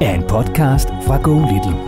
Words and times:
er 0.00 0.14
en 0.14 0.22
podcast 0.22 0.88
fra 1.06 1.16
Go 1.22 1.34
Little. 1.34 1.78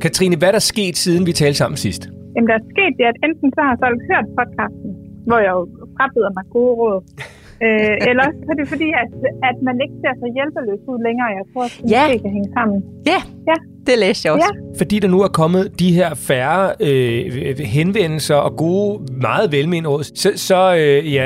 Katrine, 0.00 0.36
hvad 0.36 0.48
er 0.48 0.52
der 0.52 0.58
sket, 0.58 0.96
siden 0.96 1.26
vi 1.26 1.32
talte 1.32 1.58
sammen 1.58 1.76
sidst? 1.76 2.02
Jamen, 2.34 2.48
der 2.48 2.54
er 2.54 2.64
sket 2.74 2.94
det, 2.98 3.06
at 3.12 3.16
enten 3.26 3.48
så 3.56 3.60
har 3.68 3.76
folk 3.84 3.98
hørt 4.10 4.26
podcasten, 4.38 4.90
hvor 5.26 5.38
jeg 5.46 5.52
jo 5.58 5.62
frabyder 5.96 6.30
mig 6.36 6.44
gode 6.56 6.74
råd, 6.80 6.98
øh, 7.66 8.08
eller 8.08 8.22
også 8.28 8.40
er 8.50 8.54
det 8.60 8.66
fordi, 8.68 8.88
at, 9.02 9.08
at 9.50 9.56
man 9.68 9.76
ikke 9.84 9.94
ser 10.02 10.12
så 10.22 10.26
hjælpeløs 10.36 10.82
ud 10.92 10.98
længere. 11.06 11.28
Jeg 11.38 11.44
tror, 11.52 11.64
at 11.70 11.74
Ja. 11.94 12.02
det 12.12 12.22
kan 12.22 12.30
hænge 12.36 12.50
sammen. 12.58 12.78
Ja, 13.12 13.20
Ja. 13.50 13.56
det 13.86 13.94
læste 14.04 14.22
jeg 14.26 14.32
også. 14.36 14.52
Ja. 14.54 14.78
Fordi 14.80 14.98
der 14.98 15.08
nu 15.08 15.18
er 15.22 15.28
kommet 15.42 15.62
de 15.82 15.88
her 15.98 16.10
færre 16.14 16.62
øh, 16.88 17.58
henvendelser 17.78 18.34
og 18.46 18.52
gode, 18.56 18.90
meget 19.28 19.46
velmenende 19.56 19.88
råd, 19.88 20.02
så, 20.22 20.28
så 20.48 20.58
øh, 20.80 21.12
ja, 21.16 21.24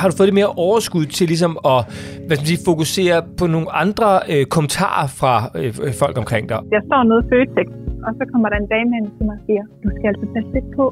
har 0.00 0.08
du 0.08 0.14
fået 0.16 0.26
lidt 0.28 0.38
mere 0.42 0.52
overskud 0.66 1.04
til 1.16 1.26
ligesom 1.32 1.52
at 1.72 1.80
hvad 2.26 2.34
skal 2.36 2.44
man 2.44 2.52
sige, 2.54 2.62
fokusere 2.72 3.16
på 3.40 3.44
nogle 3.54 3.68
andre 3.82 4.08
øh, 4.32 4.44
kommentarer 4.54 5.06
fra 5.20 5.34
øh, 5.60 5.72
folk 6.02 6.14
omkring 6.22 6.44
dig. 6.52 6.58
Jeg 6.76 6.82
står 6.88 7.00
nede 7.10 7.20
i 7.24 7.26
Føtex, 7.32 7.68
og 8.06 8.10
så 8.18 8.22
kommer 8.32 8.48
der 8.52 8.56
en 8.64 8.68
dame 8.74 8.90
ind 8.98 9.06
til 9.16 9.24
mig 9.28 9.36
og 9.38 9.42
siger, 9.48 9.62
du 9.84 9.88
skal 9.96 10.06
altså 10.12 10.26
passe 10.34 10.50
lidt 10.56 10.68
på, 10.78 10.84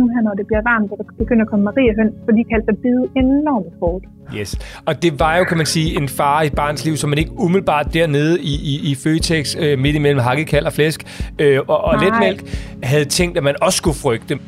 nu 0.00 0.08
her, 0.14 0.22
når 0.28 0.34
det 0.40 0.46
bliver 0.46 0.62
varmt, 0.72 0.90
og 0.92 0.96
der 0.98 1.04
begynder 1.22 1.44
at 1.44 1.50
komme 1.50 1.64
mariehøns, 1.64 2.14
for 2.24 2.32
de 2.36 2.44
kan 2.44 2.54
altså 2.60 2.74
bide 2.82 3.02
enormt 3.16 3.72
hårdt. 3.80 4.04
Yes. 4.38 4.50
Og 4.86 5.02
det 5.02 5.20
var 5.20 5.36
jo, 5.38 5.44
kan 5.44 5.56
man 5.56 5.66
sige, 5.66 5.96
en 6.00 6.08
fare 6.08 6.44
i 6.44 6.46
et 6.46 6.54
barns 6.54 6.84
liv, 6.84 6.96
som 6.96 7.10
man 7.10 7.18
ikke 7.18 7.32
umiddelbart 7.38 7.94
dernede 7.94 8.40
i, 8.40 8.54
i, 8.72 8.90
i 8.90 8.94
Føtex, 8.94 9.56
øh, 9.60 9.78
midt 9.78 9.96
imellem 9.96 10.20
hakkekald 10.20 10.66
og 10.66 10.72
flæsk 10.72 11.30
øh, 11.38 11.60
og, 11.68 11.84
og 11.84 11.94
letmælk, 12.02 12.40
havde 12.82 13.04
tænkt, 13.04 13.36
at 13.38 13.44
man 13.44 13.54
også 13.62 13.76
skulle 13.76 13.96
frygte. 14.02 14.38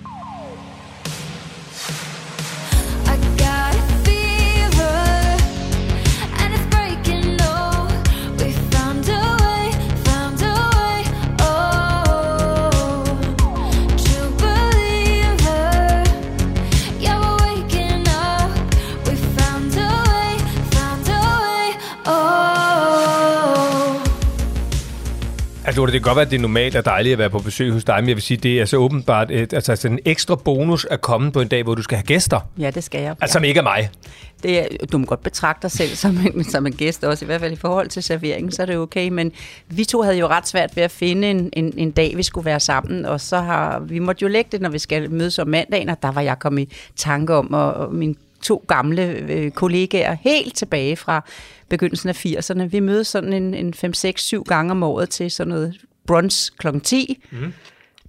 Altså, 25.83 25.87
det 25.87 25.93
kan 25.93 26.03
godt 26.03 26.17
være, 26.17 26.25
at 26.25 26.31
det 26.31 26.37
er 26.37 26.41
normalt 26.41 26.77
og 26.77 26.85
dejligt 26.85 27.13
at 27.13 27.19
være 27.19 27.31
på 27.31 27.39
besøg 27.39 27.73
hos 27.73 27.85
dig, 27.85 27.97
men 28.01 28.09
jeg 28.09 28.17
vil 28.17 28.23
sige, 28.23 28.37
det 28.37 28.61
er 28.61 28.65
så 28.65 28.77
åbenbart, 28.77 29.31
øh, 29.31 29.47
altså, 29.53 29.73
altså 29.73 29.89
en 29.89 29.99
ekstra 30.05 30.37
bonus 30.37 30.85
at 30.91 31.01
komme 31.01 31.33
på 31.33 31.41
en 31.41 31.49
dag, 31.49 31.63
hvor 31.63 31.75
du 31.75 31.83
skal 31.83 31.97
have 31.97 32.07
gæster. 32.07 32.41
Ja, 32.59 32.71
det 32.71 32.85
skal 32.85 33.03
jeg. 33.03 33.17
Altså, 33.21 33.33
som 33.33 33.45
ikke 33.45 33.59
er 33.59 33.63
mig. 33.63 33.91
Det 34.43 34.61
er, 34.61 34.87
du 34.93 34.99
må 34.99 35.07
godt 35.07 35.23
betragte 35.23 35.63
dig 35.63 35.71
selv 35.71 35.97
som 35.97 36.19
en, 36.27 36.45
som 36.53 36.67
en 36.67 36.73
gæst 36.73 37.05
også, 37.05 37.25
i 37.25 37.27
hvert 37.27 37.41
fald 37.41 37.53
i 37.53 37.57
forhold 37.57 37.89
til 37.89 38.03
serveringen, 38.03 38.53
så 38.53 38.63
er 38.63 38.67
det 38.67 38.77
okay. 38.77 39.09
Men 39.09 39.33
vi 39.69 39.85
to 39.85 40.03
havde 40.03 40.17
jo 40.17 40.27
ret 40.27 40.49
svært 40.49 40.77
ved 40.77 40.83
at 40.83 40.91
finde 40.91 41.31
en, 41.31 41.51
en, 41.53 41.75
en 41.77 41.91
dag, 41.91 42.17
vi 42.17 42.23
skulle 42.23 42.45
være 42.45 42.61
sammen, 42.61 43.07
og 43.07 43.21
så 43.21 43.39
har 43.39 43.81
vi 43.81 43.99
måtte 43.99 44.23
jo 44.23 44.29
lægge 44.29 44.49
det, 44.53 44.61
når 44.61 44.71
vi 44.71 44.79
skal 44.79 45.11
mødes 45.11 45.39
om 45.39 45.49
mandagen, 45.49 45.89
og 45.89 46.03
der 46.03 46.13
var 46.13 46.21
jeg 46.21 46.39
kommet 46.39 46.63
i 46.63 46.69
tanke 46.97 47.35
om, 47.35 47.55
og, 47.55 47.73
og 47.73 47.95
mine 47.95 48.15
to 48.45 48.65
gamle 48.69 49.03
øh, 49.03 49.51
kollegaer 49.51 50.17
helt 50.21 50.57
tilbage 50.57 50.97
fra 50.97 51.25
begyndelsen 51.69 52.09
af 52.09 52.27
80'erne. 52.27 52.63
Vi 52.63 52.81
mødes 52.81 53.07
sådan 53.07 53.33
en, 53.33 53.55
en 53.55 53.75
5-6-7 53.77 54.43
gange 54.43 54.71
om 54.71 54.83
året 54.83 55.11
til 55.11 55.31
sådan 55.31 55.49
noget 55.49 55.81
brunch 56.07 56.53
kl. 56.59 56.69
10. 56.83 57.23
Mm. 57.31 57.53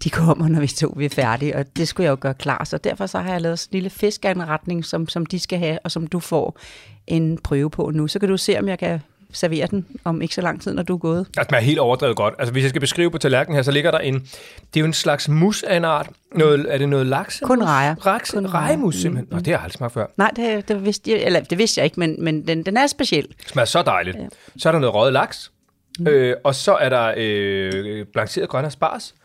De 0.03 0.09
kommer, 0.09 0.47
når 0.47 0.59
vi 0.59 0.67
to 0.67 0.93
vi 0.97 1.05
er 1.05 1.09
færdige, 1.09 1.55
og 1.55 1.77
det 1.77 1.87
skulle 1.87 2.05
jeg 2.05 2.11
jo 2.11 2.17
gøre 2.21 2.33
klar. 2.33 2.63
Så 2.63 2.77
derfor 2.77 3.05
så 3.05 3.19
har 3.19 3.31
jeg 3.31 3.41
lavet 3.41 3.59
sådan 3.59 3.71
en 3.71 3.75
lille 3.75 3.89
fiskeanretning, 3.89 4.85
som, 4.85 5.07
som 5.07 5.25
de 5.25 5.39
skal 5.39 5.59
have, 5.59 5.79
og 5.83 5.91
som 5.91 6.07
du 6.07 6.19
får 6.19 6.59
en 7.07 7.37
prøve 7.37 7.69
på 7.69 7.91
nu. 7.93 8.07
Så 8.07 8.19
kan 8.19 8.29
du 8.29 8.37
se, 8.37 8.59
om 8.59 8.67
jeg 8.67 8.79
kan 8.79 8.99
servere 9.35 9.67
den 9.67 9.85
om 10.03 10.21
ikke 10.21 10.35
så 10.35 10.41
lang 10.41 10.61
tid, 10.61 10.73
når 10.73 10.83
du 10.83 10.93
er 10.93 10.97
gået. 10.97 11.27
Altså, 11.37 11.47
man 11.51 11.59
er 11.59 11.65
helt 11.65 11.79
overdrevet 11.79 12.15
godt. 12.15 12.33
Altså, 12.39 12.51
hvis 12.51 12.61
jeg 12.63 12.69
skal 12.69 12.81
beskrive 12.81 13.11
på 13.11 13.17
tallerkenen 13.17 13.55
her, 13.55 13.63
så 13.63 13.71
ligger 13.71 13.91
der 13.91 13.99
en... 13.99 14.13
Det 14.19 14.29
er 14.75 14.79
jo 14.79 14.85
en 14.85 14.93
slags 14.93 15.29
mus 15.29 15.63
af 15.63 15.77
en 15.77 15.85
art. 15.85 16.09
Noget, 16.35 16.65
er 16.69 16.77
det 16.77 16.89
noget 16.89 17.05
laks? 17.05 17.41
Kun 17.43 17.63
rejer. 17.63 17.95
Raks, 17.95 18.31
Kun 18.31 18.45
rejemus, 18.45 18.95
simpelthen. 18.95 19.27
Nå, 19.31 19.37
det 19.37 19.47
har 19.47 19.53
jeg 19.53 19.59
aldrig 19.59 19.77
smagt 19.77 19.93
før. 19.93 20.05
Nej, 20.17 20.31
det, 20.35 20.67
det, 20.67 20.85
vidste 20.85 21.11
jeg, 21.11 21.19
eller, 21.19 21.39
det 21.39 21.57
vidste 21.57 21.79
jeg 21.79 21.85
ikke, 21.85 21.99
men, 21.99 22.23
men 22.23 22.47
den, 22.47 22.65
den 22.65 22.77
er 22.77 22.87
speciel. 22.87 23.27
Det 23.27 23.49
smager 23.49 23.65
så 23.65 23.81
dejligt. 23.81 24.17
Ja. 24.17 24.27
Så 24.57 24.69
er 24.69 24.71
der 24.71 24.79
noget 24.79 24.95
røget 24.95 25.13
laks. 25.13 25.51
Mm. 25.99 26.07
Øh, 26.07 26.35
og 26.43 26.55
så 26.55 26.75
er 26.75 26.89
der 26.89 27.13
øh, 27.17 28.05
blancheret 28.13 28.49
grøn 28.49 28.65
asparges. 28.65 29.15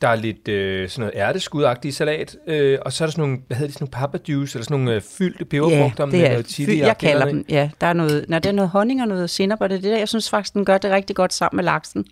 Der 0.00 0.08
er 0.08 0.14
lidt 0.14 0.48
øh, 0.48 0.88
sådan 0.88 1.00
noget 1.00 1.28
ærteskudagtig 1.28 1.94
salat. 1.94 2.36
Øh, 2.46 2.78
og 2.82 2.92
så 2.92 3.04
er 3.04 3.06
der 3.06 3.12
sådan 3.12 3.22
nogle, 3.22 3.38
hvad 3.46 3.56
hedder 3.56 3.68
det, 3.68 3.74
sådan 3.74 3.84
nogle 3.84 4.06
pappajuice, 4.06 4.56
eller 4.56 4.64
sådan 4.64 4.78
nogle 4.78 4.94
øh, 4.94 5.02
fyldte 5.02 5.44
peberfrugter 5.44 6.04
det 6.04 6.12
med 6.14 6.20
er, 6.20 6.30
noget 6.30 6.50
chili. 6.50 6.78
jeg 6.78 6.98
kalder 6.98 7.26
dem, 7.26 7.44
ja, 7.48 7.70
der 7.80 7.86
er 7.86 7.92
noget, 7.92 8.24
når 8.28 8.38
det 8.38 8.48
er 8.48 8.52
noget 8.52 8.70
honning 8.70 9.02
og 9.02 9.08
noget 9.08 9.30
sinap, 9.30 9.60
og 9.60 9.68
det 9.68 9.76
er 9.76 9.80
det 9.80 9.90
der, 9.90 9.98
jeg 9.98 10.08
synes 10.08 10.30
faktisk, 10.30 10.54
den 10.54 10.64
gør 10.64 10.78
det 10.78 10.90
rigtig 10.90 11.16
godt 11.16 11.34
sammen 11.34 11.56
med 11.56 11.64
laksen. 11.64 12.06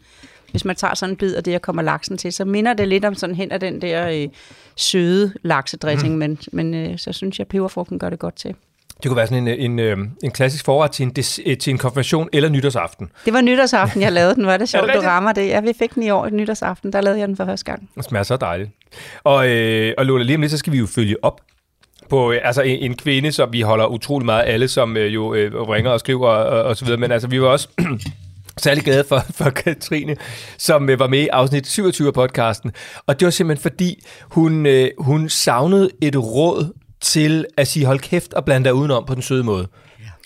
Hvis 0.50 0.64
man 0.64 0.76
tager 0.76 0.94
sådan 0.94 1.12
en 1.12 1.16
bid 1.16 1.34
af 1.34 1.44
det, 1.44 1.52
jeg 1.52 1.62
kommer 1.62 1.82
laksen 1.82 2.18
til, 2.18 2.32
så 2.32 2.44
minder 2.44 2.72
det 2.72 2.88
lidt 2.88 3.04
om 3.04 3.14
sådan 3.14 3.34
hen 3.34 3.52
af 3.52 3.60
den 3.60 3.82
der 3.82 4.08
øh, 4.08 4.28
søde 4.76 5.32
laksedressing, 5.42 6.12
mm. 6.12 6.18
men, 6.18 6.38
men 6.52 6.74
øh, 6.74 6.98
så 6.98 7.12
synes 7.12 7.38
jeg, 7.38 7.44
at 7.44 7.48
peberfrugten 7.48 7.98
gør 7.98 8.10
det 8.10 8.18
godt 8.18 8.36
til. 8.36 8.54
Det 9.02 9.08
kunne 9.08 9.16
være 9.16 9.26
sådan 9.26 9.48
en, 9.48 9.70
en, 9.70 9.78
øh, 9.78 9.98
en 10.24 10.30
klassisk 10.30 10.64
forret 10.64 10.90
til 10.90 11.02
en, 11.02 11.12
øh, 11.46 11.58
til 11.58 11.70
en 11.70 11.78
konfirmation 11.78 12.28
eller 12.32 12.48
nytårsaften. 12.48 13.10
Det 13.24 13.32
var 13.32 13.40
nytårsaften, 13.40 14.02
jeg 14.02 14.12
lavede 14.12 14.34
den. 14.34 14.46
Var 14.46 14.56
det 14.66 14.68
sjovt, 14.68 14.82
du 14.82 14.86
rigtigt? 14.86 15.06
rammer 15.06 15.32
det? 15.32 15.46
Ja, 15.48 15.60
vi 15.60 15.72
fik 15.78 15.94
den 15.94 16.02
i 16.02 16.10
år 16.10 16.28
nytårsaften. 16.28 16.92
Der 16.92 17.00
lavede 17.00 17.20
jeg 17.20 17.28
den 17.28 17.36
for 17.36 17.44
første 17.44 17.64
gang. 17.64 17.90
Det 17.96 18.04
smager 18.04 18.22
så 18.22 18.36
dejligt. 18.36 18.70
Og, 19.24 19.48
øh, 19.48 19.94
og 19.98 20.06
Lola, 20.06 20.24
lige 20.24 20.36
om 20.36 20.40
lidt, 20.40 20.52
så 20.52 20.58
skal 20.58 20.72
vi 20.72 20.78
jo 20.78 20.86
følge 20.86 21.16
op 21.24 21.40
på 22.08 22.32
øh, 22.32 22.40
altså 22.44 22.62
en, 22.62 22.78
en 22.78 22.96
kvinde, 22.96 23.32
som 23.32 23.52
vi 23.52 23.60
holder 23.60 23.86
utrolig 23.86 24.26
meget 24.26 24.42
af 24.42 24.52
alle, 24.52 24.68
som 24.68 24.96
øh, 24.96 25.14
jo 25.14 25.34
øh, 25.34 25.68
ringer 25.68 25.90
og 25.90 26.00
skriver 26.00 26.28
og, 26.28 26.62
og 26.62 26.76
så 26.76 26.84
videre. 26.84 27.00
Men 27.00 27.12
altså, 27.12 27.28
vi 27.28 27.40
var 27.40 27.48
også 27.48 27.68
særlig 28.56 28.84
glade 28.84 29.04
for, 29.08 29.22
for 29.38 29.50
Katrine, 29.50 30.16
som 30.58 30.90
øh, 30.90 30.98
var 30.98 31.08
med 31.08 31.18
i 31.18 31.28
afsnit 31.28 31.66
27 31.66 32.08
af 32.08 32.14
podcasten. 32.14 32.72
Og 33.06 33.20
det 33.20 33.26
var 33.26 33.30
simpelthen 33.30 33.62
fordi, 33.62 34.04
hun, 34.22 34.66
øh, 34.66 34.90
hun 34.98 35.28
savnede 35.28 35.90
et 36.02 36.16
råd 36.16 36.72
til 37.06 37.46
at 37.56 37.68
sige, 37.68 37.86
hold 37.86 38.00
kæft 38.00 38.34
og 38.34 38.44
blande 38.44 38.64
dig 38.64 38.74
udenom 38.74 39.04
på 39.06 39.14
den 39.14 39.22
søde 39.22 39.44
måde. 39.44 39.68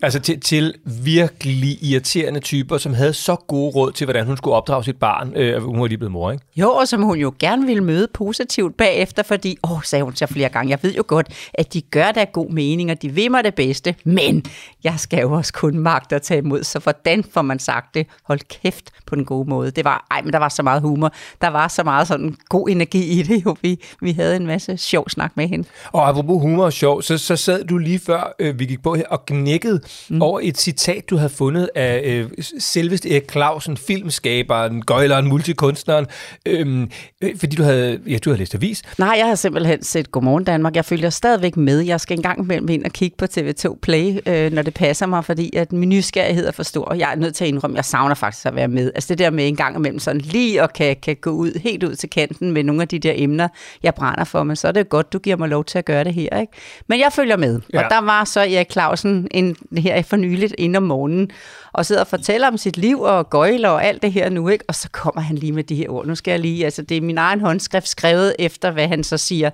Altså 0.02 0.20
til, 0.20 0.40
til 0.40 0.74
virkelig 0.84 1.82
irriterende 1.82 2.40
typer, 2.40 2.78
som 2.78 2.94
havde 2.94 3.12
så 3.12 3.36
gode 3.36 3.70
råd 3.70 3.92
til, 3.92 4.04
hvordan 4.04 4.26
hun 4.26 4.36
skulle 4.36 4.54
opdrage 4.54 4.84
sit 4.84 4.96
barn. 4.96 5.32
Øh, 5.36 5.62
hun 5.62 5.80
var 5.80 5.86
lige 5.86 5.98
blevet 5.98 6.12
mor, 6.12 6.32
ikke? 6.32 6.44
Jo, 6.56 6.70
og 6.70 6.88
som 6.88 7.02
hun 7.02 7.18
jo 7.18 7.34
gerne 7.38 7.66
ville 7.66 7.84
møde 7.84 8.08
positivt 8.14 8.76
bagefter, 8.76 9.22
fordi, 9.22 9.56
åh, 9.62 9.82
sagde 9.82 10.04
hun 10.04 10.16
så 10.16 10.26
flere 10.26 10.48
gange, 10.48 10.70
jeg 10.70 10.78
ved 10.82 10.94
jo 10.94 11.04
godt, 11.06 11.28
at 11.54 11.74
de 11.74 11.80
gør 11.80 12.12
der 12.12 12.24
god 12.24 12.50
mening, 12.50 12.90
og 12.90 13.02
de 13.02 13.08
vil 13.08 13.30
mig 13.30 13.44
det 13.44 13.54
bedste, 13.54 13.94
men 14.04 14.44
jeg 14.84 14.94
skal 14.96 15.20
jo 15.20 15.32
også 15.32 15.52
kun 15.52 15.78
magte 15.78 16.16
at 16.16 16.22
tage 16.22 16.38
imod, 16.38 16.64
så 16.64 16.78
hvordan 16.78 17.24
får 17.24 17.42
man 17.42 17.58
sagt 17.58 17.94
det? 17.94 18.06
Hold 18.24 18.40
kæft 18.62 18.90
på 19.06 19.14
den 19.14 19.24
gode 19.24 19.50
måde. 19.50 19.70
Det 19.70 19.84
var, 19.84 20.06
ej, 20.10 20.22
men 20.22 20.32
der 20.32 20.38
var 20.38 20.48
så 20.48 20.62
meget 20.62 20.82
humor, 20.82 21.12
der 21.40 21.48
var 21.48 21.68
så 21.68 21.82
meget 21.82 22.08
sådan 22.08 22.36
god 22.48 22.68
energi 22.68 23.20
i 23.20 23.22
det, 23.22 23.44
jo. 23.44 23.56
Vi, 23.62 23.80
vi 24.00 24.12
havde 24.12 24.36
en 24.36 24.46
masse 24.46 24.76
sjov 24.76 25.08
snak 25.08 25.32
med 25.36 25.48
hende. 25.48 25.68
Og 25.92 26.08
apropos 26.08 26.42
humor 26.42 26.64
og 26.64 26.72
sjov, 26.72 27.02
så, 27.02 27.18
så 27.18 27.36
sad 27.36 27.64
du 27.64 27.78
lige 27.78 27.98
før, 27.98 28.34
øh, 28.38 28.58
vi 28.58 28.64
gik 28.64 28.82
på 28.82 28.94
her, 28.94 29.04
og 29.10 29.26
knækkede 29.26 29.80
mm. 30.08 30.22
over 30.22 30.40
et 30.42 30.58
citat, 30.58 31.10
du 31.10 31.16
havde 31.16 31.30
fundet 31.30 31.70
af 31.74 32.02
øh, 32.04 32.30
selveste 32.58 33.10
Erik 33.10 33.30
Clausen, 33.32 33.76
filmskaberen, 33.76 34.82
gøjleren, 34.82 35.28
multikunstneren, 35.28 36.06
øhm, 36.46 36.90
øh, 37.20 37.38
fordi 37.38 37.56
du 37.56 37.62
havde, 37.62 38.00
ja, 38.06 38.18
du 38.18 38.30
havde 38.30 38.38
læst 38.38 38.54
avis. 38.54 38.82
Nej, 38.98 39.14
jeg 39.18 39.26
har 39.26 39.34
simpelthen 39.34 39.82
set 39.82 40.12
Godmorgen 40.12 40.44
Danmark. 40.44 40.76
Jeg 40.76 40.84
følger 40.84 41.10
stadigvæk 41.10 41.56
med. 41.56 41.80
Jeg 41.80 42.00
skal 42.00 42.16
engang 42.18 42.40
imellem 42.40 42.68
ind 42.68 42.84
og 42.84 42.90
kigge 42.90 43.16
på 43.16 43.24
TV2 43.24 43.78
Play, 43.82 44.18
øh, 44.26 44.52
når 44.52 44.62
det 44.62 44.74
passer 44.74 45.06
mig, 45.06 45.24
fordi 45.24 45.56
at 45.56 45.72
min 45.72 45.88
nysgerrighed 45.88 46.46
er 46.46 46.52
for 46.52 46.62
stor. 46.62 46.94
Jeg 46.94 47.12
er 47.12 47.16
nødt 47.16 47.34
til 47.34 47.44
at 47.44 47.48
indrømme, 47.48 47.76
jeg 47.76 47.84
savner 47.84 48.14
faktisk 48.14 48.46
at 48.46 48.54
være 48.54 48.68
med. 48.68 48.92
Altså 48.94 49.08
det 49.08 49.18
der 49.18 49.30
med 49.30 49.48
en 49.48 49.56
gang 49.56 49.76
imellem 49.76 49.98
sådan 49.98 50.20
lige 50.20 50.62
og 50.62 50.72
kan, 50.72 50.96
kan 51.02 51.16
gå 51.20 51.30
ud 51.30 51.60
helt 51.60 51.82
ud 51.82 51.94
til 51.94 52.10
kanten 52.10 52.52
med 52.52 52.64
nogle 52.64 52.82
af 52.82 52.88
de 52.88 52.98
der 52.98 53.12
emner, 53.16 53.48
jeg 53.82 53.94
brænder 53.94 54.24
for, 54.24 54.42
men 54.42 54.56
så 54.56 54.68
er 54.68 54.72
det 54.72 54.88
godt, 54.88 55.12
du 55.12 55.18
giver 55.18 55.36
mig 55.36 55.48
lov 55.48 55.64
til 55.64 55.78
at 55.78 55.84
gøre 55.84 56.04
det 56.04 56.14
her. 56.14 56.40
Ikke? 56.40 56.52
Men 56.86 57.00
jeg 57.00 57.12
følger 57.12 57.36
med. 57.36 57.60
Ja. 57.72 57.84
Og 57.84 57.90
der 57.90 58.00
var 58.00 58.24
så 58.24 58.40
Erik 58.40 58.72
Clausen 58.72 59.28
en, 59.30 59.56
her 59.80 60.02
for 60.02 60.16
nyligt 60.16 60.54
ind 60.58 60.76
om 60.76 60.82
morgenen, 60.82 61.30
og 61.72 61.86
sidder 61.86 62.00
og 62.00 62.06
fortæller 62.06 62.48
om 62.48 62.56
sit 62.56 62.76
liv 62.76 63.00
og 63.00 63.30
gøjler 63.30 63.68
og 63.68 63.84
alt 63.84 64.02
det 64.02 64.12
her 64.12 64.28
nu, 64.28 64.48
ikke? 64.48 64.64
Og 64.68 64.74
så 64.74 64.88
kommer 64.92 65.20
han 65.20 65.36
lige 65.36 65.52
med 65.52 65.64
de 65.64 65.74
her 65.74 65.88
ord. 65.88 66.06
Nu 66.06 66.14
skal 66.14 66.30
jeg 66.30 66.40
lige, 66.40 66.64
altså 66.64 66.82
det 66.82 66.96
er 66.96 67.00
min 67.00 67.18
egen 67.18 67.40
håndskrift 67.40 67.88
skrevet 67.88 68.36
efter, 68.38 68.70
hvad 68.70 68.88
han 68.88 69.04
så 69.04 69.18
siger. 69.18 69.50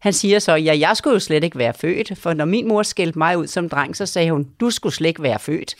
Han 0.00 0.12
siger 0.12 0.38
så, 0.38 0.54
ja, 0.54 0.78
jeg 0.78 0.96
skulle 0.96 1.14
jo 1.14 1.20
slet 1.20 1.44
ikke 1.44 1.58
være 1.58 1.74
født, 1.74 2.18
for 2.18 2.34
når 2.34 2.44
min 2.44 2.68
mor 2.68 2.82
skældte 2.82 3.18
mig 3.18 3.38
ud 3.38 3.46
som 3.46 3.68
dreng, 3.68 3.96
så 3.96 4.06
sagde 4.06 4.30
hun, 4.30 4.46
du 4.60 4.70
skulle 4.70 4.94
slet 4.94 5.08
ikke 5.08 5.22
være 5.22 5.38
født. 5.38 5.74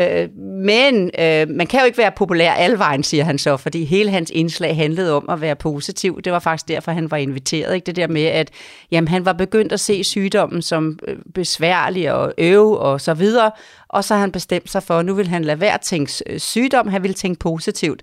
Øh, 0.00 0.28
men 0.38 1.10
øh, 1.18 1.48
man 1.48 1.66
kan 1.66 1.80
jo 1.80 1.86
ikke 1.86 1.98
være 1.98 2.12
populær 2.16 2.52
alvejen, 2.52 3.02
siger 3.02 3.24
han 3.24 3.38
så, 3.38 3.56
fordi 3.56 3.84
hele 3.84 4.10
hans 4.10 4.30
indslag 4.34 4.76
handlede 4.76 5.12
om 5.12 5.26
at 5.28 5.40
være 5.40 5.56
positiv. 5.56 6.22
Det 6.22 6.32
var 6.32 6.38
faktisk 6.38 6.68
derfor, 6.68 6.92
han 6.92 7.10
var 7.10 7.16
inviteret. 7.16 7.74
Ikke? 7.74 7.86
Det 7.86 7.96
der 7.96 8.06
med, 8.06 8.24
at 8.24 8.50
jamen, 8.90 9.08
han 9.08 9.24
var 9.24 9.32
begyndt 9.32 9.72
at 9.72 9.80
se 9.80 10.04
sygdommen 10.04 10.62
som 10.62 10.98
øh, 11.08 11.16
besværlig 11.34 12.12
og 12.12 12.34
øve 12.38 12.78
og 12.78 13.00
så 13.00 13.14
videre, 13.14 13.50
og 13.88 14.04
så 14.04 14.14
har 14.14 14.20
han 14.20 14.32
bestemt 14.32 14.70
sig 14.70 14.82
for, 14.82 14.98
at 14.98 15.06
nu 15.06 15.14
vil 15.14 15.28
han 15.28 15.44
lade 15.44 15.60
være 15.60 15.74
at 15.74 15.80
tænke 15.80 16.12
øh, 16.26 16.38
sygdom, 16.38 16.88
han 16.88 17.02
vil 17.02 17.14
tænke 17.14 17.38
positivt. 17.38 18.02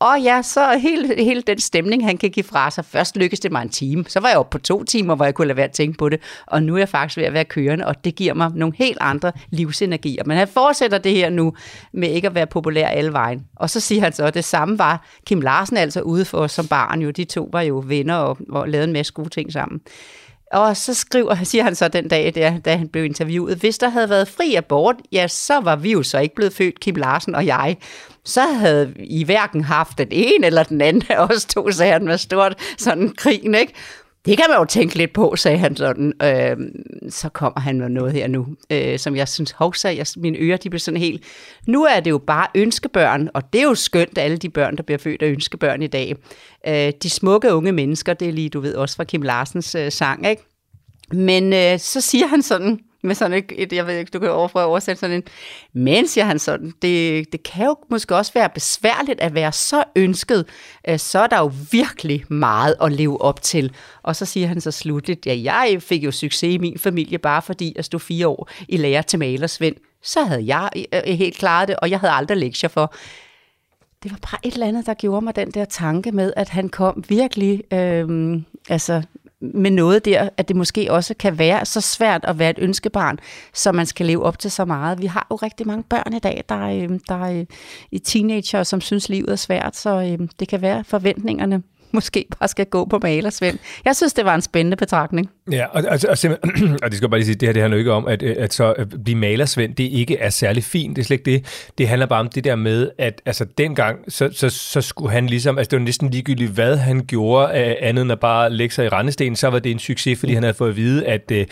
Og 0.00 0.20
ja, 0.20 0.42
så 0.42 0.78
hele, 0.78 1.24
hele 1.24 1.42
den 1.42 1.60
stemning, 1.60 2.06
han 2.06 2.18
kan 2.18 2.30
give 2.30 2.44
fra 2.44 2.70
sig. 2.70 2.84
Først 2.84 3.16
lykkedes 3.16 3.40
det 3.40 3.52
mig 3.52 3.62
en 3.62 3.68
time. 3.68 4.04
Så 4.08 4.20
var 4.20 4.28
jeg 4.28 4.38
oppe 4.38 4.50
på 4.50 4.58
to 4.58 4.84
timer, 4.84 5.14
hvor 5.14 5.24
jeg 5.24 5.34
kunne 5.34 5.46
lade 5.46 5.56
være 5.56 5.66
at 5.66 5.72
tænke 5.72 5.98
på 5.98 6.08
det. 6.08 6.20
Og 6.46 6.62
nu 6.62 6.74
er 6.74 6.78
jeg 6.78 6.88
faktisk 6.88 7.16
ved 7.16 7.24
at 7.24 7.32
være 7.32 7.44
kørende, 7.44 7.86
og 7.86 8.04
det 8.04 8.14
giver 8.14 8.34
mig 8.34 8.50
nogle 8.54 8.74
helt 8.76 8.98
andre 9.00 9.32
livsenergier. 9.50 10.22
Men 10.26 10.36
han 10.36 10.48
fortsætter 10.48 10.98
det 10.98 11.12
her 11.12 11.30
nu 11.30 11.52
med 11.92 12.08
ikke 12.08 12.28
at 12.28 12.34
være 12.34 12.46
populær 12.46 12.86
alle 12.86 13.12
vejen. 13.12 13.46
Og 13.56 13.70
så 13.70 13.80
siger 13.80 14.02
han 14.02 14.12
så, 14.12 14.24
at 14.24 14.34
det 14.34 14.44
samme 14.44 14.78
var 14.78 15.06
Kim 15.26 15.40
Larsen 15.40 15.76
altså 15.76 16.00
ude 16.00 16.24
for 16.24 16.38
os 16.38 16.52
som 16.52 16.66
barn. 16.66 17.02
Jo. 17.02 17.10
De 17.10 17.24
to 17.24 17.48
var 17.52 17.60
jo 17.60 17.84
venner 17.86 18.16
og, 18.16 18.38
og 18.50 18.68
lavede 18.68 18.86
en 18.86 18.92
masse 18.92 19.12
gode 19.12 19.28
ting 19.28 19.52
sammen. 19.52 19.80
Og 20.52 20.76
så 20.76 20.94
skriver, 20.94 21.44
siger 21.44 21.64
han 21.64 21.74
så 21.74 21.88
den 21.88 22.08
dag, 22.08 22.32
der, 22.34 22.58
da 22.58 22.76
han 22.76 22.88
blev 22.88 23.04
interviewet, 23.04 23.56
hvis 23.56 23.78
der 23.78 23.88
havde 23.88 24.10
været 24.10 24.28
fri 24.28 24.54
abort, 24.54 24.96
ja, 25.12 25.28
så 25.28 25.60
var 25.60 25.76
vi 25.76 25.92
jo 25.92 26.02
så 26.02 26.18
ikke 26.18 26.34
blevet 26.34 26.52
født, 26.52 26.80
Kim 26.80 26.94
Larsen 26.94 27.34
og 27.34 27.46
jeg. 27.46 27.76
Så 28.24 28.40
havde 28.40 28.94
I 28.98 29.24
hverken 29.24 29.64
haft 29.64 29.98
den 29.98 30.08
ene 30.10 30.46
eller 30.46 30.62
den 30.62 30.80
anden 30.80 31.02
af 31.08 31.18
os 31.18 31.44
to, 31.44 31.70
sagde 31.70 31.92
han 31.92 32.04
med 32.04 32.18
stort 32.18 32.54
sådan 32.78 33.08
krigen, 33.08 33.54
ikke? 33.54 33.72
Det 34.24 34.36
kan 34.36 34.46
man 34.48 34.58
jo 34.58 34.64
tænke 34.64 34.94
lidt 34.94 35.12
på, 35.12 35.36
sagde 35.36 35.58
han 35.58 35.76
sådan. 35.76 36.12
Øh, 36.22 36.56
så 37.10 37.28
kommer 37.28 37.60
han 37.60 37.78
med 37.78 37.88
noget 37.88 38.12
her 38.12 38.28
nu, 38.28 38.46
øh, 38.70 38.98
som 38.98 39.16
jeg 39.16 39.28
synes, 39.28 39.50
hovsa, 39.50 39.94
jeg, 39.96 40.06
mine 40.16 40.38
ører, 40.38 40.56
de 40.56 40.70
bliver 40.70 40.80
sådan 40.80 41.00
helt... 41.00 41.24
Nu 41.66 41.84
er 41.84 42.00
det 42.00 42.10
jo 42.10 42.18
bare 42.18 42.46
ønskebørn, 42.54 43.28
og 43.34 43.52
det 43.52 43.60
er 43.60 43.64
jo 43.64 43.74
skønt, 43.74 44.18
alle 44.18 44.36
de 44.36 44.48
børn, 44.48 44.76
der 44.76 44.82
bliver 44.82 44.98
født 44.98 45.22
af 45.22 45.26
ønskebørn 45.26 45.82
i 45.82 45.86
dag. 45.86 46.16
Øh, 46.68 46.92
de 47.02 47.10
smukke 47.10 47.54
unge 47.54 47.72
mennesker, 47.72 48.14
det 48.14 48.28
er 48.28 48.32
lige, 48.32 48.48
du 48.48 48.60
ved, 48.60 48.74
også 48.74 48.96
fra 48.96 49.04
Kim 49.04 49.22
Larsens 49.22 49.74
øh, 49.74 49.92
sang, 49.92 50.26
ikke? 50.26 50.42
Men 51.12 51.52
øh, 51.52 51.78
så 51.78 52.00
siger 52.00 52.26
han 52.26 52.42
sådan, 52.42 52.78
med 53.02 53.14
sådan 53.14 53.38
et, 53.38 53.52
et 53.56 53.72
jeg 53.72 53.86
ved 53.86 53.96
ikke, 53.96 54.10
du 54.10 54.18
kan 54.18 54.30
overføre 54.30 54.62
at 54.62 54.66
oversætte 54.66 55.00
sådan 55.00 55.16
en, 55.16 55.22
men 55.72 56.06
siger 56.06 56.24
han 56.24 56.38
sådan, 56.38 56.72
det, 56.82 57.32
det 57.32 57.42
kan 57.42 57.66
jo 57.66 57.76
måske 57.90 58.16
også 58.16 58.32
være 58.34 58.48
besværligt 58.48 59.20
at 59.20 59.34
være 59.34 59.52
så 59.52 59.84
ønsket, 59.96 60.46
øh, 60.88 60.98
så 60.98 61.18
er 61.18 61.26
der 61.26 61.38
jo 61.38 61.52
virkelig 61.72 62.24
meget 62.28 62.74
at 62.82 62.92
leve 62.92 63.20
op 63.20 63.42
til. 63.42 63.72
Og 64.02 64.16
så 64.16 64.24
siger 64.24 64.46
han 64.46 64.60
så 64.60 64.70
slutligt, 64.70 65.26
ja, 65.26 65.40
jeg 65.42 65.82
fik 65.82 66.04
jo 66.04 66.10
succes 66.10 66.54
i 66.54 66.58
min 66.58 66.78
familie, 66.78 67.18
bare 67.18 67.42
fordi 67.42 67.72
jeg 67.76 67.84
stod 67.84 68.00
fire 68.00 68.28
år 68.28 68.50
i 68.68 68.76
lærer 68.76 69.02
til 69.02 69.18
malersvend. 69.18 69.76
Så 70.02 70.24
havde 70.24 70.46
jeg 70.46 70.70
øh, 70.76 71.00
øh, 71.06 71.14
helt 71.14 71.36
klaret 71.36 71.68
det, 71.68 71.76
og 71.76 71.90
jeg 71.90 72.00
havde 72.00 72.12
aldrig 72.12 72.36
lektier 72.36 72.68
for 72.68 72.94
det 74.02 74.10
var 74.10 74.18
bare 74.22 74.38
et 74.42 74.54
eller 74.54 74.66
andet, 74.66 74.86
der 74.86 74.94
gjorde 74.94 75.24
mig 75.24 75.36
den 75.36 75.50
der 75.50 75.64
tanke 75.64 76.12
med, 76.12 76.32
at 76.36 76.48
han 76.48 76.68
kom 76.68 77.04
virkelig 77.08 77.72
øh, 77.72 78.36
altså, 78.68 79.02
med 79.40 79.70
noget 79.70 80.04
der, 80.04 80.28
at 80.36 80.48
det 80.48 80.56
måske 80.56 80.92
også 80.92 81.14
kan 81.14 81.38
være 81.38 81.64
så 81.64 81.80
svært 81.80 82.24
at 82.24 82.38
være 82.38 82.50
et 82.50 82.58
ønskebarn, 82.58 83.18
så 83.54 83.72
man 83.72 83.86
skal 83.86 84.06
leve 84.06 84.22
op 84.22 84.38
til 84.38 84.50
så 84.50 84.64
meget. 84.64 85.02
Vi 85.02 85.06
har 85.06 85.26
jo 85.30 85.36
rigtig 85.36 85.66
mange 85.66 85.82
børn 85.82 86.14
i 86.14 86.18
dag, 86.18 86.44
der 86.48 86.54
er, 86.54 86.98
der 87.08 87.24
er 87.24 87.44
i 87.90 87.98
teenager, 87.98 88.62
som 88.62 88.80
synes, 88.80 89.08
livet 89.08 89.30
er 89.30 89.36
svært, 89.36 89.76
så 89.76 89.90
øhm, 89.90 90.28
det 90.28 90.48
kan 90.48 90.62
være 90.62 90.84
forventningerne 90.84 91.62
måske 91.98 92.26
bare 92.38 92.48
skal 92.48 92.66
gå 92.66 92.84
på 92.84 92.98
malersvend. 93.02 93.58
Jeg 93.84 93.96
synes, 93.96 94.12
det 94.12 94.24
var 94.24 94.34
en 94.34 94.42
spændende 94.42 94.76
betragtning. 94.76 95.30
Ja, 95.52 95.64
og, 95.66 95.84
og, 95.88 95.98
og, 96.10 96.18
simpelthen- 96.18 96.78
og 96.82 96.90
det 96.90 96.94
skal 96.94 97.04
jeg 97.06 97.10
bare 97.10 97.20
lige 97.20 97.26
sige, 97.26 97.34
det 97.34 97.48
her 97.48 97.52
det 97.52 97.62
handler 97.62 97.76
jo 97.76 97.78
ikke 97.78 97.92
om, 97.92 98.06
at, 98.08 98.22
at 98.22 98.54
så 98.54 98.72
at 98.72 98.88
blive 99.04 99.18
malersvend, 99.18 99.74
det 99.74 99.84
ikke 99.84 100.16
er 100.18 100.30
særlig 100.30 100.64
fint. 100.64 100.96
Det 100.96 101.02
er 101.02 101.06
slet 101.06 101.18
ikke 101.28 101.30
det. 101.30 101.70
Det 101.78 101.88
handler 101.88 102.06
bare 102.06 102.20
om 102.20 102.28
det 102.28 102.44
der 102.44 102.56
med, 102.56 102.90
at 102.98 103.22
altså 103.26 103.44
dengang, 103.58 103.98
så, 104.08 104.30
så, 104.32 104.48
så 104.50 104.80
skulle 104.80 105.12
han 105.12 105.26
ligesom, 105.26 105.58
altså 105.58 105.70
det 105.70 105.78
var 105.78 105.84
næsten 105.84 106.10
ligegyldigt, 106.10 106.50
hvad 106.50 106.76
han 106.76 107.04
gjorde, 107.06 107.52
af 107.52 107.78
andet 107.80 108.02
end 108.02 108.12
at 108.12 108.20
bare 108.20 108.50
lægge 108.50 108.74
sig 108.74 108.84
i 108.84 108.88
rendestenen, 108.88 109.36
så 109.36 109.48
var 109.48 109.58
det 109.58 109.72
en 109.72 109.78
succes, 109.78 110.18
fordi 110.18 110.34
han 110.34 110.42
havde 110.42 110.54
fået 110.54 110.70
at 110.70 110.76
vide, 110.76 111.06
at, 111.06 111.30
øh, 111.32 111.46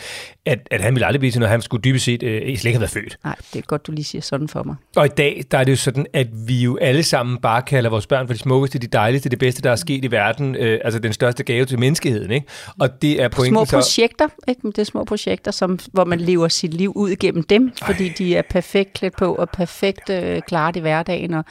at, 0.49 0.67
at 0.71 0.81
han 0.81 0.95
ville 0.95 1.05
aldrig 1.05 1.19
blive 1.19 1.31
til 1.31 1.39
noget, 1.39 1.51
han 1.51 1.61
skulle 1.61 1.81
dybest 1.81 2.05
set 2.05 2.23
øh, 2.23 2.41
slet 2.41 2.51
ikke 2.51 2.67
have 2.69 2.79
været 2.79 2.91
født. 2.91 3.17
Nej, 3.23 3.35
det 3.53 3.59
er 3.59 3.63
godt, 3.63 3.87
du 3.87 3.91
lige 3.91 4.05
siger 4.05 4.21
sådan 4.21 4.47
for 4.47 4.63
mig. 4.63 4.75
Og 4.95 5.05
i 5.05 5.09
dag, 5.09 5.43
der 5.51 5.57
er 5.57 5.63
det 5.63 5.71
jo 5.71 5.77
sådan, 5.77 6.05
at 6.13 6.27
vi 6.47 6.61
jo 6.61 6.77
alle 6.77 7.03
sammen 7.03 7.37
bare 7.37 7.61
kalder 7.61 7.89
vores 7.89 8.07
børn 8.07 8.27
for 8.27 8.33
de 8.33 8.39
smukkeste, 8.39 8.79
de 8.79 8.87
dejligste, 8.87 9.29
det 9.29 9.39
bedste, 9.39 9.61
der 9.61 9.71
er 9.71 9.75
sket 9.75 10.05
i 10.05 10.11
verden, 10.11 10.55
øh, 10.55 10.79
altså 10.83 10.99
den 10.99 11.13
største 11.13 11.43
gave 11.43 11.65
til 11.65 11.79
menneskeheden, 11.79 12.31
ikke? 12.31 12.47
Og 12.79 13.01
det 13.01 13.21
er 13.21 13.27
pointen 13.27 13.53
små 13.53 13.65
så... 13.65 13.77
projekter, 13.77 14.27
ikke? 14.47 14.61
Men 14.63 14.71
Det 14.71 14.79
er 14.79 14.85
små 14.85 15.03
projekter, 15.03 15.51
som, 15.51 15.79
hvor 15.93 16.05
man 16.05 16.19
lever 16.19 16.47
sit 16.47 16.73
liv 16.73 16.93
ud 16.95 17.09
igennem 17.09 17.43
dem, 17.43 17.71
fordi 17.85 18.09
de 18.09 18.35
er 18.35 18.41
perfekt 18.49 18.93
klædt 18.93 19.17
på 19.17 19.35
og 19.35 19.49
perfekt 19.49 20.09
øh, 20.09 20.41
klaret 20.41 20.75
i 20.75 20.79
hverdagen 20.79 21.33
og 21.33 21.45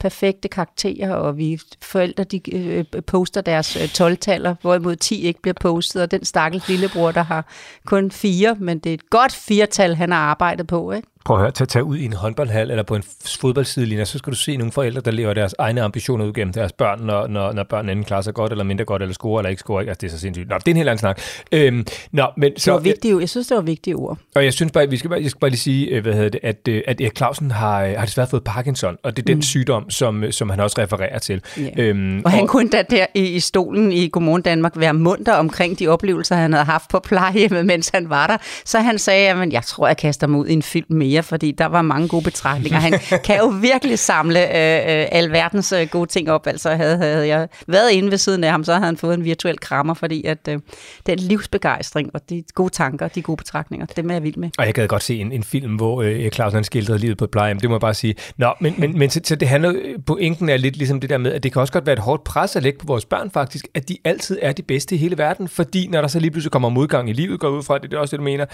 perfekte 0.00 0.48
karakterer, 0.48 1.14
og 1.14 1.36
vi 1.36 1.58
forældre 1.82 2.24
de 2.24 2.56
øh, 2.56 2.84
poster 3.06 3.40
deres 3.40 3.76
øh, 3.76 3.82
12-taller, 3.82 4.54
hvorimod 4.60 4.96
10 4.96 5.22
ikke 5.22 5.42
bliver 5.42 5.54
postet, 5.60 6.02
og 6.02 6.10
den 6.10 6.24
stakkels 6.24 6.68
lillebror, 6.68 7.10
der 7.12 7.22
har 7.22 7.52
kun 7.86 8.10
fire, 8.10 8.43
men 8.58 8.78
det 8.78 8.90
er 8.90 8.94
et 8.94 9.10
godt 9.10 9.32
firtal, 9.32 9.94
han 9.94 10.12
har 10.12 10.18
arbejdet 10.18 10.66
på, 10.66 10.92
ikke? 10.92 11.08
Prøv 11.24 11.36
at 11.36 11.40
høre, 11.42 11.50
tag, 11.50 11.68
tag 11.68 11.84
ud 11.84 11.96
i 11.96 12.04
en 12.04 12.12
håndboldhal 12.12 12.70
eller 12.70 12.82
på 12.82 12.96
en 12.96 13.02
fodboldsidelinje, 13.40 14.04
så 14.04 14.18
skal 14.18 14.30
du 14.32 14.36
se 14.36 14.56
nogle 14.56 14.72
forældre, 14.72 15.00
der 15.00 15.10
lever 15.10 15.34
deres 15.34 15.54
egne 15.58 15.82
ambitioner 15.82 16.24
ud 16.24 16.32
gennem 16.32 16.52
deres 16.52 16.72
børn, 16.72 17.00
når, 17.00 17.26
når, 17.26 17.52
når 17.52 17.62
børn 17.62 17.88
enten 17.88 18.04
klarer 18.04 18.22
sig 18.22 18.34
godt 18.34 18.52
eller 18.52 18.64
mindre 18.64 18.84
godt, 18.84 19.02
eller 19.02 19.14
scorer 19.14 19.40
eller 19.40 19.50
ikke 19.50 19.60
scorer. 19.60 19.80
Altså, 19.80 19.98
det 20.00 20.06
er 20.06 20.10
så 20.10 20.18
sindssygt. 20.18 20.48
Nå, 20.48 20.56
det 20.58 20.68
er 20.68 20.70
en 20.70 20.76
helt 20.76 20.88
anden 20.88 20.98
snak. 20.98 21.20
Øhm, 21.52 21.86
nå, 22.12 22.26
men 22.36 22.52
Det 22.52 22.62
så, 22.62 22.72
var 22.72 22.78
vigtige, 22.78 23.20
jeg 23.20 23.28
synes, 23.28 23.46
det 23.46 23.54
var 23.54 23.62
vigtige 23.62 23.94
ord. 23.94 24.18
og 24.34 24.44
jeg 24.44 24.52
synes 24.52 24.72
bare, 24.72 24.90
vi 24.90 24.96
skal 24.96 25.10
bare, 25.10 25.22
jeg 25.22 25.30
skal 25.30 25.40
bare 25.40 25.50
lige 25.50 25.60
sige, 25.60 25.86
øh, 25.86 26.02
hvad 26.02 26.12
hedder 26.14 26.28
det, 26.28 26.40
at, 26.42 26.68
øh, 26.68 26.82
at 26.86 27.00
Erik 27.00 27.16
Clausen 27.16 27.50
har, 27.50 27.84
øh, 27.84 27.94
har 27.98 28.04
desværre 28.04 28.26
fået 28.28 28.44
Parkinson, 28.44 28.96
og 29.02 29.16
det 29.16 29.22
er 29.22 29.26
den 29.26 29.36
mm. 29.36 29.42
sygdom, 29.42 29.90
som, 29.90 30.24
som 30.32 30.50
han 30.50 30.60
også 30.60 30.76
refererer 30.78 31.18
til. 31.18 31.40
Ja. 31.56 31.68
Øhm, 31.76 32.22
Og 32.24 32.30
han 32.30 32.46
kunne 32.46 32.68
da 32.68 32.82
der 32.90 33.06
i, 33.14 33.22
i 33.22 33.40
stolen 33.40 33.92
i 33.92 34.08
Godmorgen 34.08 34.42
Danmark 34.42 34.72
være 34.76 34.94
munter 34.94 35.32
omkring 35.34 35.78
de 35.78 35.88
oplevelser, 35.88 36.36
han 36.36 36.52
havde 36.52 36.64
haft 36.64 36.90
på 36.90 36.98
plejehjemmet, 36.98 37.66
mens 37.66 37.88
han 37.88 38.10
var 38.10 38.26
der. 38.26 38.36
Så 38.64 38.78
han 38.78 38.98
sagde, 38.98 39.28
at 39.28 39.52
jeg 39.52 39.62
tror, 39.62 39.86
jeg 39.86 39.96
kaster 39.96 40.26
mig 40.26 40.40
ud 40.40 40.46
i 40.46 40.52
en 40.52 40.62
film 40.62 40.86
mere, 40.96 41.13
fordi 41.22 41.52
der 41.52 41.66
var 41.66 41.82
mange 41.82 42.08
gode 42.08 42.24
betragtninger. 42.24 42.78
Han 42.78 42.92
kan 43.26 43.38
jo 43.38 43.46
virkelig 43.46 43.98
samle 43.98 44.40
øh, 44.40 45.00
øh, 45.00 45.06
alverdens 45.12 45.72
øh, 45.72 45.88
gode 45.88 46.06
ting 46.06 46.30
op. 46.30 46.46
Altså 46.46 46.70
havde, 46.70 46.96
havde 46.96 47.28
jeg 47.28 47.48
været 47.66 47.90
inde 47.90 48.10
ved 48.10 48.18
siden 48.18 48.44
af 48.44 48.50
ham, 48.50 48.64
så 48.64 48.72
havde 48.72 48.84
han 48.84 48.96
fået 48.96 49.14
en 49.14 49.24
virtuel 49.24 49.58
krammer, 49.58 49.94
fordi 49.94 50.24
at 50.24 50.48
øh, 50.48 50.58
den 51.06 51.18
livsbegejstring 51.18 52.10
og 52.14 52.30
de 52.30 52.44
gode 52.54 52.70
tanker, 52.70 53.08
de 53.08 53.22
gode 53.22 53.36
betragtninger, 53.36 53.86
dem 53.86 54.10
er 54.10 54.14
jeg 54.14 54.22
vild 54.22 54.36
med. 54.36 54.50
Og 54.58 54.66
jeg 54.66 54.74
gad 54.74 54.88
godt 54.88 55.02
se 55.02 55.20
en, 55.20 55.32
en 55.32 55.42
film, 55.42 55.74
hvor 55.74 56.02
øh, 56.02 56.30
Clausen 56.30 56.54
han 56.54 56.64
skildrede 56.64 56.98
livet 56.98 57.18
på 57.18 57.24
et 57.24 57.30
plejehjem. 57.30 57.60
Det 57.60 57.70
må 57.70 57.76
jeg 57.76 57.80
bare 57.80 57.94
sige. 57.94 58.14
Nå, 58.36 58.54
men, 58.60 58.74
men, 58.78 58.98
men 58.98 59.10
så, 59.10 59.20
så 59.24 59.36
det 59.36 59.48
handler, 59.48 59.74
pointen 60.06 60.48
er 60.48 60.56
lidt 60.56 60.76
ligesom 60.76 61.00
det 61.00 61.10
der 61.10 61.18
med, 61.18 61.32
at 61.32 61.42
det 61.42 61.52
kan 61.52 61.60
også 61.60 61.72
godt 61.72 61.86
være 61.86 61.92
et 61.92 61.98
hårdt 61.98 62.24
pres 62.24 62.56
at 62.56 62.62
lægge 62.62 62.78
på 62.78 62.86
vores 62.86 63.04
børn 63.04 63.30
faktisk, 63.30 63.68
at 63.74 63.88
de 63.88 63.98
altid 64.04 64.38
er 64.42 64.52
de 64.52 64.62
bedste 64.62 64.94
i 64.94 64.98
hele 64.98 65.18
verden, 65.18 65.48
fordi 65.48 65.86
når 65.86 66.00
der 66.00 66.08
så 66.08 66.20
lige 66.20 66.30
pludselig 66.30 66.52
kommer 66.52 66.68
modgang 66.68 67.10
i 67.10 67.12
livet, 67.12 67.40
går 67.40 67.48
ud 67.48 67.62
fra, 67.62 67.78
det 67.78 67.92
er 67.92 67.98
også 67.98 68.16
det, 68.16 68.18
du 68.18 68.24
mener, 68.24 68.46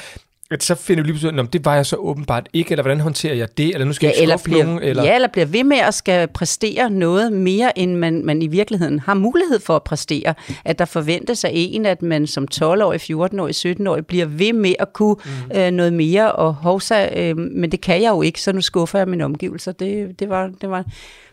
at 0.51 0.63
så 0.63 0.75
finder 0.75 1.03
du 1.03 1.07
lige 1.07 1.19
pludselig, 1.19 1.53
det 1.53 1.65
var 1.65 1.75
jeg 1.75 1.87
så 1.87 1.97
åbenbart 1.97 2.49
ikke, 2.53 2.71
eller 2.71 2.83
hvordan 2.83 3.01
håndterer 3.01 3.35
jeg 3.35 3.49
det, 3.59 3.75
eller 3.75 3.85
nu 3.85 3.93
skal 3.93 4.07
jeg 4.07 4.15
Ja, 4.15 4.21
ikke 4.21 4.23
eller 4.23 4.43
bliver, 4.45 4.65
nogen, 4.65 4.83
eller... 4.83 5.05
ja, 5.05 5.15
eller 5.15 5.29
bliver 5.29 5.47
ved 5.47 5.65
med 5.65 5.77
at 5.77 5.95
skal 5.95 6.29
præstere 6.29 6.91
noget 6.91 7.33
mere, 7.33 7.79
end 7.79 7.97
man, 7.97 8.25
man 8.25 8.43
i 8.43 8.47
virkeligheden 8.47 9.01
har 9.01 9.15
mulighed 9.15 9.61
for 9.61 9.77
at 9.77 9.83
præstere. 9.83 10.35
At 10.65 10.79
der 10.79 10.85
forventes 10.85 11.45
af 11.45 11.51
en, 11.55 11.87
at 11.87 12.03
man 12.03 12.27
som 12.27 12.49
12-årig, 12.55 13.01
14-årig, 13.01 13.81
17-årig 13.81 14.07
bliver 14.07 14.27
ved 14.27 14.53
med 14.53 14.75
at 14.79 14.93
kunne 14.93 15.17
mm. 15.25 15.59
øh, 15.59 15.71
noget 15.71 15.93
mere 15.93 16.33
og 16.33 16.55
hovsa, 16.55 17.21
øh, 17.21 17.37
men 17.37 17.73
det 17.73 17.81
kan 17.81 18.03
jeg 18.03 18.11
jo 18.11 18.23
ikke, 18.23 18.41
så 18.41 18.53
nu 18.53 18.61
skuffer 18.61 18.99
jeg 18.99 19.09
mine 19.09 19.25
omgivelser. 19.25 19.73
Det, 19.73 20.21
det, 20.21 20.29
var, 20.29 20.51
det 20.61 20.71
var 20.71 20.85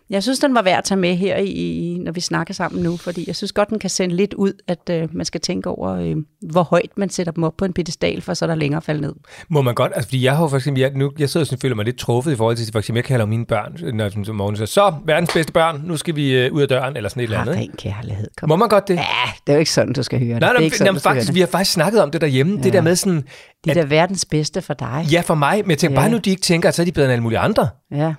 Jeg 0.10 0.24
synes, 0.24 0.40
den 0.40 0.56
var 0.56 0.62
værd 0.62 0.78
at 0.78 0.84
tage 0.84 1.00
med 1.00 1.16
her, 1.16 1.38
i, 1.38 1.98
når 2.02 2.12
vi 2.12 2.20
snakker 2.22 2.54
sammen 2.54 2.84
nu, 2.84 2.98
fordi 2.98 3.24
jeg 3.28 3.36
synes 3.36 3.52
godt, 3.52 3.70
den 3.70 3.80
kan 3.80 3.90
sende 3.90 4.16
lidt 4.16 4.34
ud, 4.34 4.54
at 4.68 4.90
øh, 4.92 5.08
man 5.12 5.26
skal 5.26 5.42
tænke 5.42 5.70
over, 5.70 5.92
øh, 5.96 6.16
hvor 6.52 6.64
højt 6.64 6.90
man 6.98 7.10
sætter 7.10 7.34
dem 7.34 7.44
op 7.44 7.54
på 7.58 7.66
en 7.66 7.74
pedestal, 7.74 8.22
for 8.22 8.34
så 8.34 8.46
er 8.46 8.48
der 8.48 8.56
længere 8.56 8.78
at 8.78 8.84
falde 8.84 9.02
ned. 9.02 9.14
Må 9.50 9.62
man 9.62 9.76
godt, 9.76 9.92
altså 9.96 10.08
fordi 10.08 10.24
jeg 10.24 10.38
har 10.38 10.48
for 10.48 10.58
eksempel, 10.58 10.82
jeg, 10.82 10.92
nu, 10.96 11.12
jeg 11.20 11.30
sidder 11.30 11.44
og 11.44 11.48
sådan, 11.48 11.62
føler 11.62 11.76
mig 11.76 11.86
lidt 11.86 11.98
truffet 11.98 12.32
i 12.32 12.36
forhold 12.36 12.56
til, 12.58 12.72
for 12.72 12.80
eksempel, 12.80 12.98
jeg 12.98 13.04
kalder 13.06 13.26
mine 13.26 13.46
børn, 13.46 13.96
når 13.96 14.24
som 14.26 14.36
morgen 14.36 14.56
siger, 14.56 14.66
så 14.68 14.94
verdens 15.06 15.34
bedste 15.34 15.54
børn, 15.54 15.82
nu 15.86 15.98
skal 15.98 16.16
vi 16.16 16.32
øh, 16.36 16.54
ud 16.54 16.62
af 16.62 16.68
døren, 16.68 16.98
eller 16.98 17.10
sådan 17.10 17.22
et 17.22 17.24
eller 17.24 17.40
andet. 17.40 17.56
Har 17.56 17.62
ikke? 17.62 17.72
ren 17.72 17.94
kærlighed. 17.94 18.28
Kom. 18.38 18.50
Må 18.50 18.56
man 18.56 18.70
godt 18.70 18.88
det? 18.88 18.96
Ja, 18.96 19.02
det 19.48 19.54
er 19.54 19.54
jo 19.54 19.60
ikke 19.60 19.72
sådan, 19.72 19.94
du 19.94 20.04
skal 20.04 20.20
høre 20.20 20.34
det. 20.34 20.42
Nej, 20.42 20.50
det 20.50 20.56
er 20.56 20.60
nej, 20.60 20.64
ikke 20.64 20.74
nej, 20.74 20.78
sådan, 20.78 20.94
nej 20.94 21.00
skal 21.00 21.10
faktisk, 21.10 21.30
høre 21.30 21.34
vi 21.34 21.40
har 21.40 21.48
faktisk 21.48 21.72
snakket 21.74 22.02
om 22.02 22.12
det 22.12 22.22
derhjemme, 22.22 22.58
ja. 22.58 22.64
det 22.64 22.74
der 22.74 22.82
med 22.82 22.96
sådan, 22.96 23.24
det. 23.64 23.70
Er 23.70 23.74
da 23.74 23.84
verdens 23.84 24.26
bedste 24.26 24.62
for 24.62 24.74
dig. 24.74 25.06
ja 25.12 25.22
for 25.22 25.36
mig, 25.36 25.58
men 25.64 25.70
jeg 25.70 25.78
tænker 25.78 26.00
Ja. 26.00 26.04
bare 26.04 26.12
nu, 26.12 26.18
de 26.18 26.30
ikke 26.30 26.42
tænker, 26.42 26.70
at 26.70 26.76
så 26.76 26.82
er 26.82 26.86
de 26.86 26.92
bedre 26.92 27.06
end 27.06 27.12
alle 27.12 27.24
mulige 27.24 27.40
andre. 27.40 27.70
Ja, 27.92 28.14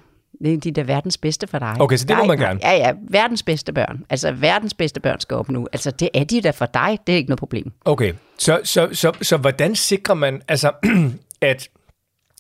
det 0.45 0.55
er 0.55 0.59
de 0.59 0.71
der 0.71 0.83
verdens 0.85 1.19
bedste 1.19 1.47
for 1.47 1.59
dig. 1.59 1.77
Okay, 1.81 1.97
så 1.97 2.05
det 2.07 2.17
må 2.17 2.23
Nej, 2.23 2.27
man 2.27 2.39
nej. 2.39 2.49
gerne. 2.49 2.61
Ja, 2.63 2.73
ja, 2.77 2.93
verdens 3.11 3.43
bedste 3.43 3.73
børn. 3.73 4.05
Altså, 4.11 4.33
verdens 4.33 4.75
bedste 4.75 5.01
børn 5.01 5.21
skal 5.21 5.37
op 5.37 5.49
nu. 5.49 5.69
Altså, 5.73 5.91
det 5.91 6.09
er 6.15 6.25
de 6.25 6.41
der 6.43 6.53
for 6.53 6.67
dig. 6.67 6.99
Det 7.07 7.13
er 7.13 7.17
ikke 7.17 7.29
noget 7.29 7.39
problem. 7.39 7.73
Okay, 7.85 8.13
så, 8.39 8.61
så, 8.65 8.89
så, 8.93 9.13
så 9.23 9.37
hvordan 9.37 9.75
sikrer 9.75 10.15
man, 10.15 10.43
altså, 10.49 10.73
at 11.41 11.69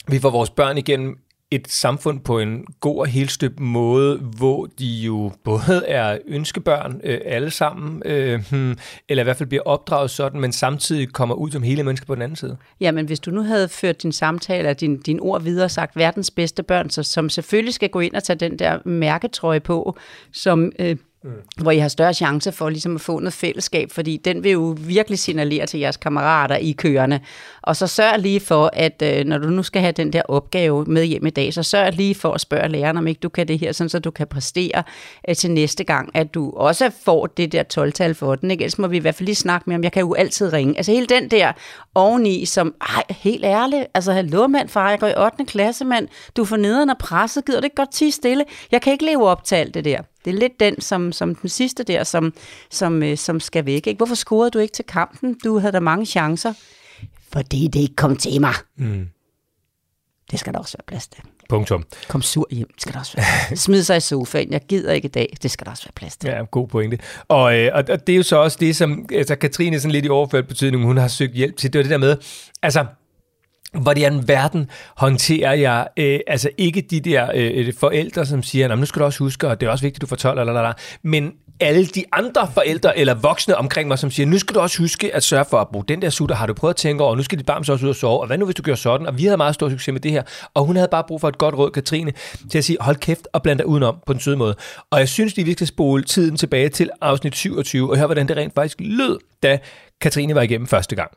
vi 0.08 0.18
får 0.18 0.30
vores 0.30 0.50
børn 0.50 0.78
igennem 0.78 1.18
et 1.50 1.68
samfund 1.68 2.20
på 2.20 2.38
en 2.38 2.64
god 2.80 2.98
og 2.98 3.06
helstøbt 3.06 3.60
måde, 3.60 4.18
hvor 4.18 4.66
de 4.78 4.86
jo 4.86 5.32
både 5.44 5.84
er 5.86 6.18
ønskebørn 6.26 7.00
øh, 7.04 7.20
alle 7.24 7.50
sammen, 7.50 8.02
øh, 8.04 8.44
hmm, 8.50 8.78
eller 9.08 9.22
i 9.22 9.24
hvert 9.24 9.36
fald 9.36 9.48
bliver 9.48 9.62
opdraget 9.62 10.10
sådan, 10.10 10.40
men 10.40 10.52
samtidig 10.52 11.12
kommer 11.12 11.34
ud 11.34 11.50
som 11.50 11.62
hele 11.62 11.82
mennesker 11.82 12.06
på 12.06 12.14
den 12.14 12.22
anden 12.22 12.36
side. 12.36 12.56
Jamen, 12.80 13.06
hvis 13.06 13.20
du 13.20 13.30
nu 13.30 13.42
havde 13.42 13.68
ført 13.68 14.02
din 14.02 14.12
samtale 14.12 14.68
og 14.68 14.80
din, 14.80 15.00
din 15.00 15.20
ord 15.20 15.42
videre 15.42 15.64
og 15.64 15.70
sagt 15.70 15.96
verdens 15.96 16.30
bedste 16.30 16.62
børn, 16.62 16.90
så, 16.90 17.02
som 17.02 17.28
selvfølgelig 17.28 17.74
skal 17.74 17.88
gå 17.88 18.00
ind 18.00 18.14
og 18.14 18.24
tage 18.24 18.38
den 18.38 18.58
der 18.58 18.78
mærketrøje 18.88 19.60
på, 19.60 19.98
som, 20.32 20.72
øh, 20.78 20.96
mm. 21.24 21.30
hvor 21.62 21.70
I 21.70 21.78
har 21.78 21.88
større 21.88 22.14
chance 22.14 22.52
for 22.52 22.68
ligesom 22.68 22.94
at 22.94 23.00
få 23.00 23.18
noget 23.18 23.32
fællesskab, 23.32 23.90
fordi 23.92 24.16
den 24.16 24.44
vil 24.44 24.52
jo 24.52 24.76
virkelig 24.80 25.18
signalere 25.18 25.66
til 25.66 25.80
jeres 25.80 25.96
kammerater 25.96 26.56
i 26.56 26.72
køerne. 26.72 27.20
Og 27.62 27.76
så 27.76 27.86
sørg 27.86 28.18
lige 28.18 28.40
for, 28.40 28.70
at 28.72 29.02
øh, 29.02 29.24
når 29.24 29.38
du 29.38 29.48
nu 29.48 29.62
skal 29.62 29.82
have 29.82 29.92
den 29.92 30.12
der 30.12 30.22
opgave 30.28 30.84
med 30.84 31.04
hjem 31.04 31.26
i 31.26 31.30
dag, 31.30 31.54
så 31.54 31.62
sørg 31.62 31.92
lige 31.92 32.14
for 32.14 32.32
at 32.32 32.40
spørge 32.40 32.68
læreren, 32.68 32.96
om 32.96 33.06
ikke 33.06 33.18
du 33.18 33.28
kan 33.28 33.48
det 33.48 33.58
her, 33.58 33.72
sådan 33.72 33.88
så 33.88 33.98
du 33.98 34.10
kan 34.10 34.26
præstere 34.26 34.82
øh, 35.28 35.34
til 35.34 35.50
næste 35.50 35.84
gang, 35.84 36.10
at 36.14 36.34
du 36.34 36.52
også 36.56 36.90
får 37.04 37.26
det 37.26 37.52
der 37.52 37.62
12-tal 37.78 38.14
for 38.14 38.34
den. 38.34 38.50
Ikke? 38.50 38.64
Ellers 38.64 38.78
må 38.78 38.86
vi 38.86 38.96
i 38.96 39.00
hvert 39.00 39.14
fald 39.14 39.26
lige 39.26 39.36
snakke 39.36 39.70
med, 39.70 39.76
om 39.76 39.84
jeg 39.84 39.92
kan 39.92 40.00
jo 40.00 40.14
altid 40.14 40.52
ringe. 40.52 40.76
Altså 40.76 40.92
hele 40.92 41.06
den 41.06 41.30
der 41.30 41.52
oveni, 41.94 42.44
som, 42.44 42.74
ej, 42.80 43.02
helt 43.10 43.44
ærligt, 43.44 43.86
altså 43.94 44.12
hallo 44.12 44.46
mand, 44.46 44.68
far, 44.68 44.90
jeg 44.90 44.98
går 44.98 45.06
i 45.06 45.14
8. 45.16 45.44
klasse, 45.44 45.84
mand, 45.84 46.08
du 46.36 46.42
er 46.42 46.46
for 46.46 46.56
nederen 46.56 46.90
og 46.90 46.98
presset, 46.98 47.44
gider 47.44 47.60
du 47.60 47.64
ikke 47.64 47.76
godt 47.76 47.92
tige 47.92 48.12
stille? 48.12 48.44
Jeg 48.72 48.82
kan 48.82 48.92
ikke 48.92 49.04
leve 49.04 49.28
op 49.28 49.44
til 49.44 49.54
alt 49.54 49.74
det 49.74 49.84
der. 49.84 50.02
Det 50.24 50.34
er 50.34 50.38
lidt 50.38 50.60
den, 50.60 50.80
som, 50.80 51.12
som 51.12 51.34
den 51.34 51.48
sidste 51.48 51.82
der, 51.82 52.04
som, 52.04 52.32
som, 52.70 53.02
øh, 53.02 53.16
som 53.16 53.40
skal 53.40 53.66
væk. 53.66 53.86
Ikke? 53.86 53.96
Hvorfor 53.96 54.14
scorede 54.14 54.50
du 54.50 54.58
ikke 54.58 54.72
til 54.72 54.84
kampen? 54.84 55.38
Du 55.44 55.58
havde 55.58 55.72
da 55.72 55.80
mange 55.80 56.06
chancer. 56.06 56.52
Fordi 57.32 57.68
det 57.68 57.80
ikke 57.80 57.96
kom 57.96 58.16
til 58.16 58.40
mig. 58.40 58.54
Mm. 58.76 59.08
Det 60.30 60.40
skal 60.40 60.52
der 60.52 60.58
også 60.58 60.76
være 60.76 60.84
plads 60.86 61.08
til. 61.08 61.22
Punktum. 61.48 61.84
Kom 62.08 62.22
sur 62.22 62.46
hjem, 62.50 62.66
det 62.72 62.82
skal 62.82 62.92
der 62.92 63.00
også 63.00 63.16
være. 63.16 63.56
Smid 63.56 63.82
sig 63.82 63.96
i 63.96 64.00
sofaen, 64.00 64.52
jeg 64.52 64.60
gider 64.68 64.92
ikke 64.92 65.06
i 65.06 65.10
dag, 65.10 65.36
det 65.42 65.50
skal 65.50 65.64
der 65.64 65.70
også 65.70 65.84
være 65.84 65.92
plads 65.94 66.16
til. 66.16 66.30
Ja, 66.30 66.44
god 66.50 66.68
pointe. 66.68 66.98
Og, 67.28 67.58
øh, 67.58 67.70
og, 67.74 67.84
og 67.88 68.06
det 68.06 68.12
er 68.12 68.16
jo 68.16 68.22
så 68.22 68.36
også 68.36 68.56
det, 68.60 68.76
som 68.76 69.06
altså, 69.12 69.36
Katrine 69.36 69.80
sådan 69.80 69.92
lidt 69.92 70.04
i 70.04 70.08
overført 70.08 70.48
betydning, 70.48 70.84
hun 70.84 70.96
har 70.96 71.08
søgt 71.08 71.34
hjælp 71.34 71.56
til. 71.56 71.72
Det 71.72 71.78
var 71.78 71.82
det 71.82 71.90
der 71.90 71.98
med, 71.98 72.16
altså, 72.62 72.86
hvordan 73.72 74.28
verden 74.28 74.70
håndterer 74.96 75.52
jeg 75.52 75.88
øh, 75.96 76.20
altså 76.26 76.50
ikke 76.58 76.80
de 76.80 77.00
der 77.00 77.30
øh, 77.34 77.66
øh 77.66 77.74
forældre, 77.78 78.26
som 78.26 78.42
siger, 78.42 78.76
nu 78.76 78.86
skal 78.86 79.00
du 79.00 79.04
også 79.04 79.18
huske, 79.18 79.48
og 79.48 79.60
det 79.60 79.66
er 79.66 79.70
også 79.70 79.84
vigtigt, 79.84 80.00
du 80.00 80.06
fortæller, 80.06 80.44
lalala, 80.44 80.72
men 81.02 81.32
alle 81.60 81.86
de 81.86 82.04
andre 82.12 82.50
forældre 82.54 82.98
eller 82.98 83.14
voksne 83.14 83.56
omkring 83.56 83.88
mig, 83.88 83.98
som 83.98 84.10
siger, 84.10 84.26
nu 84.26 84.38
skal 84.38 84.54
du 84.54 84.60
også 84.60 84.78
huske 84.78 85.14
at 85.14 85.22
sørge 85.22 85.44
for 85.44 85.58
at 85.60 85.68
bruge 85.68 85.84
den 85.88 86.02
der 86.02 86.10
sutter, 86.10 86.36
har 86.36 86.46
du 86.46 86.54
prøvet 86.54 86.72
at 86.74 86.76
tænke 86.76 87.04
over, 87.04 87.16
nu 87.16 87.22
skal 87.22 87.38
dit 87.38 87.46
barn 87.46 87.64
så 87.64 87.72
også 87.72 87.84
ud 87.84 87.90
og 87.90 87.96
sove, 87.96 88.20
og 88.20 88.26
hvad 88.26 88.38
nu 88.38 88.44
hvis 88.44 88.54
du 88.54 88.62
gør 88.62 88.74
sådan, 88.74 89.06
og 89.06 89.18
vi 89.18 89.24
havde 89.24 89.36
meget 89.36 89.54
stor 89.54 89.70
succes 89.70 89.92
med 89.92 90.00
det 90.00 90.10
her, 90.10 90.22
og 90.54 90.64
hun 90.64 90.76
havde 90.76 90.88
bare 90.90 91.04
brug 91.08 91.20
for 91.20 91.28
et 91.28 91.38
godt 91.38 91.54
råd, 91.54 91.70
Katrine, 91.70 92.12
til 92.50 92.58
at 92.58 92.64
sige, 92.64 92.76
hold 92.80 92.96
kæft 92.96 93.28
og 93.32 93.42
bland 93.42 93.58
dig 93.58 93.66
udenom 93.66 93.96
på 94.06 94.12
den 94.12 94.20
søde 94.20 94.36
måde. 94.36 94.54
Og 94.90 94.98
jeg 94.98 95.08
synes, 95.08 95.36
lige, 95.36 95.44
vi 95.44 95.52
skal 95.52 95.66
spole 95.66 96.02
tiden 96.02 96.36
tilbage 96.36 96.68
til 96.68 96.90
afsnit 97.00 97.36
27, 97.36 97.90
og 97.90 97.96
høre, 97.96 98.06
hvordan 98.06 98.28
det 98.28 98.36
rent 98.36 98.54
faktisk 98.54 98.76
lød, 98.80 99.18
da 99.42 99.58
Katrine 100.00 100.34
var 100.34 100.42
igennem 100.42 100.66
første 100.66 100.96
gang. 100.96 101.10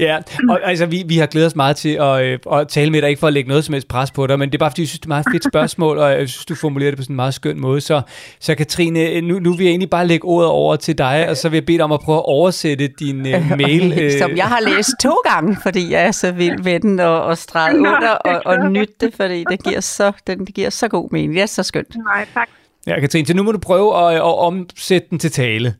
Ja, 0.00 0.18
og 0.48 0.60
altså, 0.64 0.86
vi, 0.86 1.02
vi 1.06 1.16
har 1.16 1.26
glædet 1.26 1.46
os 1.46 1.56
meget 1.56 1.76
til 1.76 1.88
at, 1.88 2.22
øh, 2.22 2.38
at 2.52 2.68
tale 2.68 2.90
med 2.90 3.02
dig, 3.02 3.08
ikke 3.08 3.20
for 3.20 3.26
at 3.26 3.32
lægge 3.32 3.48
noget 3.48 3.64
som 3.64 3.72
helst 3.72 3.88
pres 3.88 4.10
på 4.10 4.26
dig, 4.26 4.38
men 4.38 4.48
det 4.48 4.54
er 4.54 4.58
bare 4.58 4.70
fordi, 4.70 4.82
jeg 4.82 4.88
synes, 4.88 5.00
det 5.00 5.04
er 5.04 5.06
et 5.06 5.08
meget 5.08 5.26
fedt 5.32 5.44
spørgsmål, 5.44 5.98
og 5.98 6.10
jeg 6.10 6.28
synes, 6.28 6.44
du 6.44 6.54
formulerer 6.54 6.90
det 6.90 6.98
på 6.98 7.02
sådan 7.02 7.12
en 7.12 7.16
meget 7.16 7.34
skøn 7.34 7.60
måde. 7.60 7.80
Så, 7.80 8.02
så 8.40 8.54
Katrine, 8.54 9.20
nu, 9.20 9.38
nu 9.38 9.52
vil 9.52 9.64
jeg 9.64 9.70
egentlig 9.70 9.90
bare 9.90 10.06
lægge 10.06 10.24
ordet 10.24 10.50
over 10.50 10.76
til 10.76 10.98
dig, 10.98 11.28
og 11.28 11.36
så 11.36 11.48
vil 11.48 11.56
jeg 11.56 11.66
bede 11.66 11.78
dig 11.78 11.84
om 11.84 11.92
at 11.92 12.00
prøve 12.00 12.18
at 12.18 12.24
oversætte 12.24 12.88
din 12.88 13.26
øh, 13.26 13.50
mail. 13.62 13.98
Øh, 14.02 14.18
Som 14.18 14.36
jeg 14.36 14.46
har 14.46 14.60
læst 14.60 14.90
to 15.02 15.12
gange, 15.12 15.56
fordi 15.62 15.92
jeg 15.92 16.06
er 16.06 16.10
så 16.10 16.32
vild 16.32 16.58
med 16.62 16.80
den, 16.80 17.00
og, 17.00 17.22
og 17.22 17.38
streget 17.38 17.80
Nå, 17.80 17.88
under, 17.88 18.08
er 18.24 18.38
og, 18.38 18.42
og 18.44 18.70
nytte 18.70 18.94
det, 19.00 19.14
fordi 19.14 19.44
det 19.50 19.64
giver, 19.64 19.80
så, 19.80 20.12
den, 20.26 20.46
det 20.46 20.54
giver 20.54 20.70
så 20.70 20.88
god 20.88 21.08
mening. 21.12 21.34
Det 21.34 21.42
er 21.42 21.46
så 21.46 21.62
skønt. 21.62 21.96
Nej, 22.04 22.26
tak. 22.34 22.48
Ja, 22.86 23.00
Katrine, 23.00 23.26
så 23.26 23.34
nu 23.34 23.42
må 23.42 23.52
du 23.52 23.58
prøve 23.58 24.08
at, 24.08 24.14
at 24.16 24.38
omsætte 24.38 25.06
den 25.10 25.18
til 25.18 25.30
tale. 25.30 25.74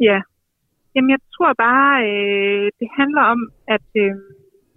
Ja. 0.00 0.18
Jamen, 0.98 1.14
jeg 1.16 1.22
tror 1.36 1.52
bare, 1.68 1.94
øh, 2.10 2.66
det 2.80 2.88
handler 3.00 3.24
om, 3.34 3.40
at, 3.74 3.88
øh, 4.04 4.14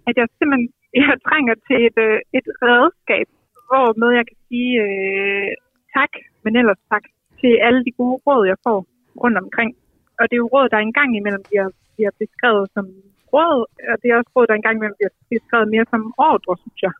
at 0.08 0.14
jeg 0.18 0.26
simpelthen 0.38 0.68
jeg 1.00 1.18
trænger 1.28 1.54
til 1.66 1.78
et, 1.88 1.98
øh, 2.08 2.18
et 2.38 2.46
redskab, 2.68 3.26
hvormed 3.68 4.10
jeg 4.18 4.24
kan 4.30 4.38
sige 4.48 4.74
øh, 4.86 5.50
tak, 5.96 6.12
men 6.44 6.52
ellers 6.60 6.80
tak, 6.92 7.04
til 7.40 7.52
alle 7.66 7.80
de 7.86 7.92
gode 8.00 8.16
råd, 8.26 8.42
jeg 8.52 8.58
får 8.66 8.78
rundt 9.22 9.38
omkring. 9.44 9.70
Og 10.18 10.24
det 10.28 10.34
er 10.34 10.44
jo 10.44 10.52
råd, 10.54 10.66
der 10.72 10.78
engang 10.78 11.10
imellem 11.16 11.44
bliver, 11.48 11.68
bliver 11.94 12.12
beskrevet 12.22 12.66
som 12.74 12.86
råd, 13.34 13.58
og 13.90 13.96
det 14.00 14.06
er 14.08 14.16
også 14.20 14.32
råd, 14.36 14.46
der 14.46 14.54
engang 14.54 14.76
imellem 14.76 14.98
bliver 14.98 15.14
beskrevet 15.34 15.68
mere 15.74 15.86
som 15.92 16.02
ordre, 16.30 16.54
synes 16.62 16.80
jeg. 16.86 16.94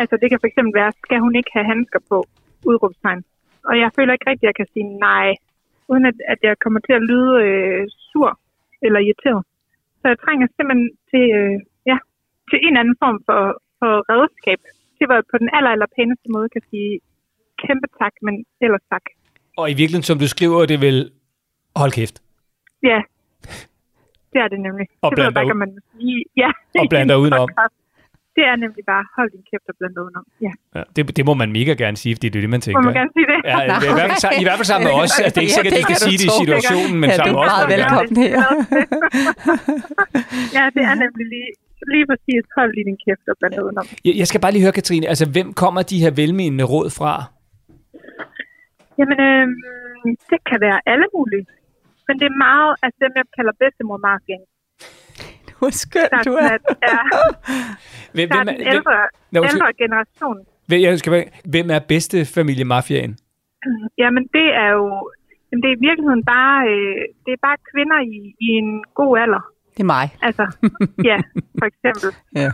Altså, 0.00 0.14
det 0.20 0.26
kan 0.28 0.40
for 0.40 0.48
eksempel 0.50 0.72
være, 0.80 0.92
skal 1.04 1.18
hun 1.24 1.34
ikke 1.40 1.52
have 1.56 1.70
handsker 1.72 2.00
på? 2.10 2.18
Udråbstegn. 2.70 3.22
Og 3.68 3.74
jeg 3.82 3.90
føler 3.96 4.12
ikke 4.12 4.30
rigtigt, 4.30 4.48
at 4.48 4.50
jeg 4.50 4.58
kan 4.60 4.68
sige 4.74 4.88
nej, 5.08 5.28
uden 5.90 6.04
at, 6.10 6.16
at 6.32 6.38
jeg 6.48 6.54
kommer 6.64 6.80
til 6.86 6.94
at 6.98 7.06
lyde 7.10 7.32
øh, 7.46 7.82
sur 8.10 8.30
eller 8.86 9.00
irriteret. 9.06 9.42
Så 10.00 10.04
jeg 10.12 10.18
trænger 10.24 10.46
simpelthen 10.56 10.86
til, 11.10 11.24
øh, 11.38 11.56
ja, 11.90 11.96
til 12.50 12.58
en 12.68 12.76
anden 12.80 12.96
form 13.02 13.18
for, 13.26 13.40
for 13.78 13.92
redskab. 14.12 14.60
Det 14.98 15.06
var 15.12 15.18
på 15.32 15.36
den 15.42 15.48
aller, 15.56 15.70
aller 15.74 15.90
pæneste 15.96 16.28
måde 16.34 16.48
kan 16.54 16.62
sige 16.70 16.90
kæmpe 17.62 17.88
tak, 18.00 18.14
men 18.26 18.34
ellers 18.64 18.84
tak. 18.92 19.04
Og 19.60 19.66
i 19.72 19.74
virkeligheden, 19.80 20.08
som 20.10 20.18
du 20.22 20.28
skriver, 20.34 20.66
det 20.72 20.80
vil 20.86 20.98
hold 21.82 21.92
kæft. 21.98 22.16
Ja, 22.90 22.98
det 24.32 24.38
er 24.44 24.48
det 24.48 24.60
nemlig. 24.66 24.86
Og 25.02 25.10
det 25.10 25.16
bland 25.16 25.34
ved 25.34 25.42
jeg 25.42 25.50
om 25.50 25.56
man 25.64 25.70
må 25.76 25.80
sige. 25.92 26.24
Ja, 26.42 26.50
Og 26.78 26.84
i 26.84 26.88
bland 26.92 27.02
en 27.02 27.08
dig 27.08 27.18
udenom. 27.22 27.48
podcast. 27.48 27.77
Det 28.38 28.44
er 28.52 28.56
nemlig 28.64 28.84
bare, 28.92 29.04
hold 29.16 29.28
din 29.36 29.44
kæft 29.50 29.66
og 29.70 29.74
bland 29.78 29.92
dig 29.94 30.02
udenom. 30.04 30.24
Ja, 30.46 30.52
Ja, 30.76 30.82
det, 30.94 31.02
det 31.18 31.24
må 31.28 31.34
man 31.42 31.48
mega 31.58 31.72
gerne 31.82 31.96
sige, 32.02 32.12
fordi 32.16 32.28
det 32.32 32.38
er 32.40 32.44
det, 32.46 32.50
man 32.56 32.62
må 32.62 32.66
tænker. 32.66 32.82
man 32.90 32.94
gerne 33.00 33.12
sige 33.16 33.26
det? 33.32 33.38
Ja, 33.50 33.56
i, 33.60 33.68
i, 33.90 33.94
hvert 33.98 34.10
fald, 34.22 34.34
i 34.42 34.44
hvert 34.46 34.58
fald 34.60 34.68
sammen 34.72 34.84
med 34.88 34.94
os. 35.02 35.12
Altså, 35.26 35.32
det 35.34 35.38
er 35.40 35.46
ikke 35.46 35.54
Ja, 35.56 35.58
sikkert, 35.58 35.74
at 35.78 35.82
skal 35.84 35.94
kan 35.94 36.00
du 36.04 36.08
sige 36.10 36.18
det 36.22 36.28
i 36.32 36.34
situationen, 36.42 36.96
men 37.02 37.08
Ja, 37.10 37.14
sammen 37.18 37.34
du 37.34 37.38
med 37.38 37.44
er 37.44 37.48
os. 37.48 37.52
meget 37.54 37.64
må 37.64 37.70
vi 37.70 37.74
gerne. 37.74 37.84
velkommen 37.84 38.16
her. 38.24 38.36
ja, 40.56 40.64
det 40.76 40.82
er 40.90 40.94
nemlig 41.04 41.26
lige, 41.34 41.50
lige 41.92 42.06
præcis, 42.10 42.42
hold 42.56 42.70
lige 42.76 42.86
din 42.90 42.98
kæft 43.04 43.24
og 43.32 43.36
bland 43.40 43.52
dig 43.56 43.62
udenom. 43.66 43.86
Jeg, 44.06 44.14
jeg 44.20 44.26
skal 44.30 44.40
bare 44.44 44.52
lige 44.54 44.64
høre, 44.66 44.76
Katrine, 44.80 45.06
altså 45.12 45.24
hvem 45.34 45.48
kommer 45.62 45.80
de 45.92 45.98
her 46.04 46.12
velmenende 46.20 46.64
råd 46.74 46.88
fra? 46.98 47.12
Jamen, 48.98 49.18
øh, 49.28 49.46
det 50.30 50.38
kan 50.50 50.58
være 50.66 50.78
alle 50.92 51.06
mulige. 51.16 51.46
Men 52.06 52.14
det 52.20 52.26
er 52.32 52.36
meget, 52.48 52.70
altså 52.84 52.98
dem, 53.04 53.12
jeg 53.20 53.26
kalder 53.38 53.52
bedstemor 53.62 53.98
Er 55.66 55.70
skøn, 55.70 56.08
Der 56.10 56.18
er, 56.18 56.22
du 56.22 56.32
er. 56.32 56.56
ja, 56.88 56.98
Hvem, 58.16 58.28
der 58.28 58.38
er 58.40 58.44
hvem, 58.44 58.56
den 58.58 58.66
ældre, 58.72 58.94
Nå, 59.32 59.40
undskyld. 59.40 59.60
ældre 59.60 59.72
generation. 59.82 60.38
hvem, 60.68 60.80
jeg 60.86 60.98
skal, 60.98 61.12
hvem 61.54 61.66
er 61.76 61.78
bedste 61.92 62.18
familie 62.36 62.64
mafiaen? 62.64 63.12
Jamen, 64.02 64.22
det 64.36 64.46
er 64.62 64.70
jo 64.78 64.84
jamen, 65.48 65.62
det 65.62 65.68
er 65.72 65.76
i 65.80 65.84
virkeligheden 65.88 66.24
bare, 66.34 66.58
øh, 66.72 66.96
det 67.24 67.32
er 67.36 67.40
bare 67.48 67.58
kvinder 67.70 67.98
i, 68.14 68.18
i 68.46 68.48
en 68.62 68.70
god 69.00 69.12
alder. 69.24 69.42
Det 69.76 69.82
er 69.86 69.92
mig. 69.98 70.06
Altså, 70.28 70.44
ja, 71.10 71.18
for 71.60 71.66
eksempel. 71.72 72.10
Ja. 72.42 72.50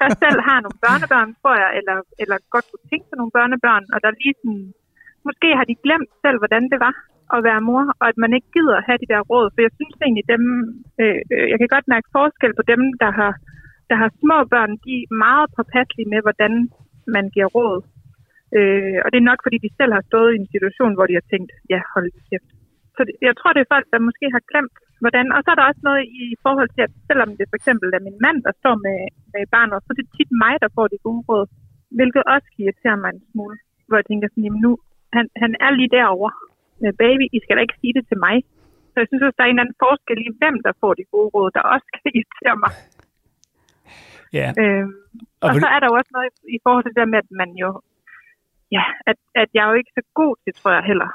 Der 0.00 0.08
selv 0.24 0.38
har 0.48 0.58
nogle 0.64 0.78
børnebørn, 0.86 1.28
tror 1.40 1.54
jeg, 1.62 1.70
eller, 1.78 1.96
eller 2.22 2.36
godt 2.54 2.66
kunne 2.70 2.86
tænke 2.90 3.06
sig 3.08 3.16
nogle 3.20 3.34
børnebørn, 3.38 3.84
og 3.94 3.98
der 4.04 4.10
lige 4.22 4.34
sådan, 4.40 4.64
måske 5.28 5.48
har 5.58 5.64
de 5.70 5.74
glemt 5.84 6.10
selv, 6.24 6.36
hvordan 6.42 6.62
det 6.72 6.78
var 6.86 6.94
at 7.34 7.40
være 7.48 7.66
mor, 7.68 7.84
og 8.00 8.06
at 8.10 8.18
man 8.24 8.32
ikke 8.36 8.50
gider 8.56 8.76
at 8.78 8.86
have 8.88 9.02
de 9.02 9.10
der 9.12 9.22
råd, 9.30 9.46
for 9.50 9.60
jeg 9.66 9.72
synes 9.78 9.96
egentlig, 10.04 10.26
dem, 10.34 10.42
øh, 11.02 11.20
øh, 11.32 11.46
jeg 11.52 11.58
kan 11.58 11.74
godt 11.74 11.92
mærke 11.94 12.08
forskel 12.18 12.52
på 12.58 12.64
dem, 12.72 12.82
der 13.02 13.10
har, 13.18 13.32
der 13.90 13.96
har 14.02 14.10
små 14.22 14.38
børn, 14.54 14.72
de 14.84 14.94
er 15.02 15.14
meget 15.26 15.46
påpasselige 15.56 16.12
med, 16.12 16.20
hvordan 16.26 16.52
man 17.16 17.24
giver 17.34 17.48
råd. 17.58 17.76
Øh, 18.58 18.98
og 19.04 19.08
det 19.10 19.18
er 19.18 19.30
nok, 19.30 19.40
fordi 19.44 19.58
de 19.64 19.76
selv 19.80 19.92
har 19.96 20.04
stået 20.10 20.30
i 20.32 20.40
en 20.42 20.52
situation, 20.54 20.92
hvor 20.94 21.06
de 21.08 21.18
har 21.18 21.26
tænkt, 21.32 21.50
ja, 21.72 21.80
hold 21.94 22.08
kæft. 22.28 22.50
Så 22.96 23.00
det, 23.06 23.14
jeg 23.28 23.34
tror, 23.36 23.52
det 23.52 23.62
er 23.62 23.72
folk, 23.74 23.86
der 23.92 24.06
måske 24.08 24.26
har 24.36 24.42
glemt, 24.50 24.76
hvordan. 25.02 25.26
Og 25.34 25.40
så 25.42 25.48
er 25.50 25.58
der 25.58 25.70
også 25.70 25.82
noget 25.88 26.02
i 26.20 26.24
forhold 26.44 26.70
til, 26.72 26.82
at 26.86 26.92
selvom 27.08 27.30
det 27.38 27.46
for 27.50 27.56
eksempel 27.60 27.88
er 27.96 28.06
min 28.08 28.18
mand, 28.24 28.38
der 28.46 28.52
står 28.60 28.74
med, 28.86 28.98
med 29.32 29.42
barnet, 29.54 29.82
så 29.82 29.90
er 29.92 29.98
det 30.00 30.14
tit 30.16 30.30
mig, 30.44 30.54
der 30.62 30.70
får 30.76 30.86
de 30.92 31.04
gode 31.06 31.22
råd. 31.28 31.46
Hvilket 31.98 32.22
også 32.34 32.48
irriterer 32.60 32.98
mig 33.02 33.10
en 33.12 33.22
smule. 33.30 33.56
hvor 33.86 33.96
jeg 34.00 34.06
tænker 34.08 34.26
sådan, 34.28 34.46
jamen 34.46 34.62
nu, 34.66 34.72
han, 35.16 35.24
han 35.42 35.52
er 35.64 35.70
lige 35.78 35.94
derovre. 35.98 36.32
Øh, 36.82 36.92
baby, 37.04 37.24
I 37.36 37.38
skal 37.42 37.56
da 37.56 37.60
ikke 37.62 37.80
sige 37.82 37.94
det 37.98 38.04
til 38.10 38.18
mig. 38.26 38.36
Så 38.90 38.96
jeg 39.00 39.08
synes 39.08 39.22
også, 39.26 39.36
der 39.38 39.44
er 39.44 39.50
en 39.50 39.54
eller 39.54 39.64
anden 39.64 39.82
forskel 39.84 40.18
i, 40.26 40.30
hvem 40.40 40.56
der 40.66 40.72
får 40.82 40.92
de 40.98 41.04
gode 41.14 41.30
råd, 41.34 41.50
der 41.56 41.62
også 41.74 41.88
kan 41.96 42.06
irritere 42.18 42.56
mig. 42.64 42.72
Ja. 44.38 44.48
Øhm, 44.62 44.92
Og 45.42 45.48
og 45.48 45.54
så 45.62 45.66
er 45.74 45.78
der 45.80 45.88
jo 45.90 45.94
også 46.00 46.12
noget 46.16 46.26
i, 46.28 46.56
i 46.56 46.58
forhold 46.64 46.82
til 46.84 46.92
det 46.92 47.00
der 47.02 47.12
med, 47.12 47.18
at 47.24 47.30
man 47.42 47.50
jo, 47.62 47.70
ja, 48.76 48.84
at, 49.10 49.18
at 49.42 49.48
jeg 49.54 49.62
er 49.62 49.70
jo 49.72 49.80
ikke 49.80 49.96
så 49.98 50.02
god 50.20 50.34
til, 50.42 50.52
tror 50.54 50.72
jeg 50.78 50.84
heller. 50.90 51.10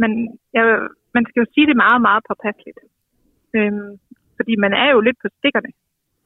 Men 0.00 0.10
jeg, 0.56 0.64
man 1.16 1.24
skal 1.26 1.40
jo 1.40 1.46
sige 1.54 1.66
det 1.70 1.76
meget, 1.84 2.00
meget 2.08 2.22
påpasseligt. 2.28 2.80
Øhm, 3.56 3.90
fordi 4.36 4.54
man 4.64 4.72
er 4.82 4.88
jo 4.94 5.00
lidt 5.00 5.18
på 5.22 5.28
stikkerne, 5.38 5.70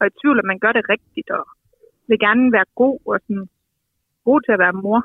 og 0.01 0.07
i 0.07 0.17
tvivl, 0.21 0.39
at 0.39 0.51
man 0.51 0.59
gør 0.65 0.73
det 0.73 0.89
rigtigt, 0.89 1.31
og 1.31 1.45
vil 2.09 2.19
gerne 2.27 2.53
være 2.53 2.69
god, 2.75 2.99
og 3.07 3.21
sådan, 3.27 3.49
god 4.25 4.41
til 4.41 4.53
at 4.53 4.63
være 4.65 4.81
mor. 4.85 5.01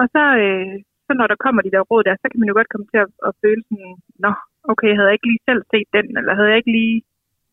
Og 0.00 0.06
så, 0.14 0.22
øh, 0.44 0.74
så 1.10 1.14
når 1.20 1.28
der 1.32 1.42
kommer 1.44 1.60
de 1.62 1.74
der 1.74 1.82
råd 1.90 2.02
der, 2.04 2.14
så 2.22 2.26
kan 2.28 2.40
man 2.40 2.50
jo 2.50 2.54
godt 2.58 2.72
komme 2.72 2.88
til 2.92 3.00
at, 3.04 3.10
at 3.28 3.32
føle 3.42 3.62
sådan, 3.68 3.92
nå, 4.24 4.32
okay, 4.72 4.90
havde 4.96 5.08
jeg 5.08 5.16
ikke 5.16 5.30
lige 5.30 5.46
selv 5.48 5.62
set 5.72 5.88
den, 5.96 6.06
eller 6.18 6.32
havde 6.36 6.50
jeg 6.52 6.58
ikke 6.60 6.74
lige, 6.78 6.96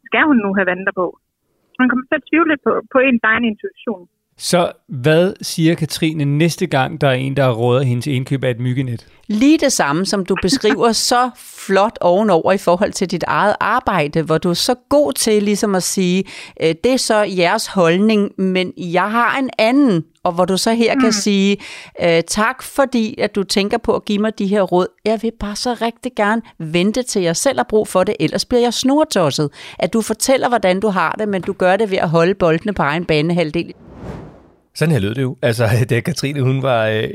skal 0.07 0.23
hun 0.29 0.37
nu 0.45 0.49
have 0.57 0.69
vandet 0.71 0.93
på? 1.01 1.05
Man 1.79 1.89
kommer 1.89 2.05
til 2.07 2.19
at 2.19 2.27
tvivle 2.29 2.49
lidt 2.51 2.63
på, 2.67 2.71
på 2.93 2.97
ens 3.07 3.23
egen 3.31 3.45
intuition. 3.51 4.03
Så 4.39 4.71
hvad 4.87 5.33
siger 5.41 5.75
Katrine 5.75 6.25
næste 6.25 6.67
gang, 6.67 7.01
der 7.01 7.07
er 7.07 7.13
en, 7.13 7.37
der 7.37 7.51
råder 7.51 7.81
hende 7.83 8.01
til 8.01 8.13
indkøb 8.13 8.43
af 8.43 8.51
et 8.51 8.59
myggenet? 8.59 9.07
Lige 9.27 9.57
det 9.57 9.73
samme, 9.73 10.05
som 10.05 10.25
du 10.25 10.35
beskriver 10.41 10.91
så 11.11 11.29
flot 11.35 11.97
ovenover 12.01 12.51
i 12.51 12.57
forhold 12.57 12.91
til 12.91 13.11
dit 13.11 13.23
eget 13.27 13.55
arbejde, 13.59 14.21
hvor 14.21 14.37
du 14.37 14.49
er 14.49 14.53
så 14.53 14.75
god 14.89 15.13
til 15.13 15.43
ligesom 15.43 15.75
at 15.75 15.83
sige, 15.83 16.23
øh, 16.61 16.75
det 16.83 16.93
er 16.93 16.97
så 16.97 17.15
jeres 17.15 17.67
holdning, 17.67 18.31
men 18.37 18.73
jeg 18.77 19.11
har 19.11 19.37
en 19.37 19.49
anden, 19.57 20.03
og 20.23 20.31
hvor 20.31 20.45
du 20.45 20.57
så 20.57 20.73
her 20.73 20.95
mm. 20.95 21.01
kan 21.01 21.11
sige, 21.11 21.57
øh, 22.03 22.23
tak 22.27 22.63
fordi, 22.63 23.15
at 23.21 23.35
du 23.35 23.43
tænker 23.43 23.77
på 23.77 23.95
at 23.95 24.05
give 24.05 24.19
mig 24.19 24.39
de 24.39 24.47
her 24.47 24.61
råd. 24.61 24.87
Jeg 25.05 25.19
vil 25.21 25.31
bare 25.39 25.55
så 25.55 25.73
rigtig 25.81 26.11
gerne 26.15 26.41
vente 26.59 27.03
til 27.03 27.21
jeg 27.21 27.35
selv 27.35 27.59
har 27.59 27.65
brug 27.69 27.87
for 27.87 28.03
det, 28.03 28.15
ellers 28.19 28.45
bliver 28.45 28.61
jeg 28.61 28.73
snortosset. 28.73 29.49
At 29.79 29.93
du 29.93 30.01
fortæller, 30.01 30.49
hvordan 30.49 30.79
du 30.79 30.87
har 30.87 31.15
det, 31.19 31.27
men 31.29 31.41
du 31.41 31.53
gør 31.53 31.77
det 31.77 31.91
ved 31.91 31.97
at 31.97 32.09
holde 32.09 32.33
boldene 32.35 32.73
på 32.73 32.83
egen 32.83 33.05
banehalvdel. 33.05 33.73
Sådan 34.77 34.91
her 34.91 34.99
lød 34.99 35.15
det 35.15 35.21
jo. 35.21 35.37
Altså, 35.41 35.67
da 35.89 35.99
Katrine, 35.99 36.41
hun 36.41 36.61
var, 36.61 36.87
øh, 36.87 37.09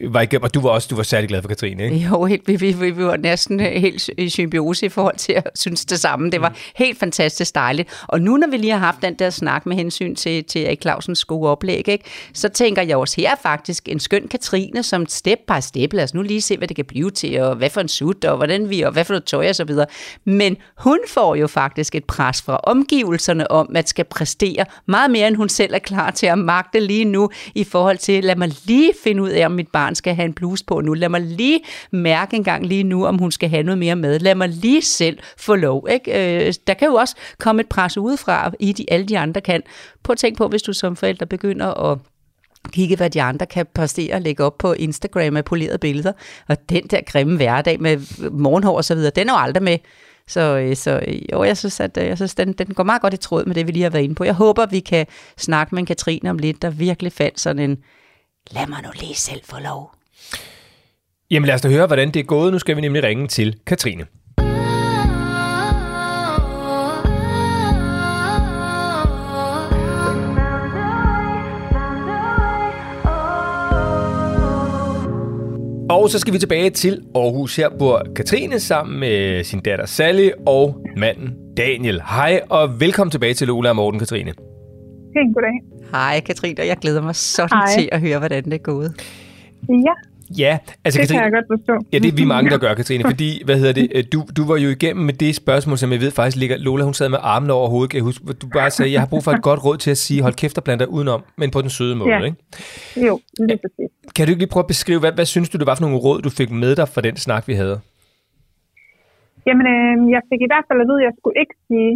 var 0.00 0.20
igennem, 0.20 0.42
og 0.42 0.54
du 0.54 0.60
var 0.60 0.70
også 0.70 0.88
du 0.90 0.96
var 0.96 1.02
særlig 1.02 1.28
glad 1.28 1.42
for 1.42 1.48
Katrine, 1.48 1.84
ikke? 1.84 1.96
Jo, 1.96 2.24
helt, 2.24 2.48
vi, 2.48 2.56
vi, 2.56 2.72
vi 2.72 3.04
var 3.04 3.16
næsten 3.16 3.60
helt 3.60 4.10
i 4.18 4.28
symbiose 4.28 4.86
i 4.86 4.88
forhold 4.88 5.16
til 5.16 5.32
at 5.32 5.48
synes 5.54 5.84
det 5.84 6.00
samme. 6.00 6.30
Det 6.30 6.40
var 6.40 6.54
helt 6.76 6.98
fantastisk 6.98 7.54
dejligt. 7.54 8.04
Og 8.08 8.20
nu, 8.20 8.36
når 8.36 8.48
vi 8.50 8.56
lige 8.56 8.72
har 8.72 8.78
haft 8.78 9.02
den 9.02 9.14
der 9.14 9.30
snak 9.30 9.66
med 9.66 9.76
hensyn 9.76 10.14
til, 10.14 10.44
til 10.44 10.66
Erik 10.66 10.82
Clausens 10.82 11.24
gode 11.24 11.50
oplæg, 11.50 11.88
ikke, 11.88 12.04
så 12.34 12.48
tænker 12.48 12.82
jeg 12.82 12.96
også, 12.96 13.20
her 13.20 13.30
er 13.30 13.34
faktisk 13.42 13.88
en 13.88 14.00
skøn 14.00 14.28
Katrine, 14.28 14.82
som 14.82 15.06
step 15.06 15.38
by 15.48 15.60
step, 15.60 15.92
lad 15.92 16.04
os 16.04 16.14
nu 16.14 16.22
lige 16.22 16.40
se, 16.40 16.56
hvad 16.56 16.68
det 16.68 16.76
kan 16.76 16.84
blive 16.84 17.10
til, 17.10 17.40
og 17.40 17.56
hvad 17.56 17.70
for 17.70 17.80
en 17.80 17.88
sut, 17.88 18.24
og 18.24 18.36
hvordan 18.36 18.70
vi, 18.70 18.82
og 18.82 18.92
hvad 18.92 19.04
for 19.04 19.12
noget 19.12 19.24
tøj 19.24 19.48
og 19.48 19.54
så 19.54 19.64
videre. 19.64 19.86
Men 20.24 20.56
hun 20.78 20.98
får 21.08 21.34
jo 21.34 21.46
faktisk 21.46 21.94
et 21.94 22.04
pres 22.04 22.42
fra 22.42 22.56
omgivelserne 22.56 23.50
om, 23.50 23.76
at 23.76 23.88
skal 23.88 24.04
præstere 24.04 24.64
meget 24.86 25.10
mere, 25.10 25.28
end 25.28 25.36
hun 25.36 25.48
selv 25.48 25.74
er 25.74 25.78
klar 25.78 26.10
til 26.10 26.26
at 26.26 26.38
magte 26.38 26.80
lige 26.80 27.04
nu, 27.04 27.30
i 27.54 27.64
forhold 27.64 27.98
til, 27.98 28.24
lad 28.24 28.36
mig 28.36 28.50
lige 28.64 28.92
finde 29.04 29.22
ud 29.22 29.28
af, 29.28 29.46
om 29.46 29.52
mit 29.52 29.68
barn 29.68 29.87
skal 29.94 30.14
have 30.14 30.26
en 30.26 30.32
bluse 30.32 30.64
på 30.64 30.80
nu. 30.80 30.94
Lad 30.94 31.08
mig 31.08 31.20
lige 31.20 31.60
mærke 31.90 32.36
en 32.36 32.44
gang 32.44 32.66
lige 32.66 32.84
nu, 32.84 33.06
om 33.06 33.18
hun 33.18 33.32
skal 33.32 33.48
have 33.48 33.62
noget 33.62 33.78
mere 33.78 33.96
med. 33.96 34.18
Lad 34.18 34.34
mig 34.34 34.48
lige 34.48 34.82
selv 34.82 35.18
få 35.38 35.54
lov. 35.54 35.86
Ikke? 35.90 36.46
Øh, 36.46 36.54
der 36.66 36.74
kan 36.74 36.88
jo 36.88 36.94
også 36.94 37.16
komme 37.38 37.60
et 37.60 37.68
pres 37.68 37.98
udefra, 37.98 38.52
i 38.60 38.72
de, 38.72 38.84
alle 38.88 39.06
de 39.06 39.18
andre 39.18 39.40
kan. 39.40 39.62
Prøv 40.02 40.12
at 40.12 40.18
tænk 40.18 40.38
på, 40.38 40.48
hvis 40.48 40.62
du 40.62 40.72
som 40.72 40.96
forælder 40.96 41.26
begynder 41.26 41.90
at 41.92 41.98
kigge, 42.72 42.96
hvad 42.96 43.10
de 43.10 43.22
andre 43.22 43.46
kan 43.46 43.66
præstere 43.74 44.14
og 44.14 44.20
lægge 44.20 44.44
op 44.44 44.58
på 44.58 44.72
Instagram 44.72 45.32
med 45.32 45.42
polerede 45.42 45.78
billeder. 45.78 46.12
Og 46.48 46.56
den 46.68 46.86
der 46.86 47.00
grimme 47.06 47.36
hverdag 47.36 47.80
med 47.80 47.98
morgenhår 48.30 48.76
og 48.76 48.84
så 48.84 48.94
videre, 48.94 49.12
den 49.16 49.28
er 49.28 49.32
jo 49.32 49.38
aldrig 49.38 49.62
med. 49.62 49.78
Så, 50.28 50.40
øh, 50.40 50.76
så 50.76 51.00
øh, 51.08 51.20
jo, 51.32 51.44
jeg 51.44 51.56
synes, 51.56 51.80
at 51.80 51.98
øh, 51.98 52.06
jeg 52.06 52.16
synes, 52.16 52.34
den, 52.34 52.52
den 52.52 52.66
går 52.66 52.84
meget 52.84 53.02
godt 53.02 53.14
i 53.14 53.16
tråd 53.16 53.44
med 53.44 53.54
det, 53.54 53.66
vi 53.66 53.72
lige 53.72 53.82
har 53.82 53.90
været 53.90 54.04
inde 54.04 54.14
på. 54.14 54.24
Jeg 54.24 54.34
håber, 54.34 54.66
vi 54.66 54.80
kan 54.80 55.06
snakke 55.38 55.74
med 55.74 55.82
en 55.82 55.86
Katrine 55.86 56.30
om 56.30 56.38
lidt, 56.38 56.62
der 56.62 56.70
virkelig 56.70 57.12
fandt 57.12 57.40
sådan 57.40 57.70
en, 57.70 57.78
lad 58.50 58.66
mig 58.68 58.82
nu 58.82 58.88
lige 59.00 59.14
selv 59.14 59.40
få 59.44 59.56
lov. 59.64 59.90
Jamen 61.30 61.46
lad 61.46 61.54
os 61.54 61.60
da 61.60 61.68
høre, 61.68 61.86
hvordan 61.86 62.10
det 62.10 62.20
er 62.20 62.24
gået. 62.24 62.52
Nu 62.52 62.58
skal 62.58 62.76
vi 62.76 62.80
nemlig 62.80 63.02
ringe 63.02 63.26
til 63.26 63.56
Katrine. 63.66 64.06
Og 75.90 76.10
så 76.10 76.18
skal 76.18 76.34
vi 76.34 76.38
tilbage 76.38 76.70
til 76.70 77.02
Aarhus. 77.14 77.56
Her 77.56 77.68
bor 77.78 78.02
Katrine 78.16 78.60
sammen 78.60 79.00
med 79.00 79.44
sin 79.44 79.60
datter 79.60 79.86
Sally 79.86 80.30
og 80.46 80.86
manden 80.96 81.36
Daniel. 81.56 82.02
Hej 82.02 82.40
og 82.50 82.80
velkommen 82.80 83.10
tilbage 83.10 83.34
til 83.34 83.46
Lola 83.46 83.68
og 83.68 83.76
Morten, 83.76 83.98
Katrine. 83.98 84.32
Pænt 85.14 85.34
goddag. 85.34 85.77
Hej 85.92 86.20
Katrine, 86.20 86.60
og 86.62 86.66
jeg 86.66 86.76
glæder 86.76 87.02
mig 87.02 87.14
sådan 87.14 87.58
Hej. 87.58 87.66
til 87.78 87.88
at 87.92 88.00
høre, 88.00 88.18
hvordan 88.18 88.44
det 88.44 88.54
er 88.54 88.58
gået. 88.58 88.90
Ja, 89.68 89.92
Ja, 90.38 90.58
altså 90.84 91.00
det 91.00 91.08
Katrine, 91.08 91.18
kan 91.22 91.24
jeg 91.24 91.32
godt 91.32 91.58
forstå. 91.58 91.86
Ja, 91.92 91.98
det 91.98 92.08
er 92.12 92.16
vi 92.16 92.24
mange, 92.24 92.50
der 92.50 92.58
gør, 92.64 92.74
Katrine, 92.74 93.04
fordi, 93.10 93.42
hvad 93.44 93.56
hedder 93.58 93.72
det, 93.72 93.92
øh, 93.94 94.04
du, 94.12 94.18
du 94.36 94.42
var 94.46 94.56
jo 94.56 94.68
igennem 94.68 95.04
med 95.06 95.14
det 95.14 95.34
spørgsmål, 95.34 95.78
som 95.78 95.92
jeg 95.92 96.00
ved 96.00 96.10
faktisk 96.10 96.36
ligger, 96.36 96.56
Lola, 96.56 96.84
hun 96.84 96.94
sad 96.94 97.08
med 97.08 97.18
armene 97.22 97.52
over 97.52 97.68
hovedet, 97.68 97.90
kan 97.90 97.96
jeg 97.96 98.04
huske, 98.04 98.24
du 98.42 98.46
bare 98.48 98.70
sagde, 98.70 98.92
jeg 98.92 99.00
har 99.00 99.06
brug 99.06 99.24
for 99.24 99.32
et 99.32 99.42
godt 99.42 99.64
råd 99.64 99.76
til 99.76 99.90
at 99.90 99.98
sige, 99.98 100.22
hold 100.22 100.34
kæft 100.34 100.58
og 100.58 100.64
bland 100.64 100.78
dig 100.80 100.88
udenom, 100.90 101.24
men 101.36 101.50
på 101.50 101.62
den 101.62 101.70
søde 101.70 101.96
måde, 101.96 102.10
Ja. 102.10 102.22
ikke? 102.24 102.36
Jo, 103.06 103.20
lige 103.48 103.58
præcis. 103.64 103.90
Kan 104.16 104.26
du 104.26 104.30
ikke 104.30 104.42
lige 104.42 104.52
prøve 104.54 104.64
at 104.66 104.72
beskrive, 104.74 105.00
hvad, 105.00 105.12
hvad 105.12 105.24
synes 105.24 105.48
du, 105.48 105.58
det 105.58 105.66
var 105.66 105.74
for 105.74 105.82
nogle 105.82 105.96
råd, 105.96 106.22
du 106.22 106.30
fik 106.30 106.50
med 106.50 106.76
dig 106.76 106.88
fra 106.88 107.00
den 107.00 107.16
snak, 107.16 107.48
vi 107.48 107.54
havde? 107.54 107.80
Jamen, 109.46 109.66
øh, 109.74 109.94
jeg 110.14 110.22
fik 110.30 110.40
i 110.46 110.48
hvert 110.50 110.64
fald 110.68 110.80
at 110.82 110.86
vide, 110.90 111.00
at 111.02 111.06
jeg 111.08 111.14
skulle 111.18 111.38
ikke 111.42 111.56
sige 111.68 111.92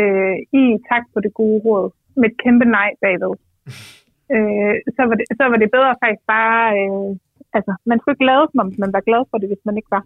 øh, 0.00 0.34
i 0.60 0.64
tak 0.90 1.04
for 1.12 1.20
det 1.20 1.32
gode 1.34 1.58
råd 1.66 1.86
med 2.20 2.28
et 2.30 2.36
kæmpe 2.44 2.64
nej 2.78 2.90
bagved. 3.02 3.34
øh, 4.34 4.74
så, 4.96 5.02
var 5.08 5.14
det, 5.18 5.26
så 5.38 5.44
var 5.50 5.58
det 5.62 5.70
bedre 5.76 5.92
faktisk 6.02 6.24
bare... 6.34 6.62
Øh, 6.82 7.10
altså, 7.56 7.72
man 7.90 7.96
skulle 7.98 8.14
ikke 8.14 8.30
lade 8.32 8.46
som 8.50 8.60
om, 8.64 8.68
man 8.84 8.92
var 8.96 9.02
glad 9.08 9.22
for 9.30 9.36
det, 9.38 9.48
hvis 9.50 9.64
man 9.68 9.76
ikke 9.80 9.92
var. 9.96 10.04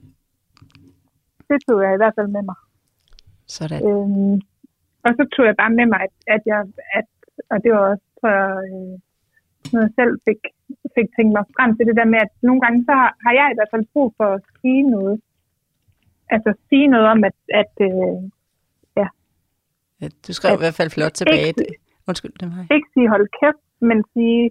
Det 1.49 1.59
tog 1.67 1.79
jeg 1.85 1.93
i 1.95 2.01
hvert 2.03 2.17
fald 2.19 2.31
med 2.37 2.43
mig. 2.51 2.59
Sådan. 3.57 3.81
Øhm, 3.89 4.35
og 5.07 5.11
så 5.19 5.23
tog 5.35 5.45
jeg 5.49 5.57
bare 5.63 5.73
med 5.81 5.87
mig, 5.93 6.01
at, 6.07 6.15
at 6.37 6.43
jeg, 6.51 6.61
at, 6.99 7.09
og 7.53 7.57
det 7.63 7.71
var 7.75 7.83
også, 7.93 8.07
tror 8.19 8.31
jeg, 8.39 8.51
øh, 8.69 8.95
noget 9.73 9.87
jeg 9.89 9.95
selv 10.01 10.13
fik, 10.29 10.41
fik 10.97 11.09
tænkt 11.17 11.33
mig 11.37 11.45
frem 11.57 11.71
til 11.77 11.87
det 11.89 11.97
der 12.01 12.09
med, 12.13 12.19
at 12.27 12.33
nogle 12.49 12.61
gange 12.65 12.79
så 12.89 12.93
har, 13.01 13.11
har 13.25 13.33
jeg 13.41 13.47
i 13.51 13.57
hvert 13.59 13.73
fald 13.73 13.85
brug 13.93 14.09
for 14.19 14.29
at 14.37 14.43
sige 14.61 14.83
noget. 14.97 15.17
Altså 16.35 16.51
sige 16.69 16.87
noget 16.95 17.07
om, 17.15 17.25
at, 17.31 17.37
at 17.63 17.75
øh, 17.89 18.19
Ja, 20.01 20.09
Du 20.27 20.33
skrev 20.33 20.55
i 20.55 20.63
hvert 20.65 20.75
fald 20.75 20.91
flot 20.91 21.13
tilbage. 21.13 21.47
Ikke- 21.49 21.88
Undskyld, 22.09 22.35
det 22.41 22.47
var 22.51 22.57
jeg. 22.61 22.67
ikke 22.77 22.89
sige 22.95 23.09
hold 23.15 23.27
kæft, 23.41 23.65
men 23.89 23.99
sige, 24.13 24.43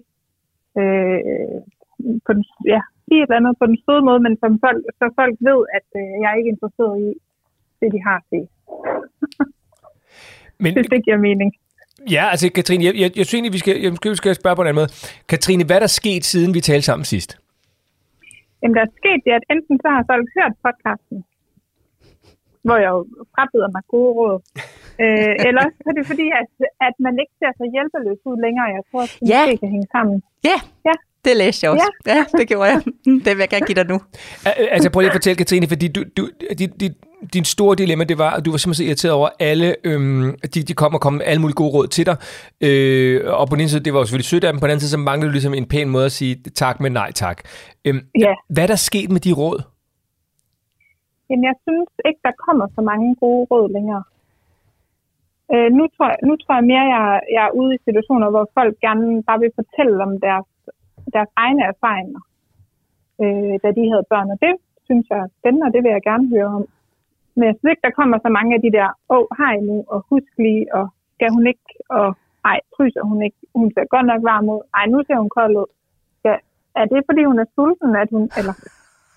øh, 0.80 1.20
på 2.26 2.30
den, 2.36 2.44
ja, 2.74 2.80
sige 3.04 3.18
et 3.22 3.26
eller 3.26 3.36
andet 3.40 3.54
på 3.60 3.66
den 3.70 3.78
søde 3.84 4.02
måde, 4.08 4.20
men 4.26 4.34
som 4.42 4.52
folk, 4.64 4.80
så 5.00 5.06
folk 5.20 5.34
ved, 5.48 5.60
at 5.78 5.88
øh, 6.00 6.10
jeg 6.22 6.28
er 6.32 6.36
ikke 6.40 6.52
interesseret 6.54 6.94
i 7.06 7.08
det, 7.80 7.88
de 7.94 8.00
har 8.06 8.16
at 8.20 8.26
sige. 8.30 8.46
Men 10.62 10.70
Det 10.74 10.86
fik 10.94 11.04
jeg 11.12 11.20
mening. 11.28 11.50
ja, 12.16 12.24
altså 12.32 12.52
Katrine, 12.58 12.84
jeg, 12.84 12.94
jeg, 13.02 13.10
jeg 13.18 13.24
synes 13.26 13.34
egentlig, 13.34 13.52
vi 13.58 13.62
skal, 13.64 13.74
jeg, 13.82 13.90
måske 13.92 14.08
vi 14.14 14.20
skal 14.22 14.34
spørge 14.34 14.56
på 14.56 14.62
en 14.62 14.68
anden 14.68 14.80
måde. 14.82 14.92
Katrine, 15.32 15.64
hvad 15.64 15.76
er 15.76 15.84
der 15.86 15.92
sket, 16.02 16.24
siden 16.32 16.50
vi 16.54 16.60
talte 16.60 16.86
sammen 16.90 17.04
sidst? 17.14 17.30
Jamen, 18.62 18.74
der 18.76 18.82
er 18.82 18.92
sket 19.00 19.20
det, 19.26 19.32
at 19.38 19.44
enten 19.54 19.76
så 19.82 19.88
har 19.96 20.04
folk 20.12 20.26
hørt 20.38 20.52
podcasten, 20.64 21.18
hvor 22.66 22.76
jeg 22.84 22.90
jo 22.96 23.00
frabeder 23.34 23.68
mig 23.76 23.82
gode 23.94 24.12
råd, 24.18 24.36
øh, 25.04 25.34
eller 25.46 25.60
også 25.66 25.78
så 25.84 25.88
er 25.92 25.96
det 25.98 26.06
fordi, 26.12 26.26
at, 26.40 26.48
at 26.88 26.94
man 27.06 27.14
ikke 27.22 27.34
ser 27.40 27.50
så 27.60 27.64
hjælpeløs 27.74 28.20
ud 28.30 28.36
længere. 28.46 28.66
Jeg 28.76 28.82
tror, 28.90 29.02
at 29.06 29.12
det 29.20 29.28
Ja. 29.32 29.40
måske 29.46 29.58
kan 29.62 29.70
hænge 29.74 29.88
sammen. 29.96 30.16
Ja, 30.50 30.56
Ja. 30.88 30.94
det 31.24 31.34
læste 31.42 31.60
jeg 31.64 31.70
også. 31.74 31.90
Ja, 32.12 32.20
det 32.38 32.48
gjorde 32.48 32.68
jeg. 32.72 32.80
Det 33.24 33.30
vil 33.34 33.42
jeg 33.46 33.50
gerne 33.54 33.66
give 33.70 33.78
dig 33.80 33.86
nu. 33.92 33.98
Al- 34.48 34.68
Altså 34.74 34.90
prøv 34.90 35.00
lige 35.00 35.10
at 35.10 35.18
fortælle, 35.20 35.36
Katrine, 35.42 35.66
fordi 35.74 35.86
du, 35.96 36.00
du, 36.16 36.22
din, 36.60 36.70
din, 36.82 36.94
din 37.34 37.44
store 37.44 37.74
dilemma, 37.76 38.04
det 38.04 38.18
var, 38.18 38.30
at 38.36 38.44
du 38.44 38.50
var 38.50 38.58
simpelthen 38.58 38.84
så 38.84 38.88
irriteret 38.88 39.12
over 39.20 39.28
alle, 39.50 39.68
øhm, 39.84 40.34
de, 40.54 40.58
de 40.68 40.74
kom 40.74 40.94
og 40.94 41.00
kom 41.00 41.12
med 41.12 41.24
alle 41.30 41.40
mulige 41.42 41.54
gode 41.62 41.72
råd 41.76 41.86
til 41.86 42.06
dig. 42.06 42.16
Øh, 42.60 43.20
og 43.40 43.48
på 43.48 43.54
den 43.54 43.60
ene 43.60 43.68
side, 43.68 43.84
det 43.84 43.92
var 43.92 43.98
jo 43.98 44.04
selvfølgelig 44.04 44.30
sødt 44.32 44.44
af 44.44 44.52
dem, 44.52 44.60
på 44.60 44.66
den 44.66 44.70
anden 44.70 44.80
side, 44.80 44.90
så 44.90 44.98
manglede 44.98 45.28
du 45.30 45.32
ligesom 45.32 45.54
en 45.54 45.66
pæn 45.68 45.88
måde 45.88 46.04
at 46.04 46.12
sige 46.12 46.34
tak, 46.62 46.80
men 46.80 46.92
nej 46.92 47.12
tak. 47.12 47.38
Øhm, 47.84 48.00
Ja. 48.18 48.34
Hvad 48.54 48.62
er 48.62 48.66
der 48.66 48.76
sket 48.90 49.10
med 49.10 49.20
de 49.20 49.32
råd? 49.32 49.58
Jamen, 51.30 51.44
jeg 51.50 51.54
synes 51.66 51.88
ikke, 52.08 52.20
der 52.28 52.34
kommer 52.46 52.66
så 52.76 52.80
mange 52.90 53.08
gode 53.22 53.46
råd 53.50 53.72
længere. 53.76 54.02
Øh, 55.54 55.70
nu, 55.78 55.84
tror 55.94 56.06
jeg, 56.12 56.18
nu 56.28 56.32
tror 56.36 56.54
jeg 56.54 56.70
mere, 56.72 56.86
jeg, 56.94 57.20
jeg 57.36 57.44
er 57.46 57.56
ude 57.60 57.74
i 57.74 57.84
situationer, 57.86 58.28
hvor 58.30 58.44
folk 58.58 58.74
gerne 58.86 59.22
bare 59.28 59.40
vil 59.42 59.58
fortælle 59.60 59.96
om 60.06 60.12
deres, 60.26 60.48
deres 61.14 61.30
egne 61.44 61.62
erfaringer, 61.72 62.20
øh, 63.22 63.54
da 63.62 63.68
de 63.78 63.84
havde 63.92 64.10
børn. 64.12 64.30
Og 64.34 64.38
det 64.46 64.54
synes 64.86 65.06
jeg 65.10 65.18
er 65.18 65.34
spændende, 65.38 65.66
og 65.68 65.72
det 65.74 65.82
vil 65.82 65.94
jeg 65.96 66.08
gerne 66.10 66.28
høre 66.34 66.50
om. 66.58 66.64
Men 67.36 67.44
jeg 67.48 67.54
synes 67.56 67.70
ikke, 67.70 67.86
der 67.86 67.98
kommer 67.98 68.16
så 68.18 68.30
mange 68.38 68.54
af 68.56 68.60
de 68.62 68.72
der, 68.78 68.88
åh, 69.14 69.18
oh, 69.18 69.26
hej 69.40 69.54
nu, 69.68 69.76
og 69.92 69.98
husk 70.10 70.32
lige, 70.44 70.64
og 70.78 70.84
skal 71.14 71.30
hun 71.36 71.46
ikke, 71.52 71.68
og 71.98 72.08
ej, 72.50 72.58
fryser 72.76 73.02
hun 73.10 73.18
ikke, 73.26 73.40
hun 73.54 73.68
ser 73.74 73.92
godt 73.94 74.06
nok 74.06 74.22
varm 74.30 74.48
ud, 74.54 74.60
ej, 74.78 74.86
nu 74.92 74.98
ser 75.06 75.18
hun 75.22 75.30
kold 75.38 75.56
ud. 75.62 75.70
Ja, 76.24 76.34
er 76.80 76.84
det 76.92 77.00
fordi 77.08 77.22
hun 77.30 77.38
er 77.38 77.48
sulten, 77.54 77.96
at 78.02 78.08
hun, 78.14 78.24
eller, 78.38 78.54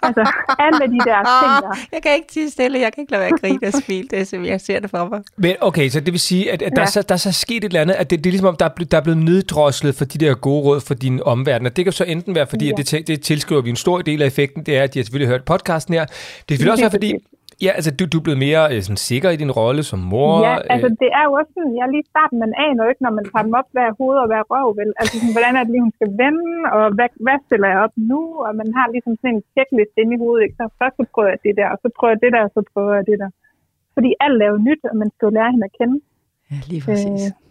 altså, 0.03 0.31
alle 0.59 0.79
de 0.79 0.97
der 1.09 1.15
ting 1.41 1.63
der. 1.63 1.77
Jeg 1.91 2.01
kan 2.03 2.15
ikke 2.15 2.27
tige 2.33 2.49
stille, 2.49 2.79
jeg 2.79 2.93
kan 2.93 3.01
ikke 3.01 3.11
lade 3.11 3.21
være 3.21 3.31
at 3.33 3.41
grine 3.41 3.59
og 3.67 3.73
smile, 3.73 4.07
det 4.11 4.19
er, 4.19 4.23
som 4.23 4.45
jeg 4.45 4.61
ser 4.61 4.79
det 4.79 4.89
for 4.89 5.07
mig. 5.09 5.21
Men 5.37 5.55
okay, 5.61 5.89
så 5.89 5.99
det 5.99 6.13
vil 6.13 6.19
sige, 6.19 6.51
at, 6.51 6.61
at 6.61 6.71
der, 6.75 6.81
Ja. 6.81 6.85
er 6.85 6.89
så, 6.89 7.01
der 7.01 7.13
er 7.15 7.17
så 7.17 7.31
sket 7.31 7.57
et 7.57 7.63
eller 7.63 7.81
andet, 7.81 7.93
at 7.95 8.09
det, 8.09 8.19
det 8.23 8.29
er 8.29 8.31
ligesom 8.31 8.47
om, 8.47 8.55
der 8.55 8.65
er, 8.65 8.69
ble, 8.75 8.85
der 8.85 8.97
er 8.97 9.01
blevet 9.01 9.17
neddroslet 9.23 9.95
for 9.95 10.05
de 10.05 10.17
der 10.17 10.33
gode 10.33 10.61
råd 10.63 10.81
for 10.81 10.93
din 10.93 11.23
omverden. 11.23 11.67
Og 11.67 11.75
det 11.75 11.85
kan 11.85 11.91
så 11.93 12.03
enten 12.03 12.35
være, 12.35 12.47
fordi 12.47 12.65
ja. 12.65 12.71
At 12.79 12.91
det, 12.91 13.07
det 13.07 13.21
tilskriver 13.21 13.61
vi 13.61 13.69
en 13.69 13.75
stor 13.75 14.01
del 14.01 14.21
af 14.21 14.27
effekten, 14.27 14.63
det 14.65 14.77
er, 14.77 14.83
at 14.83 14.93
de 14.93 14.99
har 14.99 15.03
selvfølgelig 15.03 15.27
hørt 15.27 15.43
podcasten 15.45 15.93
her. 15.93 16.05
Det 16.49 16.59
vil 16.59 16.71
også 16.71 16.83
være, 16.83 16.91
fordi. 16.91 17.13
Ja, 17.65 17.71
altså, 17.77 17.91
du, 17.97 18.03
du 18.11 18.17
er 18.19 18.25
blevet 18.27 18.43
mere 18.47 18.63
øh, 18.71 18.79
sådan, 18.85 19.01
sikker 19.11 19.29
i 19.31 19.41
din 19.43 19.53
rolle 19.59 19.83
som 19.91 19.99
mor. 20.13 20.31
Ja, 20.47 20.55
altså 20.73 20.89
øh, 20.91 20.95
det 21.03 21.09
er 21.19 21.23
jo 21.27 21.31
også 21.39 21.51
sådan, 21.57 21.75
jeg 21.77 21.83
er 21.87 21.91
lige 21.93 22.05
i 22.07 22.11
starten, 22.13 22.37
man 22.45 22.53
aner 22.65 22.81
jo 22.83 22.89
ikke, 22.91 23.05
når 23.05 23.13
man 23.17 23.25
tager 23.31 23.45
dem 23.47 23.55
op, 23.59 23.69
hvad 23.73 23.85
er 23.89 23.97
hoved 23.99 24.17
og 24.23 24.27
hvad 24.29 24.39
er 24.43 24.47
røv, 24.53 24.67
vel? 24.79 24.91
Altså 24.99 25.13
sådan, 25.19 25.35
hvordan 25.37 25.53
er 25.57 25.63
det 25.63 25.71
lige, 25.73 25.85
hun 25.87 25.97
skal 25.97 26.11
vende, 26.23 26.49
og 26.75 26.83
hvad, 26.97 27.09
hvad 27.25 27.37
stiller 27.45 27.69
jeg 27.73 27.79
op 27.85 27.95
nu? 28.11 28.21
Og 28.45 28.51
man 28.61 28.69
har 28.77 28.85
ligesom 28.95 29.13
sådan 29.19 29.35
en 29.35 29.43
checklist 29.53 29.95
inde 30.01 30.13
i 30.15 30.21
hovedet, 30.23 30.43
ikke? 30.45 30.57
Så 30.59 30.65
først 30.79 30.95
så 30.99 31.05
prøver 31.13 31.29
jeg 31.33 31.41
det 31.47 31.53
der, 31.59 31.67
og 31.73 31.77
så 31.83 31.87
prøver 31.97 32.11
jeg 32.13 32.21
det 32.25 32.31
der, 32.35 32.43
og 32.47 32.51
så 32.57 32.61
prøver 32.71 32.93
jeg 32.99 33.05
det 33.11 33.17
der. 33.23 33.31
Fordi 33.95 34.09
alt 34.25 34.39
er 34.45 34.49
jo 34.53 34.59
nyt, 34.67 34.83
og 34.91 34.95
man 35.01 35.09
skal 35.13 35.25
jo 35.27 35.33
lære 35.37 35.51
hende 35.53 35.67
at 35.69 35.75
kende. 35.79 35.97
Ja, 36.51 36.57
lige 36.71 36.81
præcis. 36.87 37.23
Øh, 37.27 37.41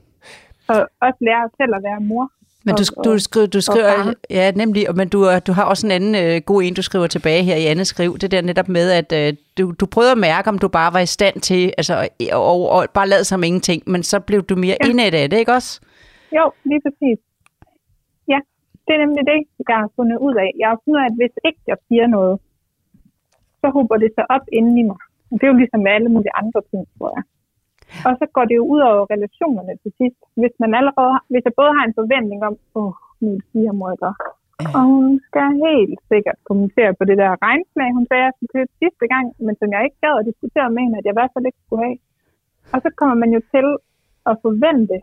og 0.73 0.81
også 1.07 1.21
lære 1.29 1.45
selv 1.59 1.73
at 1.79 1.83
være 1.89 2.01
mor. 2.11 2.27
Men 2.65 2.75
du, 2.75 2.83
og- 2.97 3.05
du, 3.05 3.19
skriver, 3.19 3.47
du 3.47 3.61
skriver, 3.61 4.13
ja 4.31 4.51
nemlig, 4.51 4.89
og- 4.89 4.97
men 4.97 5.09
du, 5.09 5.19
du 5.47 5.53
har 5.53 5.65
også 5.65 5.87
en 5.87 5.91
anden 5.91 6.15
øh, 6.25 6.41
god 6.47 6.63
en, 6.63 6.75
du 6.75 6.83
skriver 6.83 7.07
tilbage 7.07 7.43
her 7.43 7.57
i 7.57 7.67
andet 7.67 7.87
skriv. 7.87 8.19
Det 8.19 8.31
der 8.31 8.43
netop 8.43 8.69
med, 8.69 8.91
at 8.91 9.13
øh, 9.21 9.35
du, 9.59 9.65
du 9.81 9.87
prøvede 9.87 10.13
at 10.13 10.19
mærke, 10.19 10.49
om 10.49 10.59
du 10.59 10.69
bare 10.69 10.93
var 10.93 10.99
i 11.01 11.07
stand 11.07 11.37
til, 11.41 11.73
altså, 11.79 12.09
og, 12.33 12.43
og, 12.53 12.69
og 12.71 12.87
bare 12.95 13.09
lade 13.09 13.25
som 13.25 13.43
ingenting, 13.45 13.83
men 13.87 14.03
så 14.03 14.21
blev 14.21 14.43
du 14.43 14.57
mere 14.57 14.77
ja. 14.85 14.89
Indet 14.91 15.15
af 15.15 15.31
det, 15.31 15.39
ikke 15.39 15.53
også? 15.53 15.81
Jo, 16.39 16.45
lige 16.65 16.81
præcis. 16.87 17.19
Ja, 18.33 18.39
det 18.87 18.93
er 18.95 19.01
nemlig 19.07 19.23
det, 19.31 19.39
jeg 19.69 19.77
har 19.83 19.91
fundet 19.97 20.19
ud 20.27 20.35
af. 20.45 20.51
Jeg 20.61 20.69
har 20.73 20.79
fundet 20.85 20.99
ud 20.99 21.03
af, 21.05 21.09
at 21.11 21.17
hvis 21.21 21.35
ikke 21.49 21.61
jeg 21.67 21.77
siger 21.89 22.07
noget, 22.17 22.35
så 23.61 23.67
hober 23.77 23.97
det 23.97 24.11
sig 24.19 24.25
op 24.37 24.47
inden 24.59 24.79
i 24.79 24.83
mig. 24.91 25.01
Og 25.31 25.35
det 25.39 25.43
er 25.47 25.53
jo 25.53 25.59
ligesom 25.63 25.81
med 25.87 25.93
alle 25.97 26.09
mulige 26.15 26.35
andre 26.43 26.61
ting, 26.71 26.83
tror 26.99 27.11
jeg. 27.17 27.23
Og 28.07 28.13
så 28.21 28.25
går 28.35 28.45
det 28.49 28.57
jo 28.61 28.65
ud 28.75 28.81
over 28.91 29.03
relationerne 29.15 29.75
til 29.83 29.93
sidst. 29.99 30.21
Hvis 30.41 30.55
man 30.63 30.71
allerede 30.79 31.17
hvis 31.33 31.45
jeg 31.49 31.55
både 31.61 31.73
har 31.77 31.85
en 31.87 31.99
forventning 32.01 32.41
om, 32.49 32.55
åh, 32.79 32.87
oh, 32.87 32.95
min 33.21 33.41
jeg 33.55 33.75
gøre. 34.03 34.17
Og 34.77 34.83
hun 34.93 35.07
skal 35.27 35.47
helt 35.67 36.01
sikkert 36.13 36.39
kommentere 36.49 36.93
på 36.99 37.05
det 37.09 37.17
der 37.23 37.43
regnslag, 37.47 37.89
hun 37.99 38.07
sagde, 38.07 38.25
at 38.25 38.29
jeg 38.29 38.35
skulle 38.37 38.55
købe 38.57 38.73
sidste 38.83 39.07
gang, 39.13 39.27
men 39.47 39.55
som 39.61 39.69
jeg 39.75 39.81
ikke 39.85 40.03
gad 40.05 40.15
at 40.21 40.29
diskutere 40.31 40.69
med 40.75 40.83
hende, 40.85 40.99
at 40.99 41.07
jeg 41.07 41.15
i 41.15 41.19
hvert 41.21 41.35
fald 41.35 41.49
ikke 41.49 41.65
skulle 41.65 41.85
have. 41.87 41.99
Og 42.75 42.79
så 42.85 42.89
kommer 42.99 43.17
man 43.23 43.31
jo 43.37 43.41
til 43.55 43.67
at 44.31 44.35
forvente, 44.45 44.97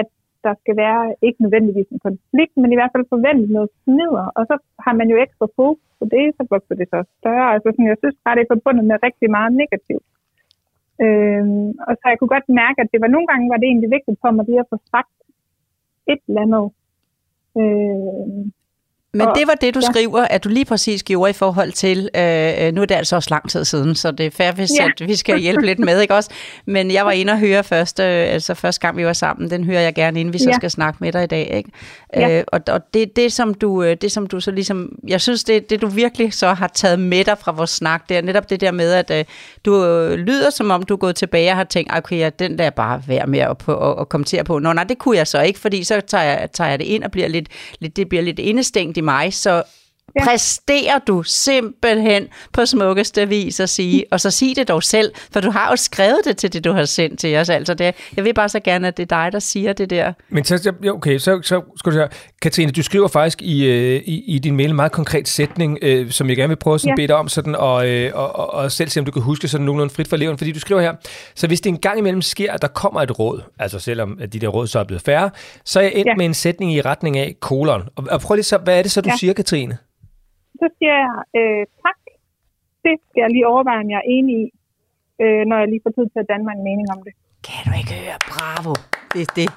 at 0.00 0.08
der 0.46 0.54
skal 0.60 0.74
være 0.84 1.02
ikke 1.26 1.42
nødvendigvis 1.44 1.88
en 1.90 2.04
konflikt, 2.08 2.54
men 2.62 2.72
i 2.72 2.78
hvert 2.78 2.92
fald 2.94 3.12
forvente 3.14 3.46
noget 3.56 3.70
snider. 3.82 4.26
Og 4.36 4.42
så 4.50 4.54
har 4.84 4.94
man 5.00 5.08
jo 5.12 5.16
ekstra 5.24 5.46
fokus 5.58 5.90
på 5.98 6.04
det, 6.14 6.24
så 6.36 6.42
vokser 6.54 6.74
det 6.80 6.86
så 6.94 7.00
større. 7.18 7.48
Altså 7.54 7.68
sådan, 7.70 7.90
jeg 7.92 8.00
synes 8.02 8.16
bare, 8.24 8.36
det 8.36 8.42
er 8.44 8.54
forbundet 8.54 8.84
med 8.90 8.96
rigtig 9.06 9.28
meget 9.36 9.52
negativt. 9.62 10.06
Øhm, 11.00 11.68
og 11.86 11.92
så 11.98 12.04
jeg 12.08 12.18
kunne 12.18 12.34
godt 12.36 12.48
mærke, 12.48 12.78
at 12.82 12.92
det 12.92 13.00
var 13.00 13.10
nogle 13.14 13.26
gange, 13.26 13.50
var 13.50 13.56
det 13.56 13.68
egentlig 13.68 13.90
vigtigt 13.90 14.18
for 14.20 14.30
mig 14.30 14.44
lige 14.46 14.60
at 14.60 14.70
få 14.70 14.76
sagt 14.94 15.14
et 16.12 16.20
eller 16.28 16.42
andet. 16.46 16.66
Øhm, 17.60 18.52
men 19.14 19.28
Og- 19.28 19.34
det 19.38 19.46
var 19.46 19.54
det, 19.54 19.74
du 19.74 19.80
ja. 19.82 19.90
skriver, 19.92 20.22
at 20.24 20.44
du 20.44 20.48
lige 20.48 20.64
præcis 20.64 21.02
gjorde 21.02 21.30
i 21.30 21.32
forhold 21.32 21.72
til, 21.72 22.08
øh, 22.16 22.66
øh, 22.66 22.72
nu 22.74 22.82
er 22.82 22.86
det 22.86 22.94
altså 22.94 23.16
også 23.16 23.30
lang 23.30 23.50
tid 23.50 23.64
siden, 23.64 23.94
så 23.94 24.10
det 24.10 24.26
er 24.26 24.30
fair, 24.30 24.52
hvis 24.52 24.70
Ja. 24.78 24.86
at 25.00 25.08
vi 25.08 25.16
skal 25.16 25.38
hjælpe 25.38 25.66
lidt 25.66 25.78
med, 25.78 26.00
ikke 26.00 26.14
også? 26.14 26.30
Men 26.66 26.90
jeg 26.90 27.04
var 27.06 27.10
inde 27.12 27.32
og 27.32 27.38
høre 27.38 27.64
først, 27.64 28.00
øh, 28.00 28.06
altså 28.06 28.54
første 28.54 28.80
gang 28.80 28.96
vi 28.96 29.06
var 29.06 29.12
sammen, 29.12 29.50
den 29.50 29.64
hører 29.64 29.80
jeg 29.80 29.94
gerne, 29.94 30.20
inden 30.20 30.32
vi 30.34 30.38
så 30.38 30.48
Ja. 30.48 30.54
skal 30.54 30.70
snakke 30.70 30.96
med 31.00 31.12
dig 31.12 31.24
i 31.24 31.26
dag, 31.26 31.50
ikke? 31.56 31.70
Ja. 32.16 32.38
Øh, 32.38 32.44
og 32.46 32.60
og 32.68 32.80
det, 32.94 33.16
det, 33.16 33.32
som 33.32 33.54
du, 33.54 33.82
øh, 33.82 33.96
det, 34.00 34.12
som 34.12 34.26
du 34.26 34.40
så 34.40 34.50
ligesom, 34.50 34.88
jeg 35.08 35.20
synes, 35.20 35.44
det, 35.44 35.70
det 35.70 35.80
du 35.82 35.86
virkelig 35.86 36.32
så 36.32 36.52
har 36.52 36.70
taget 36.74 36.98
med 37.00 37.24
dig 37.24 37.38
fra 37.38 37.52
vores 37.52 37.70
snak, 37.70 38.08
det 38.08 38.16
er 38.16 38.22
netop 38.22 38.50
det 38.50 38.60
der 38.60 38.70
med, 38.70 38.92
at 38.92 39.10
øh, 39.10 39.24
du 39.64 39.84
øh, 39.86 40.18
lyder 40.18 40.50
som 40.50 40.70
om, 40.70 40.82
du 40.82 40.94
er 40.94 40.98
gået 40.98 41.16
tilbage 41.16 41.50
og 41.50 41.56
har 41.56 41.64
tænkt, 41.64 41.96
okay, 41.96 42.18
ja, 42.18 42.30
den 42.38 42.58
der 42.58 42.64
er 42.64 42.70
bare 42.70 43.02
værd 43.06 43.28
med 43.28 43.38
at, 43.38 43.58
på, 43.58 43.90
at, 43.92 44.00
at 44.00 44.08
kommentere 44.08 44.44
på. 44.44 44.58
Nå, 44.58 44.72
nej, 44.72 44.84
det 44.84 44.98
kunne 44.98 45.16
jeg 45.16 45.26
så 45.26 45.40
ikke, 45.40 45.58
fordi 45.58 45.84
så 45.84 46.00
tager 46.00 46.24
jeg, 46.24 46.48
tager 46.52 46.70
jeg 46.70 46.78
det 46.78 46.84
ind 46.84 47.04
og 47.04 47.10
bliver 47.10 47.28
lidt, 47.28 47.48
lidt, 47.80 47.96
det 47.96 48.08
bliver 48.08 48.22
lidt 48.22 48.38
indestængt 48.38 48.96
i 49.02 49.04
mig, 49.04 49.34
så 49.34 49.62
Ja. 50.16 50.24
præsterer 50.24 50.98
du 51.06 51.22
simpelthen 51.22 52.28
på 52.52 52.66
smukkeste 52.66 53.28
vis 53.28 53.60
at 53.60 53.68
sige, 53.68 54.04
og 54.10 54.20
så 54.20 54.30
sig 54.30 54.52
det 54.56 54.68
dog 54.68 54.82
selv, 54.82 55.12
for 55.32 55.40
du 55.40 55.50
har 55.50 55.70
jo 55.70 55.76
skrevet 55.76 56.18
det 56.24 56.36
til 56.36 56.52
det, 56.52 56.64
du 56.64 56.72
har 56.72 56.84
sendt 56.84 57.18
til 57.20 57.36
os. 57.36 57.48
Altså 57.48 57.74
det, 57.74 57.94
jeg 58.16 58.24
vil 58.24 58.34
bare 58.34 58.48
så 58.48 58.60
gerne, 58.60 58.88
at 58.88 58.96
det 58.96 59.12
er 59.12 59.22
dig, 59.22 59.32
der 59.32 59.38
siger 59.38 59.72
det 59.72 59.90
der. 59.90 60.12
Men 60.30 60.44
så, 60.44 60.72
okay, 60.94 61.18
så, 61.18 61.40
så 61.42 61.62
skal 61.76 61.92
du 61.92 61.96
høre. 61.96 62.08
Katrine, 62.42 62.72
du 62.72 62.82
skriver 62.82 63.08
faktisk 63.08 63.42
i, 63.42 63.64
øh, 63.64 64.02
i, 64.06 64.24
i 64.34 64.38
din 64.38 64.56
mail 64.56 64.70
en 64.70 64.76
meget 64.76 64.92
konkret 64.92 65.28
sætning, 65.28 65.78
øh, 65.82 66.10
som 66.10 66.28
jeg 66.28 66.36
gerne 66.36 66.48
vil 66.48 66.56
prøve 66.56 66.74
at 66.74 66.80
Ja. 66.86 66.94
bede 66.96 67.08
dig 67.08 67.16
om, 67.16 67.28
sådan, 67.28 67.54
og, 67.54 67.88
øh, 67.88 68.10
og, 68.14 68.36
og, 68.36 68.54
og 68.54 68.72
selv 68.72 68.88
se, 68.88 69.00
om 69.00 69.06
du 69.06 69.12
kan 69.12 69.22
huske 69.22 69.48
sådan 69.48 69.64
nogenlunde 69.64 69.94
frit 69.94 70.08
for 70.08 70.16
leven. 70.16 70.38
Fordi 70.38 70.52
du 70.52 70.60
skriver 70.60 70.80
her, 70.80 70.92
så 71.34 71.46
hvis 71.46 71.60
det 71.60 71.70
en 71.70 71.78
gang 71.78 71.98
imellem 71.98 72.22
sker, 72.22 72.52
at 72.52 72.62
der 72.62 72.68
kommer 72.68 73.00
et 73.02 73.18
råd, 73.18 73.40
altså 73.58 73.78
selvom 73.78 74.18
at 74.20 74.32
de 74.32 74.38
der 74.38 74.48
råd 74.48 74.66
så 74.66 74.78
er 74.78 74.84
blevet 74.84 75.02
færre, 75.02 75.30
så 75.64 75.78
er 75.78 75.82
jeg 75.82 75.92
endt 75.94 76.06
ja. 76.08 76.14
Med 76.16 76.26
en 76.26 76.34
sætning 76.34 76.74
i 76.74 76.80
retning 76.80 77.18
af 77.18 77.34
kolon. 77.40 77.82
Og, 77.96 78.04
og 78.10 78.20
prøv 78.20 78.34
lige 78.34 78.44
så, 78.44 78.58
hvad 78.58 78.78
er 78.78 78.82
det 78.82 78.92
så, 78.92 79.00
du. 79.00 79.08
Ja. 79.08 79.16
siger, 79.16 79.32
Katrine? 79.32 79.78
Så 80.62 80.66
siger 80.78 80.94
jeg 81.04 81.14
øh, 81.38 81.62
tak. 81.84 81.98
Det 82.84 82.94
skal 83.06 83.20
jeg 83.24 83.30
lige 83.36 83.46
overveje, 83.52 83.80
om 83.84 83.90
jeg 83.94 83.98
er 84.04 84.08
enig 84.16 84.34
i, 84.44 84.46
øh, 85.22 85.42
når 85.48 85.56
jeg 85.60 85.68
lige 85.72 85.82
får 85.84 85.92
tid 85.98 86.06
til 86.12 86.20
at 86.24 86.28
danne 86.30 86.44
mig 86.46 86.54
en 86.58 86.64
mening 86.70 86.86
om 86.94 87.00
det. 87.06 87.12
Kan 87.48 87.60
du 87.68 87.72
ikke 87.80 87.94
høre? 88.02 88.16
Bravo. 88.34 88.72
Det 89.14 89.20
er 89.28 89.32
det. 89.40 89.48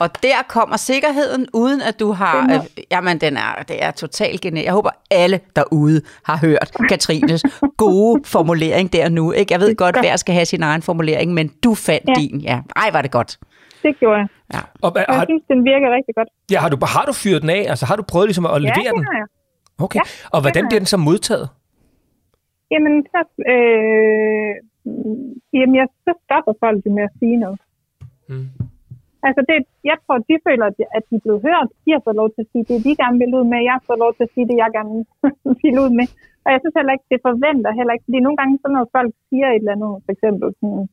Og 0.00 0.08
der 0.22 0.38
kommer 0.56 0.76
sikkerheden, 0.76 1.46
uden 1.62 1.80
at 1.88 2.00
du 2.00 2.08
har... 2.20 2.36
Den 2.46 2.50
Øh, 2.50 2.84
jamen, 2.90 3.18
den 3.24 3.36
er, 3.36 3.50
det 3.70 3.76
er 3.84 3.90
totalt 3.90 4.40
genialt. 4.40 4.64
Jeg 4.64 4.72
håber, 4.78 4.90
alle 5.10 5.40
derude 5.56 6.00
har 6.28 6.36
hørt 6.46 6.68
Katrines 6.88 7.42
gode 7.84 8.24
formulering 8.24 8.92
der 8.92 9.08
nu. 9.08 9.32
Ikke? 9.32 9.52
Jeg 9.52 9.60
ved 9.60 9.76
godt, 9.76 9.96
hver 10.00 10.16
skal 10.16 10.34
have 10.34 10.44
sin 10.44 10.62
egen 10.62 10.82
formulering, 10.82 11.34
men 11.38 11.46
du 11.64 11.74
fandt 11.74 12.08
Ja. 12.08 12.14
din. 12.20 12.40
Ja. 12.40 12.58
Ej, 12.76 12.88
var 12.92 13.02
det 13.02 13.10
godt. 13.10 13.38
Det 13.82 13.92
gjorde 13.98 14.18
jeg. 14.18 14.28
Ja. 14.54 14.60
Og, 14.82 14.92
jeg 14.96 15.04
har, 15.08 15.24
synes, 15.24 15.42
den 15.52 15.64
virker 15.64 15.88
rigtig 15.96 16.14
godt. 16.14 16.28
ja, 16.50 16.58
har, 16.60 16.68
du, 16.68 16.76
har 16.96 17.04
du 17.06 17.12
fyret 17.12 17.42
den 17.42 17.50
af? 17.50 17.62
Altså 17.72 17.86
har 17.86 17.96
du 17.96 18.02
prøvet 18.12 18.26
ligesom 18.28 18.46
at 18.46 18.52
Ja, 18.52 18.58
levere 18.58 18.74
det 18.92 18.94
den? 18.94 19.04
har 19.12 19.18
jeg. 19.22 19.26
Okay. 19.84 19.98
Ja, 20.00 20.04
og 20.34 20.38
hvordan 20.44 20.64
bliver 20.68 20.80
den 20.84 20.90
så 20.94 20.98
modtaget? 21.08 21.46
Jamen, 22.72 22.94
så, 23.12 23.20
øh, 23.52 24.52
jamen 25.58 25.74
jeg, 25.80 25.86
så 26.06 26.12
stopper 26.24 26.54
folk 26.64 26.78
jo 26.86 26.90
med 26.98 27.02
at 27.08 27.14
sige 27.20 27.36
noget. 27.44 27.60
Mm. 28.28 28.46
Altså, 29.26 29.40
det, 29.48 29.56
jeg 29.90 29.96
tror, 30.04 30.16
de 30.28 30.34
føler, 30.48 30.66
at 30.70 30.74
de- 30.78 30.90
er 30.98 31.00
blevet 31.24 31.42
hørt. 31.48 31.68
De 31.84 31.90
har 31.94 32.02
fået 32.06 32.16
lov 32.22 32.28
til 32.34 32.42
at 32.44 32.50
sige 32.52 32.64
det, 32.68 32.84
de 32.86 32.92
gerne 33.02 33.18
vil 33.22 33.34
ud 33.38 33.44
med. 33.52 33.60
Jeg 33.68 33.74
har 33.78 33.84
fået 33.88 34.02
lov 34.04 34.12
til 34.14 34.24
at 34.26 34.32
sige 34.34 34.46
det, 34.50 34.56
jeg 34.62 34.70
gerne 34.78 34.92
vil 35.62 35.76
ud 35.84 35.90
med. 35.98 36.06
Og 36.44 36.48
jeg 36.52 36.58
synes 36.60 36.76
heller 36.78 36.94
ikke, 36.96 37.08
det 37.12 37.20
forventer 37.28 37.70
heller 37.78 37.92
ikke. 37.94 38.06
Fordi 38.08 38.20
nogle 38.26 38.38
gange, 38.40 38.54
så 38.62 38.68
når 38.74 38.84
folk 38.96 39.12
siger 39.28 39.46
et 39.50 39.56
eller 39.62 39.74
andet, 39.76 39.92
for 40.04 40.12
eksempel 40.16 40.48
sådan, 40.60 40.84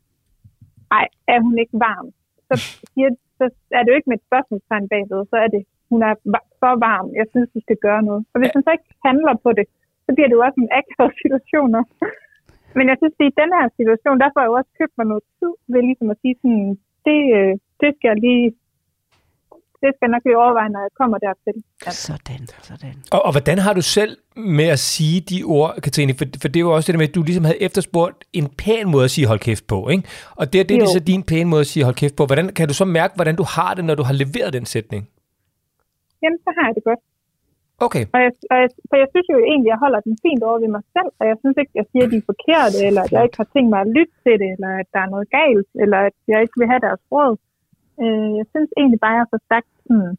ej, 0.97 1.05
er 1.33 1.39
hun 1.45 1.55
ikke 1.63 1.75
varm? 1.87 2.07
Så, 2.47 2.53
siger, 2.93 3.09
så 3.37 3.43
er 3.77 3.81
det 3.81 3.89
jo 3.91 3.97
ikke 3.99 4.09
med 4.11 4.17
et 4.19 4.27
spørgsmålstegn 4.29 4.85
bagved, 4.93 5.21
så 5.31 5.35
er 5.45 5.49
det, 5.55 5.61
hun 5.91 5.99
er 6.09 6.13
for 6.61 6.73
varm. 6.87 7.07
Jeg 7.19 7.27
synes, 7.31 7.47
du 7.55 7.59
skal 7.65 7.77
gøre 7.87 8.01
noget. 8.09 8.21
Og 8.33 8.37
hvis 8.39 8.53
man 8.55 8.63
så 8.65 8.71
ikke 8.75 8.89
handler 9.07 9.33
på 9.45 9.49
det, 9.57 9.65
så 10.05 10.09
bliver 10.15 10.27
det 10.29 10.35
jo 10.37 10.45
også 10.47 10.59
en 10.63 10.71
akavet 10.79 11.13
situation. 11.23 11.71
Men 12.77 12.85
jeg 12.91 12.97
synes, 12.99 13.15
at 13.19 13.25
i 13.31 13.37
den 13.41 13.51
her 13.57 13.67
situation, 13.79 14.15
der 14.21 14.29
får 14.33 14.41
jeg 14.41 14.49
jo 14.51 14.55
også 14.59 14.71
købt 14.79 14.93
mig 14.97 15.07
noget 15.11 15.25
tid 15.39 15.53
ved 15.73 15.81
ligesom 15.89 16.07
at 16.13 16.17
sige 16.21 16.35
sådan, 16.41 16.67
det, 17.07 17.19
øh, 17.37 17.51
det 17.81 17.89
skal 17.95 18.07
jeg 18.11 18.19
lige, 18.27 18.45
det 19.81 19.89
skal 19.93 20.05
jeg 20.07 20.13
nok 20.15 20.23
lige 20.25 20.41
overveje, 20.43 20.69
når 20.75 20.81
jeg 20.87 20.93
kommer 21.01 21.17
dertil. 21.27 21.55
Ja. 21.85 21.91
Sådan, 22.07 22.43
sådan. 22.69 22.95
Og, 23.15 23.19
og 23.25 23.31
hvordan 23.35 23.57
har 23.65 23.73
du 23.79 23.83
selv 23.97 24.13
med 24.57 24.67
at 24.75 24.79
sige 24.79 25.17
de 25.31 25.37
ord, 25.43 25.71
Katrine? 25.83 26.13
For, 26.19 26.25
for 26.41 26.47
det 26.51 26.57
er 26.59 26.65
jo 26.67 26.73
også 26.75 26.87
det 26.87 26.93
der 26.93 27.01
med, 27.03 27.09
at 27.09 27.15
du 27.15 27.23
ligesom 27.23 27.45
havde 27.49 27.61
efterspurgt 27.67 28.17
en 28.33 28.47
pæn 28.61 28.85
måde 28.93 29.03
at 29.03 29.11
sige 29.11 29.27
hold 29.27 29.39
kæft 29.39 29.67
på, 29.67 29.89
ikke? 29.89 30.03
Og 30.39 30.53
det, 30.53 30.69
det 30.69 30.75
er 30.75 30.79
Jo. 30.79 30.85
så 30.85 30.99
din 30.99 31.23
pæne 31.23 31.49
måde 31.49 31.61
at 31.61 31.67
sige 31.67 31.83
hold 31.83 31.95
kæft 31.95 32.15
på. 32.15 32.25
Hvordan 32.25 32.45
kan 32.49 32.67
du 32.67 32.73
så 32.73 32.85
mærke, 32.85 33.15
hvordan 33.15 33.35
du 33.35 33.45
har 33.55 33.73
det, 33.73 33.85
når 33.85 33.95
du 33.95 34.03
har 34.03 34.13
leveret 34.13 34.53
den 34.53 34.65
sætning? 34.65 35.09
Jamen, 36.21 36.39
så 36.45 36.49
har 36.57 36.65
jeg 36.67 36.75
det 36.77 36.85
godt. 36.89 37.01
Okay. 37.85 38.03
Og 38.13 38.19
jeg, 38.25 38.31
og 38.51 38.57
jeg, 38.61 38.69
for 38.89 38.95
jeg 39.01 39.09
synes 39.11 39.27
jo 39.33 39.37
egentlig, 39.51 39.69
at 39.69 39.73
jeg 39.73 39.83
holder 39.83 40.01
den 40.07 40.15
fint 40.25 40.43
over 40.47 40.57
ved 40.63 40.71
mig 40.77 40.83
selv, 40.95 41.11
og 41.19 41.25
jeg 41.29 41.37
synes 41.41 41.57
ikke, 41.61 41.73
at 41.73 41.79
jeg 41.79 41.87
siger, 41.91 42.05
at 42.05 42.11
de 42.13 42.21
er 42.23 42.29
forkerte, 42.31 42.77
eller 42.87 43.01
at 43.05 43.11
jeg 43.15 43.23
ikke 43.23 43.39
har 43.41 43.49
tænkt 43.53 43.69
mig 43.73 43.81
at 43.83 43.93
lytte 43.97 44.15
til 44.23 44.35
det, 44.41 44.49
eller 44.55 44.71
at 44.81 44.87
der 44.93 45.01
er 45.05 45.13
noget 45.13 45.27
galt, 45.39 45.69
eller 45.83 45.99
at 46.07 46.15
jeg 46.31 46.39
ikke 46.41 46.57
vil 46.59 46.71
have 46.71 46.85
deres 46.87 47.03
råd. 47.13 47.33
Øh, 48.03 48.31
jeg 48.39 48.45
synes 48.53 48.69
egentlig 48.79 48.99
bare, 49.05 49.15
at 49.15 49.19
jeg 49.21 49.27
har 49.33 49.43
sagt, 49.53 49.71
hmm, 49.89 50.13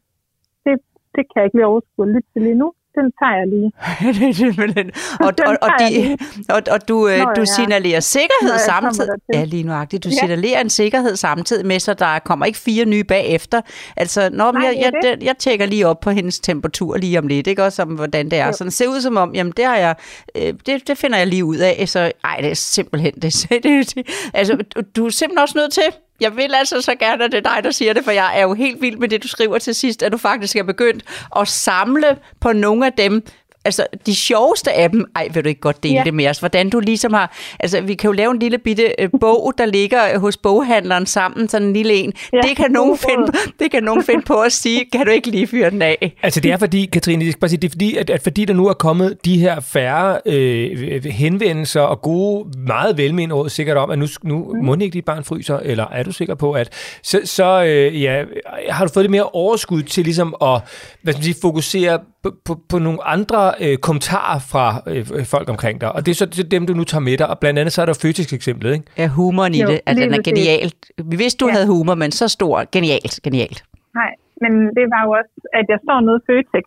det, 0.65 0.75
det 1.15 1.23
kan 1.29 1.37
jeg 1.39 1.45
ikke 1.47 1.57
lige 1.57 1.71
overskue 1.71 2.05
at 2.05 2.13
lytte 2.13 2.29
til 2.33 2.41
lige 2.47 2.61
nu. 2.63 2.69
Den 2.95 3.11
tager 3.19 3.35
jeg 3.39 3.47
lige. 3.47 3.71
Det 4.19 4.29
er 4.29 4.33
simpelthen- 4.33 4.91
og, 5.19 5.33
og, 5.47 5.57
og, 5.61 5.69
de, 5.79 6.17
og, 6.49 6.61
og 6.71 6.87
du, 6.87 7.07
øh, 7.07 7.17
Når 7.17 7.33
du 7.33 7.45
signalerer 7.55 7.99
sikkerhed 7.99 8.49
når 8.49 8.53
jeg 8.53 8.73
kommer 8.73 8.91
samtidig. 8.91 9.09
Ja, 9.33 9.43
lige 9.43 9.63
nuagtigt. 9.63 10.03
Du 10.03 10.09
Ja. 10.09 10.15
signalerer 10.19 10.61
en 10.61 10.69
sikkerhed 10.69 11.15
samtidig 11.15 11.65
med, 11.65 11.79
så 11.79 11.93
der 11.93 12.19
kommer 12.19 12.45
ikke 12.45 12.59
fire 12.59 12.85
nye 12.85 13.03
bagefter. 13.03 13.61
Altså, 13.97 14.29
når 14.33 14.51
Nej, 14.51 14.61
jeg, 14.65 14.75
jeg, 14.81 14.91
jeg, 15.03 15.17
jeg 15.23 15.37
tjekker 15.37 15.65
lige 15.65 15.87
op 15.87 15.99
på 15.99 16.09
hendes 16.11 16.39
temperatur 16.39 16.97
lige 16.97 17.19
om 17.19 17.27
lidt, 17.27 17.47
ikke? 17.47 17.63
Også 17.63 17.81
om, 17.81 17.87
hvordan 17.87 18.25
det 18.31 18.39
er. 18.39 18.45
Jo. 18.47 18.53
Så 18.53 18.63
det 18.63 18.73
ser 18.73 18.87
ud 18.87 19.01
som 19.01 19.17
om, 19.17 19.35
jamen, 19.35 19.53
det 19.57 19.65
har 19.65 19.75
jeg, 19.75 19.95
øh, 20.35 20.53
det, 20.65 20.87
det 20.87 20.97
finder 20.97 21.17
jeg 21.17 21.27
lige 21.27 21.45
ud 21.45 21.57
af. 21.57 21.89
Så, 21.89 22.11
ej, 22.23 22.37
det 22.41 22.49
er 22.51 22.55
simpelthen, 22.55 23.13
det, 23.13 23.45
det, 23.63 23.63
det 23.95 24.07
altså, 24.33 24.57
du, 24.75 24.81
du 24.95 25.05
er 25.05 25.09
simpelthen 25.09 25.39
også 25.41 25.57
nødt 25.57 25.71
til 25.73 25.83
jeg 26.19 26.37
vil 26.37 26.55
altså 26.55 26.81
så 26.81 26.95
gerne, 26.95 27.23
at 27.23 27.31
det 27.31 27.45
er 27.45 27.53
dig, 27.53 27.63
der 27.63 27.71
siger 27.71 27.93
det, 27.93 28.03
for 28.03 28.11
jeg 28.11 28.39
er 28.39 28.41
jo 28.41 28.53
helt 28.53 28.81
vild 28.81 28.97
med 28.97 29.09
det, 29.09 29.23
du 29.23 29.27
skriver 29.27 29.57
til 29.57 29.75
sidst, 29.75 30.03
at 30.03 30.11
du 30.11 30.17
faktisk 30.17 30.55
er 30.55 30.63
begyndt 30.63 31.03
at 31.35 31.47
samle 31.47 32.17
på 32.39 32.53
nogle 32.53 32.85
af 32.85 32.93
dem, 32.93 33.23
altså 33.65 33.85
de 34.05 34.15
sjoveste 34.15 34.71
af 34.71 34.89
dem, 34.89 35.05
ej, 35.15 35.27
vil 35.33 35.43
du 35.43 35.49
ikke 35.49 35.61
godt 35.61 35.83
dele 35.83 35.95
ja. 35.95 36.03
Det 36.03 36.13
med 36.13 36.27
os, 36.27 36.39
hvordan 36.39 36.69
du 36.69 36.79
ligesom 36.79 37.13
har, 37.13 37.37
altså 37.59 37.81
vi 37.81 37.93
kan 37.93 38.07
jo 38.07 38.11
lave 38.11 38.31
en 38.31 38.39
lille 38.39 38.57
bitte 38.57 38.93
øh, 38.99 39.09
bog, 39.19 39.53
der 39.57 39.65
ligger 39.65 40.19
hos 40.19 40.37
boghandleren 40.37 41.05
sammen, 41.05 41.49
sådan 41.49 41.67
en 41.67 41.73
lille 41.73 41.93
en. 41.93 42.13
Ja, 42.33 42.37
det, 42.41 42.57
kan 42.57 42.71
nogen 42.71 42.97
finde, 42.97 43.31
det 43.59 43.71
kan 43.71 43.83
nogen 43.83 44.03
finde 44.03 44.21
på 44.21 44.41
at 44.41 44.51
sige, 44.51 44.85
kan 44.93 45.05
du 45.05 45.11
ikke 45.11 45.29
lige 45.29 45.47
fyre 45.47 45.69
den 45.69 45.81
af? 45.81 46.15
Altså 46.23 46.39
det 46.39 46.51
er 46.51 46.57
fordi, 46.57 46.85
Katrine, 46.85 47.33
bare 47.39 47.49
sige, 47.49 47.57
det 47.57 47.67
er 47.67 47.71
fordi, 47.71 47.97
at, 47.97 48.09
at 48.09 48.23
fordi 48.23 48.45
der 48.45 48.53
nu 48.53 48.67
er 48.67 48.73
kommet 48.73 49.25
de 49.25 49.37
her 49.37 49.59
færre 49.59 50.19
øh, 50.25 51.05
henvendelser 51.05 51.81
og 51.81 52.01
gode, 52.01 52.49
meget 52.57 52.97
velmenende 52.97 53.35
råd 53.35 53.49
sikkert 53.49 53.77
om, 53.77 53.89
at 53.89 53.99
nu, 53.99 54.07
nu 54.23 54.53
mm. 54.53 54.65
må 54.65 54.73
ikke 54.73 54.93
dit 54.93 55.05
barn 55.05 55.23
fryser, 55.23 55.59
eller 55.59 55.85
er 55.91 56.03
du 56.03 56.11
sikker 56.11 56.35
på, 56.35 56.51
at 56.51 56.69
så, 57.03 57.21
så 57.25 57.63
øh, 57.63 58.01
ja, 58.01 58.23
har 58.69 58.85
du 58.85 58.93
fået 58.93 59.03
det 59.03 59.11
mere 59.11 59.29
overskud 59.29 59.83
til 59.83 60.03
ligesom 60.03 60.35
at 60.41 60.61
hvad 61.01 61.13
skal 61.13 61.19
man 61.19 61.23
sige, 61.23 61.35
fokusere 61.41 61.99
på, 62.23 62.29
på, 62.47 62.53
på 62.71 62.77
nogle 62.87 62.99
andre 63.15 63.41
øh, 63.65 63.75
kommentarer 63.87 64.39
fra 64.51 64.65
øh, 64.91 65.25
folk 65.35 65.47
omkring 65.53 65.75
dig, 65.81 65.89
og 65.95 65.99
det 66.05 66.11
er 66.11 66.17
så 66.21 66.25
det 66.25 66.39
er 66.47 66.49
dem, 66.55 66.63
du 66.69 66.73
nu 66.79 66.83
tager 66.91 67.05
med 67.09 67.15
dig, 67.21 67.27
og 67.31 67.37
blandt 67.41 67.57
andet 67.59 67.73
så 67.75 67.79
er 67.81 67.87
der 67.91 67.97
Føtex-eksemplet, 68.03 68.71
ikke? 68.77 68.85
Ja, 69.01 69.07
humoren 69.19 69.53
i 69.57 69.61
Jo, 69.61 69.67
det, 69.69 69.79
at 69.87 69.95
lige 69.95 70.05
den 70.05 70.13
er 70.19 70.23
genialt. 70.29 70.79
Vi 71.11 71.15
vidste, 71.23 71.37
du 71.43 71.47
Ja. 71.47 71.53
havde 71.55 71.67
humor, 71.73 71.95
men 72.03 72.11
så 72.21 72.25
stor, 72.37 72.55
genialt, 72.75 73.13
genialt. 73.27 73.59
Nej, 73.99 74.11
men 74.43 74.51
det 74.77 74.85
var 74.93 75.01
jo 75.05 75.09
også, 75.19 75.33
at 75.59 75.65
jeg 75.73 75.79
står 75.85 75.99
nede 76.07 76.17
i 76.21 76.25
Føtex 76.29 76.65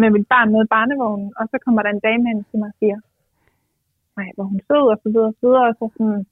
med 0.00 0.08
mit 0.16 0.26
barn 0.32 0.48
nede 0.54 0.64
i 0.68 0.72
barnevognen, 0.76 1.28
og 1.38 1.44
så 1.50 1.56
kommer 1.64 1.80
der 1.84 1.90
en 1.96 2.02
dame 2.08 2.24
hen 2.30 2.38
til 2.50 2.56
mig 2.62 2.68
og 2.72 2.76
siger, 2.80 2.98
nej, 4.18 4.28
hvor 4.36 4.46
hun 4.52 4.60
sød, 4.68 4.84
og 4.94 4.98
så 5.02 5.08
videre, 5.14 5.30
og 5.32 5.36
så 5.40 5.44
videre, 5.46 5.66
og 5.70 5.74
så 5.80 5.84
sådan, 5.96 6.22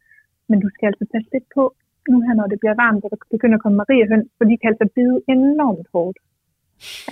men 0.49 0.57
du 0.65 0.69
skal 0.75 0.87
altså 0.91 1.05
passe 1.13 1.29
lidt 1.35 1.49
på, 1.57 1.63
nu 2.13 2.17
her, 2.27 2.35
når 2.41 2.47
det 2.53 2.59
bliver 2.63 2.77
varmt, 2.85 3.03
og 3.05 3.11
der 3.13 3.19
begynder 3.35 3.57
at 3.59 3.63
komme 3.65 3.77
mariehøns, 3.83 4.29
for 4.37 4.45
de 4.51 4.55
kan 4.61 4.69
altså 4.73 4.87
bide 4.97 5.17
enormt 5.37 5.87
hårdt. 5.95 6.19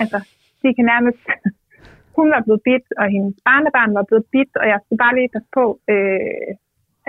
Altså, 0.01 0.17
de 0.61 0.69
kan 0.77 0.85
nærmest... 0.93 1.23
Hun 2.17 2.27
var 2.33 2.41
blevet 2.45 2.61
bidt, 2.69 2.87
og 3.01 3.05
hendes 3.15 3.35
barnebarn 3.47 3.91
var 3.99 4.05
blevet 4.09 4.25
bidt, 4.33 4.53
og 4.61 4.65
jeg 4.71 4.79
skulle 4.81 5.01
bare 5.05 5.15
lige 5.15 5.33
passe 5.35 5.49
på, 5.59 5.65
øh, 5.93 6.51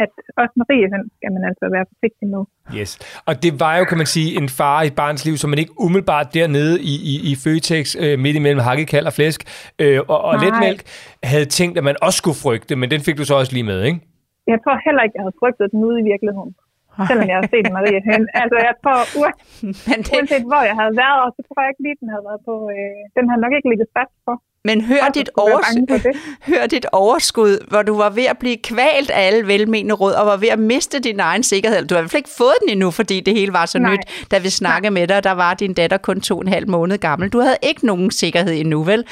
at 0.04 0.12
også 0.42 0.54
mariehøns 0.60 1.10
skal 1.18 1.30
man 1.36 1.42
altså 1.50 1.64
være 1.76 1.86
forsigtig 1.92 2.26
med. 2.34 2.42
Yes. 2.78 2.90
Og 3.28 3.34
det 3.44 3.52
var 3.62 3.72
jo, 3.78 3.84
kan 3.90 3.98
man 4.02 4.10
sige, 4.16 4.28
en 4.40 4.48
fare 4.58 4.80
i 4.84 4.88
et 4.92 4.96
barns 5.02 5.22
liv, 5.26 5.36
som 5.36 5.48
man 5.50 5.58
ikke 5.62 5.74
umiddelbart 5.86 6.28
dernede 6.38 6.74
i, 6.92 6.94
i, 7.12 7.14
i 7.30 7.32
Føtex, 7.44 7.84
øh, 8.02 8.14
midt 8.24 8.36
imellem 8.40 8.62
hakkekald 8.68 9.06
og 9.10 9.14
flæsk, 9.18 9.40
øh, 9.82 10.00
og, 10.12 10.18
og 10.28 10.34
Nej. 10.34 10.44
letmælk, 10.44 10.80
havde 11.32 11.48
tænkt, 11.58 11.74
at 11.78 11.84
man 11.90 11.96
også 12.06 12.18
skulle 12.22 12.38
frygte, 12.44 12.72
men 12.80 12.90
den 12.94 13.00
fik 13.06 13.16
du 13.20 13.24
så 13.30 13.34
også 13.40 13.52
lige 13.56 13.68
med, 13.72 13.80
ikke? 13.88 14.00
Jeg 14.52 14.58
tror 14.62 14.76
heller 14.86 15.02
ikke, 15.04 15.16
jeg 15.18 15.24
havde 15.26 15.38
frygtet 15.42 15.66
den 15.72 15.80
ude 15.88 15.96
i 16.02 16.04
virkeligheden. 16.12 16.52
Selvom 17.10 17.26
jeg 17.30 17.36
har 17.40 17.46
set 17.54 17.66
Maria 17.76 18.00
hen. 18.10 18.22
Altså, 18.42 18.56
jeg 18.68 18.74
tror, 18.82 18.98
ua- 19.20 19.38
Men, 19.88 19.98
det, 20.06 20.12
uanset 20.16 20.44
hvor 20.50 20.62
jeg 20.70 20.76
havde 20.80 20.94
været, 21.04 21.26
så 21.36 21.40
tror 21.46 21.58
jeg 21.62 21.70
ikke 21.72 21.84
lige, 21.86 21.98
den 22.02 22.08
havde 22.12 22.24
været 22.28 22.40
på... 22.48 22.54
Øh, 22.74 23.00
den 23.16 23.24
havde 23.30 23.42
nok 23.44 23.52
ikke 23.56 23.68
ligget 23.72 23.88
fast 23.98 24.14
for. 24.26 24.36
Men 24.64 24.80
hør, 24.84 24.96
Hvorfor 24.96 25.12
dit 25.12 25.30
overs- 25.40 26.16
hør 26.48 26.66
dit 26.66 26.86
overskud, 26.92 27.58
hvor 27.68 27.82
du 27.82 27.96
var 27.96 28.10
ved 28.10 28.24
at 28.24 28.38
blive 28.38 28.56
kvalt 28.56 29.10
af 29.10 29.26
alle 29.26 29.46
velmenende 29.46 29.94
råd, 29.94 30.12
og 30.12 30.26
var 30.26 30.36
ved 30.36 30.48
at 30.48 30.58
miste 30.58 30.98
din 30.98 31.20
egen 31.20 31.42
sikkerhed. 31.42 31.84
Du 31.86 31.94
har 31.94 32.00
i 32.00 32.02
hvert 32.02 32.10
fald 32.10 32.20
ikke 32.20 32.30
fået 32.38 32.54
den 32.62 32.70
endnu, 32.70 32.90
fordi 32.90 33.20
det 33.20 33.34
hele 33.34 33.52
var 33.52 33.66
så 33.66 33.78
Nej. 33.78 33.92
nyt. 33.92 34.00
Da 34.30 34.38
vi 34.38 34.50
snakkede 34.50 34.90
med 34.90 35.06
dig, 35.08 35.24
der 35.24 35.32
var 35.32 35.54
din 35.54 35.74
datter 35.74 35.96
kun 35.96 36.20
to 36.20 36.34
og 36.36 36.42
en 36.42 36.48
halv 36.48 36.68
måned 36.68 36.98
gammel. 36.98 37.28
Du 37.28 37.40
havde 37.40 37.56
ikke 37.62 37.86
nogen 37.86 38.10
sikkerhed 38.10 38.52
endnu, 38.54 38.82
vel? 38.82 39.04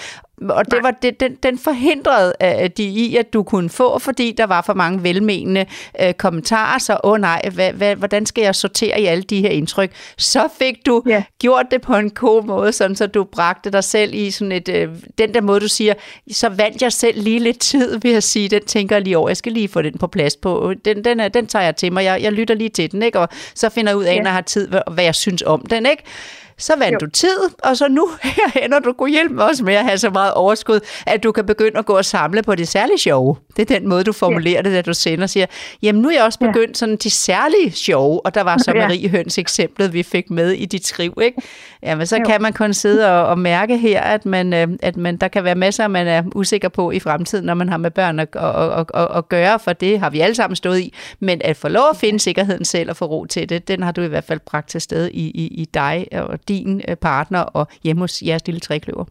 Og 0.51 0.71
det 0.71 0.79
var 0.83 0.91
det, 0.91 1.21
den, 1.21 1.35
den 1.43 1.59
forhindrede 1.59 2.33
uh, 2.45 2.67
de 2.77 2.83
i, 2.85 3.17
at 3.17 3.33
du 3.33 3.43
kunne 3.43 3.71
få, 3.71 3.99
fordi 3.99 4.35
der 4.39 4.47
var 4.47 4.63
for 4.63 4.75
mange 4.75 5.03
velmenende 5.03 5.67
uh, 6.05 6.11
kommentarer. 6.13 6.79
Så, 6.79 6.93
åh 7.05 7.13
oh, 7.13 7.19
nej, 7.21 7.43
hvad, 7.55 7.73
hvad, 7.73 7.97
hvordan 7.97 8.27
skal 8.27 8.43
jeg 8.45 8.55
sortere 8.55 9.01
i 9.01 9.05
alle 9.05 9.23
de 9.23 9.41
her 9.41 9.49
indtryk? 9.49 9.93
Så 10.19 10.49
fik 10.59 10.87
du 10.87 11.03
Ja. 11.07 11.23
gjort 11.41 11.67
det 11.71 11.81
på 11.81 11.95
en 11.97 12.11
god 12.11 12.43
måde, 12.43 12.73
sådan 12.73 12.97
så 12.97 13.07
du 13.07 13.25
bragte 13.25 13.71
dig 13.71 13.85
selv 13.85 14.15
i 14.15 14.31
sådan 14.31 14.53
et, 14.53 14.69
øh, 14.69 14.89
den 15.19 15.35
der 15.41 15.47
måde, 15.47 15.61
du 15.61 15.69
siger, 15.69 15.95
så 16.33 16.49
vandt 16.49 16.83
jeg 16.83 16.93
selv 16.93 17.23
lige 17.23 17.39
lidt 17.39 17.59
tid 17.59 17.99
ved 18.03 18.13
at 18.15 18.23
sige, 18.23 18.49
den 18.49 18.65
tænker 18.67 18.97
jeg 18.97 19.03
lige 19.03 19.19
over, 19.19 19.29
jeg 19.29 19.37
skal 19.37 19.53
lige 19.53 19.69
få 19.69 19.83
den 19.83 19.99
på 19.99 20.07
plads 20.07 20.37
på, 20.37 20.75
den, 20.85 21.05
den, 21.05 21.21
er, 21.21 21.29
den 21.29 21.47
tager 21.47 21.63
jeg 21.65 21.77
til 21.77 21.93
mig, 21.93 22.05
jeg, 22.05 22.23
jeg 22.23 22.33
lytter 22.33 22.55
lige 22.55 22.69
til 22.71 22.93
den, 22.93 23.03
ikke? 23.03 23.19
og 23.19 23.29
så 23.55 23.69
finder 23.69 23.91
jeg 23.93 23.97
ud 23.99 24.05
af, 24.05 24.15
Ja. 24.15 24.19
når 24.19 24.25
jeg 24.25 24.35
har 24.35 24.41
tid, 24.41 24.69
hvad, 24.69 24.81
hvad 24.91 25.05
jeg 25.05 25.15
synes 25.15 25.43
om 25.43 25.61
den, 25.71 25.87
ikke? 25.87 26.03
Så 26.59 26.73
vandt 26.79 26.93
Jo. 26.93 26.99
du 27.07 27.11
tid, 27.11 27.39
og 27.65 27.77
så 27.77 27.89
nu 27.89 28.09
her 28.23 28.63
ender 28.65 28.79
du 28.79 28.93
kunne 28.93 29.11
hjælpe 29.11 29.45
os 29.45 29.63
med 29.63 29.75
at 29.75 29.85
have 29.85 29.99
så 29.99 30.11
meget 30.11 30.35
overskud, 30.35 30.81
at 31.07 31.23
du 31.23 31.33
kan 31.33 31.47
begynde 31.47 31.79
at 31.79 31.87
gå 31.87 31.97
og 31.97 32.05
samle 32.05 32.43
på 32.43 32.55
det 32.55 32.69
særlige 32.69 32.99
sjove. 32.99 33.37
Det 33.57 33.71
er 33.71 33.79
den 33.79 33.89
måde, 33.89 34.05
du 34.05 34.13
formulerer 34.13 34.63
det, 34.63 34.73
da 34.73 34.83
du 34.83 34.95
sender 34.95 35.23
og 35.25 35.31
siger, 35.31 35.47
jamen 35.83 36.03
nu 36.03 36.09
er 36.09 36.13
jeg 36.13 36.23
også 36.25 36.39
Ja. 36.43 36.47
begyndt 36.47 36.79
sådan 36.79 36.97
de 36.97 37.11
særlige 37.11 37.71
sjove, 37.73 38.27
og 38.27 38.35
der 38.35 38.41
var 38.43 38.59
så 38.59 38.73
Ja. 38.75 38.81
Marie 38.87 39.09
Høns 39.09 39.39
eksemplet, 39.39 39.93
vi 39.93 40.03
fik 40.03 40.31
med 40.31 40.51
i 40.51 40.65
dit 40.67 40.87
skriv, 40.87 41.19
ikke? 41.23 41.43
Jamen 41.83 42.07
så 42.07 42.17
Jo. 42.17 42.25
kan 42.25 42.43
man 42.43 42.53
kun 42.53 42.75
sidde 42.75 43.11
og, 43.21 43.27
og 43.27 43.39
mærke 43.39 43.77
her, 43.79 44.01
at, 44.01 44.27
man, 44.27 44.53
øh, 44.53 44.69
at 44.83 44.97
man, 44.97 45.17
der 45.17 45.29
kan 45.29 45.45
være 45.45 45.55
masser, 45.55 45.89
man 45.89 46.07
er 46.07 46.23
usikker 46.35 46.69
på 46.69 46.91
i 46.91 47.01
fremtiden, 47.01 47.45
når 47.45 47.55
man 47.55 47.69
har 47.69 47.77
med 47.77 47.91
børn 47.91 48.19
at, 48.21 48.29
at, 48.37 48.73
at, 48.81 48.87
at, 48.95 49.09
at 49.17 49.29
gøre, 49.29 49.59
for 49.59 49.73
det 49.73 50.01
har 50.01 50.11
vi 50.11 50.21
alle 50.21 50.35
sammen 50.35 50.57
stået 50.57 50.79
i. 50.81 50.95
Men 51.21 51.41
at 51.45 51.57
få 51.57 51.69
lov 51.69 51.85
at 51.91 51.97
finde 51.97 52.21
sikkerheden 52.21 52.65
selv 52.65 52.91
og 52.91 52.97
få 52.97 53.05
ro 53.05 53.25
til 53.25 53.49
det, 53.49 53.69
den 53.69 53.83
har 53.83 53.93
du 53.93 54.03
i 54.03 54.07
hvert 54.07 54.25
fald 54.25 54.41
bragt 54.47 54.69
til 54.69 54.81
stede 54.81 55.13
i, 55.13 55.27
i, 55.31 55.47
i 55.47 55.65
dig 55.75 56.07
og 56.13 56.39
din 56.49 56.81
øh, 56.89 56.97
partner 57.09 57.43
og 57.59 57.65
hjemme 57.85 58.01
hos 58.05 58.15
jeres 58.29 58.47
lille 58.47 58.61
trækløver. 58.61 59.07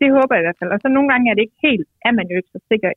Det 0.00 0.08
håber 0.16 0.34
jeg 0.34 0.42
i 0.42 0.46
hvert 0.46 0.60
fald. 0.60 0.70
Og 0.74 0.80
så 0.82 0.88
nogle 0.88 1.08
gange 1.10 1.26
er 1.30 1.34
det 1.34 1.44
ikke 1.46 1.62
helt, 1.68 1.88
at 2.06 2.12
man 2.18 2.26
jo 2.30 2.36
ikke 2.36 2.52
så 2.56 2.60
sikker 2.70 2.90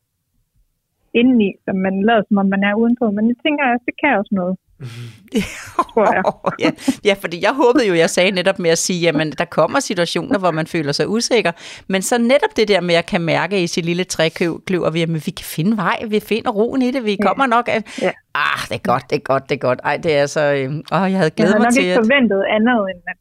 indeni, 1.19 1.49
som 1.65 1.75
man 1.85 1.95
lader, 2.07 2.23
som 2.27 2.37
om 2.43 2.47
man 2.55 2.63
er 2.69 2.73
udenpå. 2.81 3.05
Men 3.15 3.23
det 3.29 3.37
tænker 3.45 3.63
jeg, 3.67 3.77
det 3.87 3.95
kan 4.01 4.17
også 4.19 4.33
noget. 4.41 4.55
tror 5.93 6.13
jeg. 6.13 6.23
ja, 6.63 6.71
ja, 7.09 7.15
fordi 7.21 7.43
jeg 7.43 7.53
håbede 7.53 7.87
jo, 7.87 7.93
jeg 7.93 8.09
sagde 8.09 8.31
netop 8.31 8.59
med 8.59 8.69
at 8.69 8.77
sige, 8.77 8.99
jamen 8.99 9.31
der 9.31 9.45
kommer 9.45 9.79
situationer, 9.79 10.39
hvor 10.39 10.51
man 10.51 10.67
føler 10.67 10.91
sig 10.91 11.07
usikker, 11.07 11.51
men 11.87 12.01
så 12.01 12.17
netop 12.17 12.53
det 12.55 12.67
der 12.67 12.81
med 12.81 12.95
at 12.95 13.05
kan 13.05 13.21
mærke 13.21 13.63
i 13.63 13.67
sit 13.67 13.85
lille 13.85 14.03
trækløver, 14.03 14.87
at 14.87 14.95
jamen, 14.99 15.21
vi 15.25 15.31
kan 15.31 15.45
finde 15.45 15.77
vej, 15.77 15.97
vi 16.09 16.19
finder 16.19 16.51
roen 16.51 16.81
i 16.81 16.91
det, 16.91 17.05
vi 17.05 17.17
kommer 17.27 17.45
nok 17.45 17.67
af, 17.67 17.83
Ja. 18.01 18.11
ah, 18.35 18.59
det 18.69 18.75
er 18.75 18.85
godt, 18.91 19.05
det 19.09 19.15
er 19.15 19.25
godt, 19.31 19.43
det 19.49 19.55
er 19.55 19.59
godt. 19.59 19.79
Ej, 19.83 19.97
det 19.97 20.17
er 20.17 20.25
så, 20.25 20.43
øh, 20.57 20.69
åh, 20.95 21.05
jeg 21.11 21.19
havde 21.19 21.23
Jeg 21.23 21.31
glædet 21.37 21.53
havde 21.53 21.59
mig 21.59 21.65
nok 21.65 21.73
til, 21.73 21.83
ikke 21.83 21.93
at, 21.93 21.99
forventet 22.05 22.41
andet, 22.57 22.79
end 22.91 23.01
at, 23.11 23.19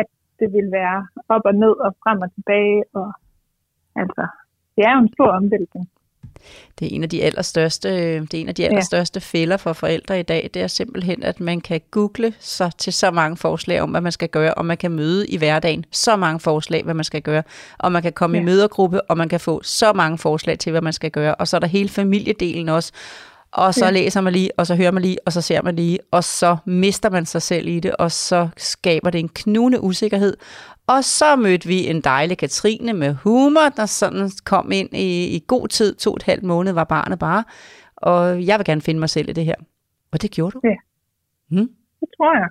at 0.00 0.06
det 0.40 0.48
ville 0.56 0.72
være 0.80 0.98
op 1.34 1.44
og 1.50 1.54
ned 1.64 1.74
og 1.86 1.90
frem 2.02 2.18
og 2.26 2.30
tilbage. 2.36 2.78
Og, 3.00 3.08
altså, 4.02 4.22
det 4.74 4.82
er 4.88 4.92
jo 4.96 5.00
en 5.06 5.12
stor 5.16 5.30
omvæltning. 5.40 5.84
Det 6.78 6.86
er 6.86 6.94
en 6.94 7.02
af 7.02 7.08
de 7.08 7.22
allerstørste, 7.22 7.88
det 8.20 8.34
er 8.34 8.38
en 8.38 8.48
af 8.48 8.54
de 8.54 8.66
allerstørste 8.66 9.20
fælder 9.20 9.56
for 9.56 9.72
forældre 9.72 10.20
i 10.20 10.22
dag, 10.22 10.50
det 10.54 10.62
er 10.62 10.66
simpelthen, 10.66 11.22
at 11.22 11.40
man 11.40 11.60
kan 11.60 11.80
google 11.90 12.34
sig 12.40 12.70
til 12.78 12.92
så 12.92 13.10
mange 13.10 13.36
forslag 13.36 13.80
om, 13.80 13.90
hvad 13.90 14.00
man 14.00 14.12
skal 14.12 14.28
gøre, 14.28 14.54
og 14.54 14.66
man 14.66 14.76
kan 14.76 14.90
møde 14.90 15.26
i 15.26 15.36
hverdagen 15.36 15.84
så 15.90 16.16
mange 16.16 16.40
forslag, 16.40 16.82
hvad 16.84 16.94
man 16.94 17.04
skal 17.04 17.22
gøre, 17.22 17.42
og 17.78 17.92
man 17.92 18.02
kan 18.02 18.12
komme 18.12 18.36
ja. 18.36 18.40
i 18.40 18.44
Ja. 18.44 18.46
mødergruppe, 18.46 19.02
og 19.02 19.16
man 19.16 19.28
kan 19.28 19.40
få 19.40 19.62
så 19.62 19.92
mange 19.92 20.18
forslag 20.18 20.58
til, 20.58 20.70
hvad 20.70 20.80
man 20.82 20.92
skal 20.92 21.10
gøre, 21.10 21.34
og 21.34 21.48
så 21.48 21.56
er 21.56 21.60
der 21.60 21.66
hele 21.66 21.88
familiedelen 21.88 22.68
også, 22.68 22.92
og 23.52 23.74
så 23.74 23.84
ja. 23.84 23.90
Ja. 23.90 23.92
læser 23.92 24.20
man 24.20 24.32
lige, 24.32 24.50
og 24.56 24.66
så 24.66 24.74
hører 24.74 24.90
man 24.90 25.02
lige, 25.02 25.18
og 25.26 25.32
så 25.32 25.40
ser 25.40 25.62
man 25.62 25.76
lige, 25.76 25.98
og 26.10 26.24
så 26.24 26.56
mister 26.64 27.10
man 27.10 27.26
sig 27.26 27.42
selv 27.42 27.68
i 27.68 27.80
det, 27.80 27.96
og 27.96 28.12
så 28.12 28.48
skaber 28.56 29.10
det 29.10 29.18
en 29.18 29.28
knugende 29.28 29.80
usikkerhed. 29.80 30.36
Og 30.86 31.04
så 31.04 31.36
mødte 31.36 31.68
vi 31.68 31.86
en 31.86 32.00
dejlig 32.00 32.38
Katrine 32.38 32.92
med 32.92 33.14
humor, 33.14 33.68
der 33.76 33.86
sådan 33.86 34.30
kom 34.44 34.72
ind 34.72 34.88
i, 34.92 35.36
i 35.36 35.44
god 35.46 35.68
tid, 35.68 35.94
to 35.94 36.10
og 36.10 36.16
et 36.16 36.22
halvt 36.22 36.42
måned 36.42 36.72
var 36.72 36.84
barnet 36.84 37.18
bare, 37.18 37.44
og 37.96 38.46
jeg 38.46 38.58
vil 38.58 38.64
gerne 38.64 38.80
finde 38.80 39.00
mig 39.00 39.10
selv 39.10 39.28
i 39.28 39.32
det 39.32 39.44
her. 39.44 39.54
Og 40.12 40.22
det 40.22 40.30
gjorde 40.30 40.54
du. 40.54 40.60
Ja. 40.64 40.74
Hmm? 41.50 41.68
Det 42.00 42.08
tror 42.16 42.36
jeg. 42.36 42.48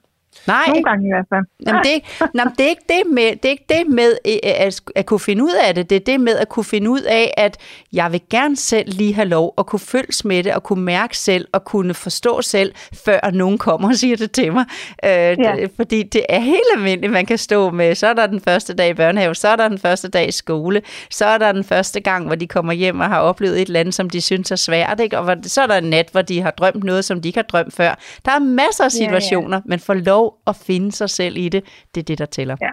Nej, 0.47 0.63
Nogle 0.67 0.83
gange 0.83 1.07
i 1.07 1.11
hvert 1.11 1.25
fald. 1.29 1.45
Jamen, 1.67 1.83
det, 1.83 1.89
er 1.89 1.93
ikke, 1.93 2.07
jamen, 2.37 2.53
det, 2.57 2.65
er 2.65 2.69
ikke 2.69 2.85
det 2.89 3.13
med, 3.13 3.23
det 3.23 3.45
er 3.45 3.49
ikke 3.49 3.65
det 3.69 3.87
med 3.87 4.11
øh, 4.27 4.37
at, 4.43 4.81
at 4.95 5.05
kunne 5.05 5.19
finde 5.19 5.43
ud 5.43 5.53
af 5.67 5.75
det. 5.75 5.89
Det 5.89 5.95
er 5.95 5.99
det 5.99 6.19
med 6.19 6.37
at 6.37 6.49
kunne 6.49 6.63
finde 6.63 6.89
ud 6.89 7.01
af, 7.01 7.33
at 7.37 7.57
jeg 7.93 8.11
vil 8.11 8.21
gerne 8.29 8.55
selv 8.55 8.93
lige 8.93 9.13
have 9.13 9.27
lov 9.27 9.53
at 9.57 9.65
kunne 9.65 9.79
følges 9.79 10.25
med 10.25 10.43
det, 10.43 10.53
og 10.53 10.63
kunne 10.63 10.83
mærke 10.83 11.17
selv, 11.17 11.47
og 11.53 11.65
kunne 11.65 11.93
forstå 11.93 12.41
selv, 12.41 12.73
før 13.05 13.31
nogen 13.31 13.57
kommer 13.57 13.89
og 13.89 13.95
siger 13.95 14.17
det 14.17 14.31
til 14.31 14.53
mig. 14.53 14.65
Øh, 15.05 15.09
ja. 15.09 15.33
det, 15.33 15.71
fordi 15.75 16.03
det 16.03 16.25
er 16.29 16.39
helt 16.39 16.61
almindeligt, 16.75 17.13
man 17.13 17.25
kan 17.25 17.37
stå 17.37 17.69
med, 17.69 17.95
så 17.95 18.07
er 18.07 18.13
der 18.13 18.27
den 18.27 18.41
første 18.41 18.73
dag 18.73 18.89
i 18.89 18.93
børnehave, 18.93 19.35
så 19.35 19.47
er 19.47 19.55
der 19.55 19.67
den 19.67 19.77
første 19.77 20.07
dag 20.07 20.27
i 20.27 20.31
skole, 20.31 20.81
så 21.09 21.25
er 21.25 21.37
der 21.37 21.51
den 21.51 21.63
første 21.63 21.99
gang, 21.99 22.25
hvor 22.25 22.35
de 22.35 22.47
kommer 22.47 22.73
hjem 22.73 22.99
og 22.99 23.05
har 23.05 23.19
oplevet 23.19 23.61
et 23.61 23.67
eller 23.67 23.79
andet, 23.79 23.93
som 23.93 24.09
de 24.09 24.21
synes 24.21 24.51
er 24.51 24.55
svært, 24.55 24.99
ikke? 24.99 25.19
og 25.19 25.37
så 25.43 25.61
er 25.61 25.67
der 25.67 25.77
en 25.77 25.89
nat, 25.89 26.09
hvor 26.11 26.21
de 26.21 26.41
har 26.41 26.51
drømt 26.51 26.83
noget, 26.83 27.05
som 27.05 27.21
de 27.21 27.29
ikke 27.29 27.37
har 27.37 27.43
drømt 27.43 27.73
før. 27.73 27.99
Der 28.25 28.31
er 28.31 28.39
masser 28.39 28.83
af 28.83 28.89
Ja, 28.93 28.99
ja. 28.99 29.05
situationer, 29.05 29.61
men 29.65 29.79
få 29.79 29.93
lov 29.93 30.22
at 30.49 30.55
finde 30.67 30.91
sig 31.01 31.09
selv 31.19 31.35
i 31.45 31.47
det, 31.53 31.61
det 31.93 31.99
er 32.03 32.07
det, 32.11 32.17
der 32.23 32.29
tæller. 32.37 32.55
Ja. 32.67 32.71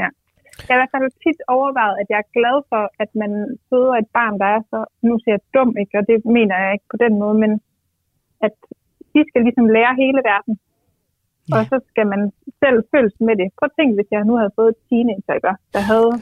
Ja. 0.00 0.08
Jeg 0.66 0.72
har 0.72 0.78
i 0.78 0.82
hvert 0.82 0.94
fald 0.94 1.20
tit 1.24 1.40
overvejet, 1.56 1.96
at 2.00 2.06
jeg 2.12 2.18
er 2.24 2.34
glad 2.38 2.56
for, 2.70 2.82
at 3.02 3.10
man 3.22 3.32
føder 3.70 3.94
et 4.02 4.08
barn, 4.18 4.34
der 4.42 4.48
er 4.56 4.60
så, 4.72 4.78
nu 5.08 5.14
siger 5.18 5.34
jeg 5.36 5.44
dum, 5.56 5.70
ikke? 5.82 5.94
og 5.98 6.04
det 6.10 6.16
mener 6.36 6.54
jeg 6.62 6.70
ikke 6.76 6.88
på 6.94 6.98
den 7.04 7.14
måde, 7.22 7.36
men 7.44 7.52
at 8.46 8.54
de 9.14 9.20
skal 9.28 9.42
ligesom 9.46 9.66
lære 9.76 10.00
hele 10.02 10.20
verden. 10.32 10.54
Ja. 11.48 11.52
Og 11.56 11.62
så 11.70 11.76
skal 11.90 12.06
man 12.12 12.22
selv 12.62 12.78
føles 12.92 13.16
med 13.26 13.34
det. 13.40 13.46
Prøv 13.58 13.68
at 13.70 13.76
tænke, 13.78 13.94
hvis 13.98 14.10
jeg 14.14 14.24
nu 14.24 14.34
havde 14.40 14.56
fået 14.58 14.70
et 14.74 14.80
teenager, 14.88 15.54
der 15.74 15.82
havde, 15.90 16.12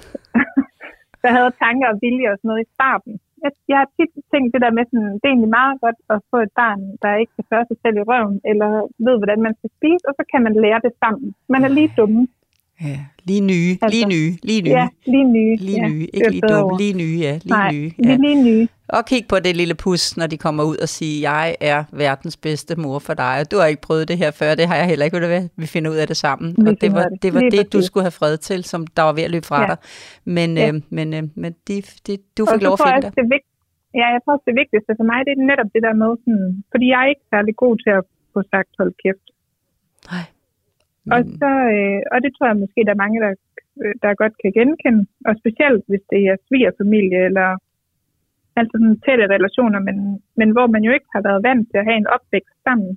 der 1.22 1.30
havde 1.36 1.50
tanker 1.62 1.88
og 1.92 1.98
vilje 2.04 2.30
og 2.32 2.36
sådan 2.38 2.48
noget 2.50 2.64
i 2.66 2.72
starten 2.76 3.14
jeg, 3.42 3.50
jeg 3.70 3.78
har 3.82 3.88
tit 3.96 4.12
tænkt 4.32 4.50
det 4.54 4.60
der 4.64 4.72
med 4.76 4.84
sådan, 4.90 5.14
det 5.20 5.26
er 5.26 5.34
egentlig 5.34 5.56
meget 5.60 5.76
godt 5.84 5.98
at 6.14 6.18
få 6.30 6.36
et 6.46 6.52
barn, 6.60 6.82
der 7.02 7.20
ikke 7.20 7.34
kan 7.36 7.48
føre 7.52 7.66
sig 7.68 7.78
selv 7.82 7.96
i 7.98 8.08
røven, 8.10 8.36
eller 8.50 8.68
ved, 9.06 9.16
hvordan 9.20 9.40
man 9.46 9.54
skal 9.58 9.70
spise, 9.78 10.04
og 10.08 10.14
så 10.18 10.22
kan 10.32 10.40
man 10.46 10.54
lære 10.64 10.80
det 10.86 10.92
sammen. 11.02 11.26
Man 11.54 11.62
er 11.66 11.70
lige 11.78 11.94
dumme. 11.98 12.22
Ja, 12.84 12.98
lige 13.24 13.40
nye, 13.40 13.76
Altså, 13.82 13.88
lige 13.98 14.06
nye, 14.08 14.36
lige 14.42 14.62
nye. 14.62 14.70
Ja, 14.70 14.88
lige 15.06 15.24
nye. 15.24 15.56
Lige 15.56 15.80
ja, 15.82 15.88
nye, 15.88 16.06
ikke 16.14 16.30
lige 16.30 16.40
dumme, 16.48 16.78
lige 16.78 16.94
nye, 17.02 17.18
ja, 17.26 17.32
lige 17.32 17.48
Nej, 17.48 17.72
nye. 17.72 17.90
Ja. 18.04 18.16
lige 18.16 18.42
nye. 18.44 18.68
Og 18.88 19.02
kig 19.06 19.22
på 19.28 19.36
det 19.38 19.56
lille 19.56 19.74
pus, 19.74 20.16
når 20.16 20.26
de 20.26 20.36
kommer 20.38 20.62
ud 20.64 20.76
og 20.76 20.88
siger, 20.88 21.30
jeg 21.30 21.56
er 21.60 21.84
verdens 21.92 22.36
bedste 22.36 22.76
mor 22.76 22.98
for 22.98 23.14
dig, 23.14 23.34
og 23.40 23.50
du 23.50 23.56
har 23.60 23.66
ikke 23.66 23.82
prøvet 23.88 24.08
det 24.08 24.18
her 24.18 24.30
før, 24.30 24.54
det 24.54 24.66
har 24.70 24.76
jeg 24.76 24.86
heller 24.86 25.04
ikke, 25.04 25.14
ved 25.16 25.22
du 25.22 25.26
hvad, 25.34 25.48
vi 25.56 25.66
finder 25.66 25.90
ud 25.90 25.96
af 25.96 26.06
det 26.06 26.16
sammen. 26.16 26.48
Vi 26.58 26.68
og 26.70 26.76
det 26.80 26.92
var 26.92 27.04
det. 27.12 27.22
det, 27.22 27.34
var 27.34 27.40
det 27.40 27.72
du 27.72 27.82
skulle 27.82 28.04
have 28.04 28.16
fred 28.20 28.36
til, 28.48 28.64
som 28.64 28.80
der 28.96 29.02
var 29.02 29.12
ved 29.18 29.22
at 29.22 29.30
løbe 29.30 29.46
fra 29.46 29.60
Ja. 29.60 29.66
dig. 29.66 29.76
Men, 30.24 30.56
Ja. 30.56 30.68
øh, 30.68 30.74
men, 30.96 31.14
øh, 31.14 31.22
men 31.42 31.52
de, 31.68 31.74
de, 32.06 32.12
du 32.38 32.42
Og 32.42 32.48
fik 32.52 32.60
så 32.60 32.64
lov 32.66 32.72
at 32.72 32.80
finde 32.86 33.02
dig. 33.06 33.12
det 33.18 33.24
vigt- 33.34 33.48
Ja, 34.00 34.06
jeg 34.14 34.20
tror 34.24 34.32
også, 34.36 34.46
det 34.50 34.56
vigtigste 34.62 34.90
for 35.00 35.06
mig, 35.10 35.18
det 35.26 35.32
er 35.36 35.40
netop 35.50 35.70
det 35.74 35.82
der 35.86 35.94
med, 36.02 36.10
sådan, 36.22 36.48
fordi 36.72 36.86
jeg 36.92 36.98
er 37.04 37.08
ikke 37.12 37.26
særlig 37.34 37.54
god 37.64 37.74
til 37.84 37.92
at 37.98 38.02
få 38.32 38.38
sagt 38.52 38.70
hold 38.80 38.92
kæft. 39.02 39.26
Nej. 40.12 40.24
Og, 41.14 41.18
Men, 41.24 41.38
så, 41.40 41.50
øh, 41.76 42.00
og 42.12 42.18
det 42.24 42.30
tror 42.32 42.46
jeg 42.50 42.62
måske, 42.64 42.80
der 42.86 42.94
er 42.94 43.02
mange, 43.04 43.18
der, 43.24 43.32
øh, 43.82 43.94
der 44.02 44.20
godt 44.22 44.34
kan 44.42 44.52
genkende. 44.58 45.02
Og 45.28 45.32
specielt, 45.42 45.82
hvis 45.90 46.04
det 46.12 46.20
er 46.30 46.36
svigerfamilie 46.48 47.20
eller 47.30 47.48
altså 48.58 48.74
sådan 48.78 49.00
tætte 49.06 49.24
relationer, 49.34 49.80
men, 49.88 49.96
men 50.40 50.48
hvor 50.54 50.66
man 50.74 50.82
jo 50.86 50.92
ikke 50.96 51.10
har 51.14 51.22
været 51.28 51.42
vant 51.48 51.64
til 51.70 51.78
at 51.80 51.86
have 51.88 51.98
en 52.02 52.10
opvækst 52.16 52.58
sammen. 52.66 52.90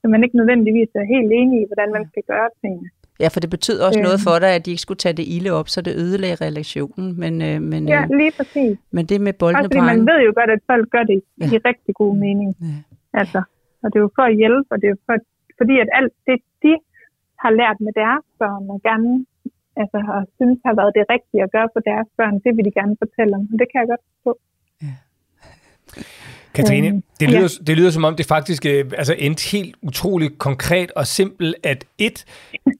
Så 0.00 0.04
man 0.12 0.24
ikke 0.24 0.36
nødvendigvis 0.40 0.90
er 1.00 1.06
helt 1.14 1.30
enig 1.40 1.56
i, 1.62 1.68
hvordan 1.70 1.88
man 1.96 2.04
skal 2.10 2.22
gøre 2.32 2.48
tingene. 2.62 2.88
ja, 3.22 3.28
for 3.34 3.40
det 3.42 3.50
betød 3.56 3.78
også 3.86 4.00
øh, 4.00 4.06
noget 4.08 4.20
for 4.26 4.36
dig, 4.44 4.50
at 4.56 4.62
de 4.66 4.70
ikke 4.74 4.86
skulle 4.86 5.02
tage 5.04 5.16
det 5.20 5.26
ilde 5.36 5.50
op, 5.58 5.68
så 5.74 5.78
det 5.86 5.92
ødelagde 6.04 6.38
relationen. 6.48 7.08
Men, 7.22 7.32
øh, 7.48 7.56
men, 7.70 7.80
Ja, 7.94 8.02
øh, 8.02 8.16
lige 8.20 8.32
præcis. 8.38 8.76
men 8.96 9.04
det 9.10 9.16
med 9.26 9.34
boldene 9.40 9.58
Også 9.60 9.70
fordi 9.72 9.90
man 9.92 10.00
ved 10.10 10.18
jo 10.28 10.32
godt, 10.40 10.50
at 10.56 10.62
folk 10.72 10.86
gør 10.96 11.04
det 11.10 11.18
Ja. 11.40 11.46
i 11.54 11.56
rigtig 11.70 11.92
god 12.02 12.12
mening. 12.26 12.50
Ja. 12.60 12.78
Altså, 13.20 13.40
og 13.82 13.86
det 13.90 13.96
er 13.98 14.04
jo 14.08 14.10
for 14.18 14.26
at 14.32 14.36
hjælpe, 14.42 14.66
og 14.72 14.76
det 14.80 14.86
er 14.88 14.94
jo 14.96 15.00
for, 15.08 15.16
fordi 15.60 15.74
at 15.84 15.88
alt 15.98 16.14
det, 16.28 16.36
de 16.64 16.72
har 17.46 17.54
lært 17.60 17.78
med 17.86 17.92
deres 18.02 18.26
børn, 18.40 18.64
og 18.74 18.78
gerne 18.88 19.10
altså, 19.80 19.98
og 20.16 20.20
synes 20.38 20.58
har 20.66 20.74
været 20.80 20.96
det 20.98 21.04
rigtige 21.14 21.42
at 21.46 21.52
gøre 21.56 21.68
for 21.74 21.82
deres 21.90 22.08
børn, 22.18 22.36
det 22.44 22.50
vil 22.56 22.66
de 22.68 22.76
gerne 22.78 22.96
fortælle 23.02 23.32
om. 23.38 23.44
Og 23.52 23.56
det 23.60 23.66
kan 23.70 23.80
jeg 23.80 23.88
godt 23.92 24.04
forstå. 24.08 24.32
Katrine, 26.56 26.88
Øhm, 26.88 27.02
det 27.20 27.28
lyder, 27.30 27.40
ja. 27.40 27.64
det 27.66 27.76
lyder 27.76 27.90
som 27.90 28.04
om, 28.04 28.16
det 28.16 28.26
faktisk 28.26 28.66
øh, 28.66 28.84
altså 28.98 29.14
endte 29.18 29.48
helt 29.50 29.74
utroligt 29.82 30.38
konkret 30.38 30.92
og 30.96 31.06
simpelt, 31.06 31.54
at 31.62 31.84
et, 31.98 32.24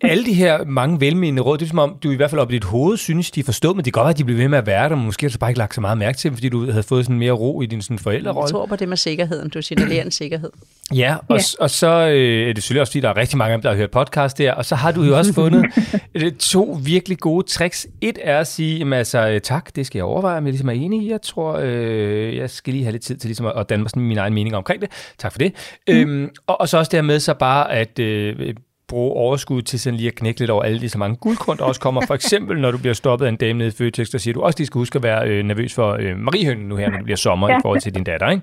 alle 0.03 0.25
de 0.25 0.35
her 0.35 0.65
mange 0.65 1.01
velmenende 1.01 1.43
råd, 1.43 1.59
det 1.59 1.65
er 1.65 1.69
som 1.69 1.79
om, 1.79 1.97
du 2.03 2.11
i 2.11 2.15
hvert 2.17 2.31
fald 2.31 2.41
op 2.41 2.51
i 2.51 2.55
dit 2.55 2.65
hoved 2.65 2.97
synes, 2.97 3.31
de 3.31 3.41
er 3.41 3.45
forstået, 3.45 3.77
men 3.77 3.85
det 3.85 3.93
kan 3.93 4.01
godt 4.01 4.05
være, 4.05 4.11
at 4.11 4.19
de 4.19 4.25
bliver 4.25 4.39
ved 4.41 4.49
med 4.49 4.59
at 4.59 4.67
være 4.67 4.89
der, 4.89 4.97
men 4.97 5.05
måske 5.05 5.27
har 5.27 5.31
du 5.31 5.39
bare 5.39 5.51
ikke 5.51 5.59
lagt 5.59 5.75
så 5.75 5.81
meget 5.81 5.99
mærke 5.99 6.19
til 6.19 6.31
dem, 6.31 6.37
fordi 6.37 6.49
du 6.49 6.71
havde 6.71 6.83
fået 6.83 7.05
sådan 7.05 7.19
mere 7.19 7.33
ro 7.33 7.63
i 7.63 7.67
din 7.67 7.83
sådan 7.83 7.95
jeg 7.95 8.01
forældrerolle. 8.01 8.51
tror 8.53 8.67
på 8.67 8.77
det 8.77 8.89
med 8.89 8.97
sikkerheden, 8.97 9.49
du 9.49 9.63
signalerer 9.63 10.05
en 10.05 10.11
sikkerhed. 10.11 10.51
Ja, 10.95 11.17
og, 11.29 11.37
Ja. 11.39 11.43
og 11.61 11.71
så 11.71 11.87
øh, 12.09 12.49
er 12.49 12.53
det 12.53 12.63
selvfølgelig 12.63 12.81
også, 12.81 12.91
fordi 12.91 13.01
der 13.01 13.09
er 13.09 13.17
rigtig 13.17 13.39
mange 13.39 13.53
af 13.53 13.59
dem, 13.59 13.63
der 13.63 13.69
har 13.71 13.77
hørt 13.77 13.91
podcast 13.91 14.39
der, 14.39 14.53
og 14.53 14.65
så 14.65 14.75
har 14.75 14.93
du 14.93 15.03
jo 15.03 15.19
også 15.19 15.33
fundet 15.33 15.65
øh, 16.15 16.33
to 16.33 16.79
virkelig 16.85 17.19
gode 17.19 17.47
tricks. 17.47 17.87
Et 18.01 18.19
er 18.23 18.39
at 18.39 18.47
sige, 18.47 18.79
jamen, 18.79 18.93
altså, 18.93 19.29
øh, 19.29 19.41
tak, 19.41 19.77
det 19.77 19.87
skal 19.87 19.99
jeg 19.99 20.05
overveje, 20.05 20.39
om 20.39 20.45
jeg 20.45 20.53
ligesom 20.53 20.69
er 20.69 20.73
enig 20.73 21.03
i. 21.03 21.11
Jeg 21.11 21.23
tror, 21.23 21.59
øh, 21.63 22.37
jeg 22.37 22.51
skal 22.51 22.73
lige 22.73 22.85
have 22.85 22.93
lidt 22.93 23.03
tid 23.03 23.17
til 23.17 23.29
ligesom 23.29 23.47
at, 23.47 23.66
at 23.67 23.71
danne 23.71 23.83
mig 23.83 23.91
sådan 23.91 24.03
min 24.03 24.19
egen 24.19 24.35
mening 24.35 24.57
omkring 24.57 24.81
det. 24.83 24.91
Tak 25.19 25.33
for 25.33 25.39
det. 25.39 25.53
Mm. 25.89 25.95
Øhm, 25.95 26.31
og, 26.47 26.61
og 26.61 26.69
så 26.69 26.79
også 26.79 26.91
dermed 26.93 27.21
så 27.21 27.35
bare 27.35 27.73
at 27.73 27.99
øh, 27.99 28.55
bruge 28.89 29.13
overskud 29.13 29.63
til 29.63 29.81
sådan 29.81 29.97
lige 29.97 30.07
at 30.07 30.15
knække 30.15 30.41
lidt 30.41 30.51
over 30.51 30.63
alle 30.63 30.81
de 30.81 30.89
så 30.89 30.99
mange 30.99 31.17
guldkorn, 31.17 31.57
der 31.59 31.65
også 31.65 31.81
kommer. 31.81 32.07
For 32.07 32.15
eksempel, 32.15 32.61
når 32.61 32.71
du 32.71 32.79
bliver 32.79 32.95
stoppet 32.95 33.27
af 33.27 33.31
en 33.31 33.37
dame 33.37 33.59
nede 33.59 33.69
i 33.69 33.73
Føtex, 33.73 34.09
der 34.09 34.19
siger 34.19 34.35
du 34.35 34.43
også, 34.43 34.59
lige 34.59 34.67
skal 34.67 34.79
huske 34.79 34.97
at 34.97 35.03
være 35.03 35.29
øh, 35.29 35.45
nervøs 35.45 35.75
for 35.75 35.97
øh, 36.01 36.17
Mariehønen 36.19 36.69
nu 36.69 36.77
her, 36.77 36.91
når 36.91 36.97
det 36.97 37.05
bliver 37.05 37.17
sommer 37.17 37.51
Ja. 37.51 37.59
i 37.59 37.61
forhold 37.63 37.81
til 37.81 37.95
din 37.95 38.05
datter, 38.05 38.31
ikke? 38.31 38.43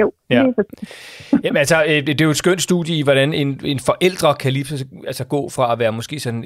Jo, 0.00 0.12
Ja. 0.30 0.44
Jamen 1.44 1.56
altså, 1.56 1.82
øh, 1.84 1.90
det 1.90 2.06
det 2.06 2.20
er 2.20 2.24
jo 2.24 2.30
et 2.30 2.36
skønt 2.36 2.62
studie 2.62 2.96
i, 2.96 3.02
hvordan 3.02 3.32
en, 3.34 3.60
en 3.64 3.80
forældre 3.80 4.34
kan 4.34 4.52
lige 4.52 4.64
så- 4.64 4.84
altså, 5.06 5.24
gå 5.24 5.48
fra 5.48 5.72
at 5.72 5.78
være 5.78 5.92
måske 5.92 6.20
sådan 6.20 6.44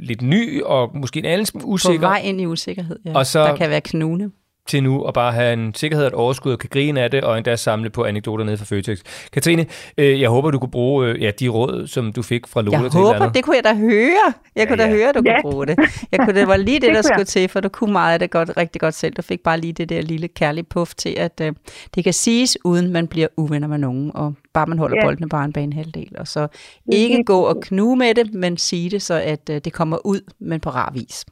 lidt 0.00 0.22
ny 0.22 0.62
og 0.62 0.90
måske 0.94 1.18
en 1.18 1.24
anden 1.24 1.60
På 1.60 1.66
usikker, 1.66 2.00
vej 2.08 2.20
ind 2.24 2.40
i 2.40 2.46
usikkerhed, 2.46 2.98
ja. 3.04 3.12
Og 3.14 3.26
så- 3.26 3.44
der 3.44 3.56
kan 3.56 3.70
være 3.70 3.80
knune. 3.80 4.30
Til 4.68 4.82
nu 4.82 5.02
at 5.04 5.14
bare 5.14 5.32
have 5.32 5.52
en 5.52 5.74
sikkerhed 5.74 6.04
og 6.04 6.08
et 6.08 6.14
overskud 6.14 6.52
og 6.52 6.58
kan 6.58 6.68
grine 6.72 7.00
af 7.00 7.10
det, 7.10 7.24
og 7.24 7.36
endda 7.38 7.56
samle 7.56 7.90
på 7.90 8.04
anekdoter 8.04 8.44
nede 8.44 8.56
fra 8.56 8.64
Føtex. 8.64 9.00
Katrine, 9.32 9.66
øh, 9.98 10.20
jeg 10.20 10.28
håber, 10.30 10.50
du 10.50 10.58
kunne 10.58 10.70
bruge 10.70 11.06
øh, 11.06 11.22
ja, 11.22 11.30
de 11.40 11.48
råd, 11.48 11.86
som 11.86 12.12
du 12.12 12.22
fik 12.22 12.46
fra 12.46 12.62
Lola 12.62 12.78
Jeg 12.80 12.90
til 12.90 13.00
håber, 13.00 13.14
andet. 13.14 13.34
det 13.34 13.44
kunne 13.44 13.56
jeg 13.56 13.64
da 13.64 13.74
høre. 13.74 14.32
Jeg 14.56 14.68
kunne 14.68 14.82
Ja, 14.82 14.88
da 14.88 14.94
ja. 14.94 14.96
høre, 14.98 15.12
du 15.12 15.22
Ja. 15.26 15.40
kunne 15.42 15.52
bruge 15.52 15.66
det. 15.66 15.78
Jeg 16.12 16.20
kunne, 16.20 16.34
det 16.40 16.48
var 16.48 16.56
lige 16.56 16.74
det, 16.80 16.82
Det 16.82 16.88
der 16.88 16.94
kunne 16.94 17.02
skulle 17.02 17.18
jeg. 17.18 17.26
til, 17.26 17.48
for 17.48 17.60
du 17.60 17.68
kunne 17.68 17.92
meget 17.92 18.12
af 18.12 18.18
det 18.18 18.30
godt, 18.30 18.56
rigtig 18.56 18.80
godt 18.80 18.94
selv. 18.94 19.12
Du 19.14 19.22
fik 19.22 19.40
bare 19.40 19.60
lige 19.60 19.72
det 19.72 19.88
der 19.88 20.00
lille 20.02 20.28
kærlige 20.28 20.64
puff 20.64 20.94
til, 20.94 21.14
at 21.18 21.40
øh, 21.42 21.52
det 21.94 22.04
kan 22.04 22.12
siges, 22.12 22.58
uden 22.64 22.92
man 22.92 23.06
bliver 23.08 23.28
uvenner 23.36 23.68
med 23.68 23.78
nogen, 23.78 24.10
og 24.14 24.34
bare 24.52 24.66
man 24.66 24.78
holder 24.78 24.96
Ja. 24.96 25.04
boldene 25.06 25.28
bare 25.28 25.44
en 25.44 25.52
bane 25.52 25.72
halvdel. 25.72 26.08
Og 26.18 26.28
så 26.28 26.48
ikke 26.92 27.24
gå 27.24 27.40
og 27.40 27.60
knuge 27.62 27.96
med 27.96 28.14
det, 28.14 28.34
men 28.34 28.56
sige 28.56 28.90
det, 28.90 29.02
så 29.02 29.14
at 29.14 29.50
øh, 29.50 29.60
det 29.64 29.72
kommer 29.72 30.06
ud, 30.06 30.20
men 30.40 30.60
på 30.60 30.70
rar 30.70 30.90
vis. 30.94 31.24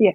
Ja. 0.00 0.10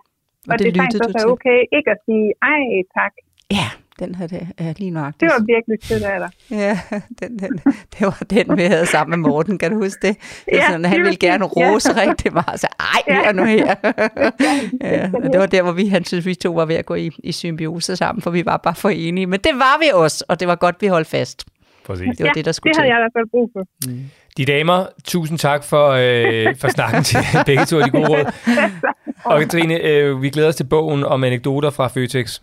Og, 0.48 0.52
Og 0.54 0.60
det, 0.60 0.66
det 0.66 0.78
er 0.78 0.82
faktisk 0.84 1.04
også 1.04 1.28
er 1.28 1.32
okay 1.32 1.60
ikke 1.78 1.90
at 1.96 1.98
sige, 2.08 2.28
ej 2.54 2.64
tak, 3.00 3.14
Ja, 3.52 3.68
den 4.00 4.16
her 4.16 4.28
det 4.28 4.48
er 4.58 4.74
lige 4.78 4.92
nøjagtigt. 4.92 5.22
det 5.22 5.30
var 5.30 5.46
virkelig 5.54 5.78
sødt 5.84 6.04
af 6.04 6.20
dig. 6.20 6.30
Ja, 6.64 6.80
den, 7.20 7.40
den, 7.40 7.52
det 7.94 8.02
var 8.02 8.22
den, 8.30 8.58
vi 8.58 8.64
havde 8.64 8.86
sammen 8.86 9.20
med 9.20 9.30
Morten. 9.30 9.58
Kan 9.58 9.72
du 9.72 9.78
huske 9.78 10.08
det? 10.08 10.18
det 10.46 10.54
er 10.54 10.58
Ja, 10.58 10.68
sådan, 10.68 10.86
han 10.86 11.00
ville 11.02 11.16
gerne 11.16 11.44
præcis, 11.48 11.58
ja. 11.62 11.72
rose 11.74 11.90
rigtig 12.10 12.34
meget. 12.34 12.60
Så 12.60 12.68
ej, 12.80 13.16
hør 13.16 13.32
nu 13.32 13.44
her. 13.46 13.76
ja, 14.98 15.10
det 15.32 15.40
var 15.40 15.46
der, 15.46 15.62
hvor 15.64 15.72
vi, 15.72 15.88
han 15.88 16.06
synes, 16.06 16.26
vi 16.26 16.36
to 16.36 16.52
var 16.54 16.66
ved 16.66 16.76
at 16.76 16.86
gå 16.86 16.96
i, 16.96 17.12
i 17.24 17.32
symbiose 17.32 17.96
sammen, 17.96 18.22
for 18.22 18.32
vi 18.32 18.46
var 18.46 18.58
bare 18.58 18.76
for 18.76 18.90
enige. 18.90 19.28
Men 19.28 19.40
det 19.40 19.52
var 19.54 19.80
vi 19.80 19.86
også, 19.94 20.26
og 20.30 20.40
det 20.40 20.48
var 20.48 20.56
godt, 20.56 20.76
vi 20.82 20.88
holdt 20.88 21.08
fast. 21.08 21.46
Præcis. 21.86 22.08
Det 22.18 22.20
var 22.24 22.26
Ja, 22.26 22.32
det, 22.36 22.46
der 22.46 22.52
skulle 22.52 22.70
Det 22.74 22.78
havde 22.78 22.88
til. 22.88 22.92
jeg 22.92 23.00
i 23.00 23.04
hvert 23.04 23.12
fald 23.18 23.30
brug 23.32 23.50
for. 23.54 23.64
De 24.38 24.46
damer, 24.46 24.86
tusind 25.04 25.40
tak 25.40 25.64
for, 25.64 25.90
øh, 25.90 26.56
for 26.56 26.68
snakken 26.68 27.04
til 27.04 27.20
begge 27.46 27.66
to 27.66 27.80
af 27.80 27.84
de 27.86 27.90
gode 27.92 28.08
råd. 28.08 28.26
Og 29.26 29.40
Katrine, 29.40 29.76
øh, 29.82 30.22
vi 30.22 30.30
glæder 30.30 30.48
os 30.50 30.56
til 30.56 30.64
bogen 30.64 31.04
om 31.04 31.24
anekdoter 31.24 31.70
fra 31.70 31.88
Føtex. 31.88 32.42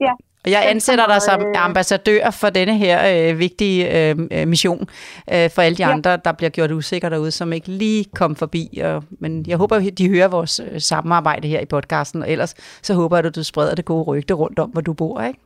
Ja. 0.00 0.10
Og 0.44 0.50
jeg 0.50 0.70
ansætter 0.70 1.06
dig 1.06 1.22
som 1.22 1.40
øh, 1.40 1.64
ambassadør 1.64 2.30
for 2.30 2.50
denne 2.50 2.78
her 2.78 3.28
øh, 3.30 3.38
vigtige 3.38 4.08
øh, 4.10 4.16
øh, 4.30 4.48
mission 4.48 4.88
øh, 5.32 5.50
for 5.50 5.62
alle 5.62 5.76
de 5.76 5.82
Ja. 5.86 5.92
andre, 5.92 6.18
der 6.24 6.32
bliver 6.32 6.50
gjort 6.50 6.70
usikre 6.70 7.10
derude, 7.10 7.30
som 7.30 7.52
ikke 7.52 7.68
lige 7.68 8.04
kom 8.14 8.36
forbi. 8.36 8.80
Og, 8.84 9.04
men 9.20 9.44
jeg 9.48 9.56
håber, 9.56 9.90
de 9.90 10.08
hører 10.08 10.28
vores 10.28 10.60
øh, 10.72 10.80
samarbejde 10.80 11.48
her 11.48 11.60
i 11.60 11.64
podcasten, 11.66 12.22
og 12.22 12.30
ellers 12.30 12.54
så 12.82 12.94
håber 12.94 13.16
jeg, 13.16 13.26
at 13.26 13.34
du 13.34 13.42
spreder 13.42 13.74
det 13.74 13.84
gode 13.84 14.02
rygte 14.04 14.34
rundt 14.34 14.58
om, 14.58 14.70
hvor 14.70 14.80
du 14.80 14.92
bor, 14.92 15.22
ikke? 15.22 15.38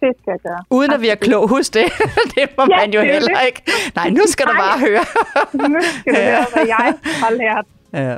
Det 0.00 0.12
skal 0.22 0.30
jeg 0.30 0.38
gøre. 0.48 0.60
Uden 0.70 0.92
at 0.92 1.00
vi 1.00 1.08
er 1.08 1.14
klog 1.14 1.48
hos 1.48 1.70
det. 1.70 1.84
det 2.34 2.44
må 2.58 2.66
Ja, 2.70 2.76
man 2.76 2.92
jo 2.94 3.00
det 3.00 3.08
er 3.08 3.12
heller 3.12 3.28
det. 3.38 3.46
ikke. 3.46 3.62
Nej, 3.96 4.10
nu 4.10 4.20
skal 4.26 4.46
du 4.46 4.52
Nej. 4.52 4.60
bare 4.62 4.78
høre. 4.80 5.04
Nu 5.68 5.80
skal 6.00 6.14
du 6.14 6.20
høre, 6.20 6.46
hvad 6.54 6.66
jeg 6.66 6.94
har 7.04 7.30
lært. 7.30 7.64
ja, 7.92 8.16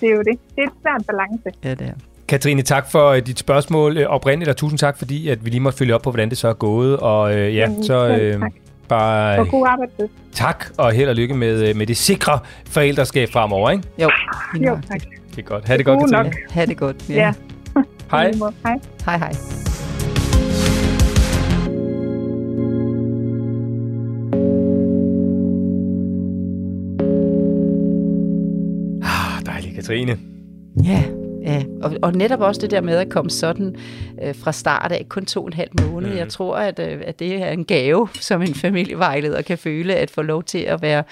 Det 0.00 0.08
er 0.08 0.14
jo 0.16 0.18
det. 0.22 0.38
Det 0.56 0.58
er 0.58 0.66
et 0.66 0.72
svært 0.82 1.02
balance. 1.06 1.50
ja, 1.64 1.70
det 1.70 1.80
er. 1.88 1.92
Katrine, 2.28 2.62
tak 2.62 2.90
for 2.90 3.08
øh, 3.08 3.26
dit 3.26 3.38
spørgsmål 3.38 3.96
øh, 3.98 4.06
oprindeligt, 4.06 4.48
og 4.50 4.56
tusind 4.56 4.78
tak, 4.78 4.98
fordi 4.98 5.28
at 5.28 5.44
vi 5.44 5.50
lige 5.50 5.60
måtte 5.60 5.78
følge 5.78 5.94
op 5.94 6.02
på, 6.02 6.10
hvordan 6.10 6.30
det 6.30 6.38
så 6.38 6.48
er 6.48 6.52
gået. 6.52 6.96
Og 6.96 7.34
øh, 7.36 7.56
ja, 7.56 7.68
så 7.82 8.06
øh, 8.08 8.40
tak. 8.40 8.52
bare 8.88 9.38
Og 9.38 9.44
øh, 9.46 9.50
god 9.50 9.66
arbejdstid. 9.68 10.08
tak, 10.32 10.64
og 10.78 10.92
held 10.92 11.08
og 11.08 11.14
lykke 11.14 11.34
med, 11.34 11.74
med 11.74 11.86
det 11.86 11.96
sikre 11.96 12.38
forældreskab 12.68 13.28
fremover, 13.32 13.70
ikke? 13.70 13.84
Jo, 13.98 14.10
Jo, 14.60 14.78
tak. 14.90 15.00
Det 15.30 15.38
er 15.38 15.42
godt. 15.42 15.64
Ha' 15.68 15.76
det 15.76 15.84
godt, 15.84 15.98
Gode 16.00 16.10
Katrine. 16.12 16.30
nok. 16.30 16.50
Ha' 16.50 16.64
det 16.66 16.76
godt. 16.76 17.08
Ja. 17.08 17.32
Måde. 18.38 18.52
Hej. 18.64 18.78
Hej, 19.06 19.18
hej. 19.18 19.32
Katrine. 29.74 30.18
Ja, 30.84 31.04
ja. 31.42 31.62
Og, 31.82 31.92
og 32.02 32.12
netop 32.12 32.40
også 32.40 32.60
det 32.60 32.70
der 32.70 32.80
med 32.80 32.96
at 32.96 33.08
komme 33.08 33.30
sådan 33.30 33.76
øh, 34.22 34.34
fra 34.34 34.52
start 34.52 34.92
af, 34.92 35.06
kun 35.08 35.24
to 35.24 35.40
og 35.40 35.46
en 35.46 35.52
halv 35.52 35.70
måned. 35.82 36.10
Mm. 36.10 36.16
Jeg 36.16 36.28
tror, 36.28 36.56
at, 36.56 36.78
øh, 36.78 37.00
at 37.04 37.18
det 37.18 37.42
er 37.42 37.50
en 37.50 37.64
gave, 37.64 38.08
som 38.20 38.42
en 38.42 38.54
familievejleder 38.54 39.42
kan 39.42 39.58
føle, 39.58 39.94
at 39.94 40.10
få 40.10 40.22
lov 40.22 40.42
til 40.42 40.58
at 40.58 40.82
være 40.82 41.04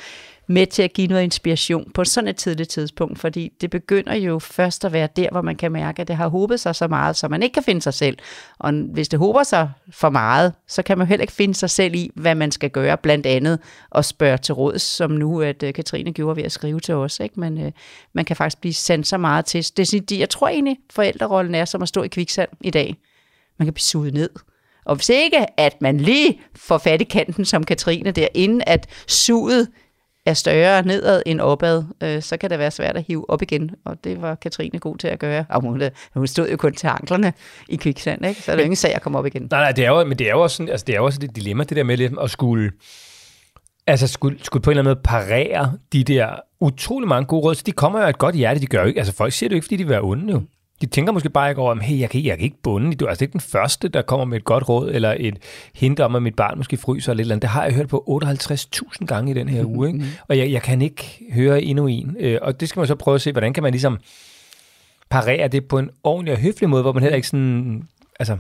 med 0.52 0.66
til 0.66 0.82
at 0.82 0.92
give 0.92 1.06
noget 1.06 1.22
inspiration 1.22 1.90
på 1.94 2.04
sådan 2.04 2.28
et 2.28 2.36
tidligt 2.36 2.68
tidspunkt, 2.68 3.18
fordi 3.18 3.52
det 3.60 3.70
begynder 3.70 4.14
jo 4.14 4.38
først 4.38 4.84
at 4.84 4.92
være 4.92 5.08
der, 5.16 5.28
hvor 5.30 5.42
man 5.42 5.56
kan 5.56 5.72
mærke, 5.72 6.02
at 6.02 6.08
det 6.08 6.16
har 6.16 6.28
håbet 6.28 6.60
sig 6.60 6.74
så 6.74 6.88
meget, 6.88 7.16
så 7.16 7.28
man 7.28 7.42
ikke 7.42 7.54
kan 7.54 7.62
finde 7.62 7.82
sig 7.82 7.94
selv. 7.94 8.18
Og 8.58 8.72
hvis 8.72 9.08
det 9.08 9.18
håber 9.18 9.42
sig 9.42 9.70
for 9.90 10.10
meget, 10.10 10.52
så 10.68 10.82
kan 10.82 10.98
man 10.98 11.06
heller 11.06 11.22
ikke 11.22 11.32
finde 11.32 11.54
sig 11.54 11.70
selv 11.70 11.94
i, 11.94 12.10
hvad 12.14 12.34
man 12.34 12.50
skal 12.50 12.70
gøre, 12.70 12.96
blandt 12.96 13.26
andet 13.26 13.58
at 13.94 14.04
spørge 14.04 14.38
til 14.38 14.54
råds, 14.54 14.82
som 14.82 15.10
nu 15.10 15.40
at 15.40 15.62
øh, 15.62 15.74
Katrine 15.74 16.12
gjorde 16.12 16.36
ved 16.36 16.44
at 16.44 16.52
skrive 16.52 16.80
til 16.80 16.94
os. 16.94 17.20
Ikke? 17.20 17.40
Men 17.40 17.64
øh, 17.64 17.72
man 18.12 18.24
kan 18.24 18.36
faktisk 18.36 18.60
blive 18.60 18.74
sendt 18.74 19.06
så 19.06 19.18
meget 19.18 19.44
til. 19.44 19.76
Det, 19.76 20.12
jeg 20.12 20.30
tror 20.30 20.48
egentlig, 20.48 20.78
forældrerollen 20.90 21.54
er 21.54 21.64
som 21.64 21.82
at 21.82 21.88
stå 21.88 22.03
i 22.03 22.09
kviksand 22.09 22.48
i 22.61 22.70
dag. 22.70 22.96
Man 23.59 23.66
kan 23.66 23.72
blive 23.72 23.82
suget 23.82 24.14
ned. 24.14 24.30
Og 24.84 24.96
hvis 24.96 25.09
ikke, 25.09 25.61
at 25.61 25.80
man 25.80 25.98
lige 25.98 26.40
får 26.57 26.78
fat 26.78 27.00
i 27.00 27.05
kanten 27.05 27.44
som 27.44 27.64
Katrine 27.64 28.11
der, 28.11 28.28
inden 28.34 28.62
at 28.66 28.86
suget 29.07 29.68
er 30.27 30.35
større 30.35 30.83
nedad 30.83 31.23
end 31.27 31.41
opad, 31.41 31.85
øh, 32.03 32.23
så 32.23 32.37
kan 32.37 32.51
det 32.51 32.59
være 32.59 32.70
svært 32.70 32.97
at 32.97 33.05
hive 33.07 33.31
op 33.31 33.43
igen. 33.43 33.70
Og 33.85 34.05
det 34.05 34.23
var 34.23 34.35
Katrine 34.35 34.79
god 34.79 34.97
til 34.97 35.09
at 35.09 35.18
gøre. 35.18 35.45
Og 35.49 35.61
hun, 35.61 35.83
hun 36.14 36.27
stod 36.27 36.51
jo 36.51 36.57
kun 36.57 36.73
til 36.73 36.87
anklerne 36.87 37.33
i 37.68 37.77
kviksand, 37.77 38.27
ikke? 38.27 38.43
så 38.43 38.53
er 38.53 38.57
det 38.57 38.62
jo 38.62 38.64
ingen 38.64 38.77
sag 38.77 38.95
at 38.95 39.03
komme 39.03 39.18
op 39.18 39.27
igen. 39.27 39.49
Nej, 39.51 39.61
nej, 39.61 39.73
det 39.73 39.85
er 39.85 39.89
jo, 39.89 40.05
men 40.05 40.18
det 40.18 40.27
er 40.27 40.31
jo 40.31 40.41
også, 40.41 40.57
sådan, 40.57 40.70
altså, 40.70 40.85
det 40.85 40.93
er 40.93 40.97
jo 40.97 41.05
også 41.05 41.20
et 41.23 41.37
dilemma, 41.37 41.64
det 41.64 41.77
der 41.77 41.83
med 41.83 41.97
lidt 41.97 42.12
at 42.23 42.31
skulle, 42.31 42.70
altså 43.87 44.07
skulle, 44.07 44.39
skulle 44.43 44.62
på 44.62 44.70
en 44.70 44.73
eller 44.73 44.83
anden 44.83 44.91
måde 44.91 45.03
parere 45.05 45.73
de 45.93 46.05
der 46.05 46.37
utrolig 46.61 47.09
mange 47.09 47.27
gode 47.27 47.43
råd. 47.43 47.55
Så 47.55 47.62
de 47.66 47.73
kommer 47.73 47.99
jo 47.99 48.05
af 48.05 48.11
et 48.11 48.18
godt 48.18 48.35
hjerte, 48.35 48.61
de 48.61 48.66
gør 48.66 48.81
jo 48.81 48.87
ikke. 48.89 49.01
Altså 49.01 49.14
folk 49.14 49.33
siger 49.33 49.49
det 49.49 49.55
jo 49.55 49.57
ikke, 49.57 49.64
fordi 49.64 49.77
de 49.77 49.85
vil 49.85 49.91
være 49.91 50.03
onde 50.03 50.33
jo. 50.33 50.43
De 50.83 50.87
tænker 50.87 51.12
måske 51.12 51.30
bare 51.30 51.49
ikke 51.51 51.61
over, 51.61 51.74
hey, 51.74 52.01
jeg 52.01 52.11
kan, 52.11 52.24
jeg 52.24 52.37
kan 52.37 52.45
ikke 52.45 52.62
bunde. 52.62 52.95
Du 52.95 53.05
er 53.05 53.09
altså 53.09 53.24
ikke 53.24 53.33
den 53.33 53.41
første, 53.41 53.89
der 53.89 54.03
kommer 54.03 54.24
med 54.24 54.37
et 54.39 54.45
godt 54.45 54.68
råd, 54.68 54.91
eller 54.93 55.14
et 55.18 55.37
hint 55.74 56.01
om, 56.01 56.16
at 56.16 56.22
mit 56.22 56.37
barn 56.37 56.57
måske 56.57 56.76
fryser 56.76 57.12
eller 57.12 57.20
et 57.20 57.24
eller 57.24 57.35
andet. 57.35 57.43
Det 57.43 57.51
har 57.51 57.64
jeg 57.64 57.74
hørt 57.74 57.89
på 57.89 58.20
58.000 58.24 59.07
gange 59.07 59.30
i 59.30 59.35
den 59.35 59.49
her 59.49 59.64
uge, 59.64 59.89
ikke? 59.89 60.05
Og 60.28 60.39
jeg, 60.39 60.53
jeg 60.53 60.62
kan 60.62 60.83
ikke 60.83 61.24
høre 61.33 61.62
endnu 61.62 61.87
en. 61.87 62.16
Øh, 62.20 62.39
Og 62.43 62.61
det 62.61 62.68
skal 62.68 62.80
man 62.80 62.87
så 62.87 62.95
prøve 62.95 63.14
at 63.14 63.20
se, 63.20 63.33
hvordan 63.33 63.53
kan 63.53 63.62
man 63.62 63.72
ligesom 63.72 63.99
parere 65.11 65.49
det 65.49 65.64
på 65.64 65.78
en 65.78 65.91
ordentlig 66.05 66.35
og 66.35 66.41
høflig 66.41 66.68
måde, 66.68 66.83
hvor 66.83 66.93
man 66.93 67.03
heller 67.03 67.16
ikke 67.16 67.28
sådan, 67.28 67.83
altså, 68.20 68.37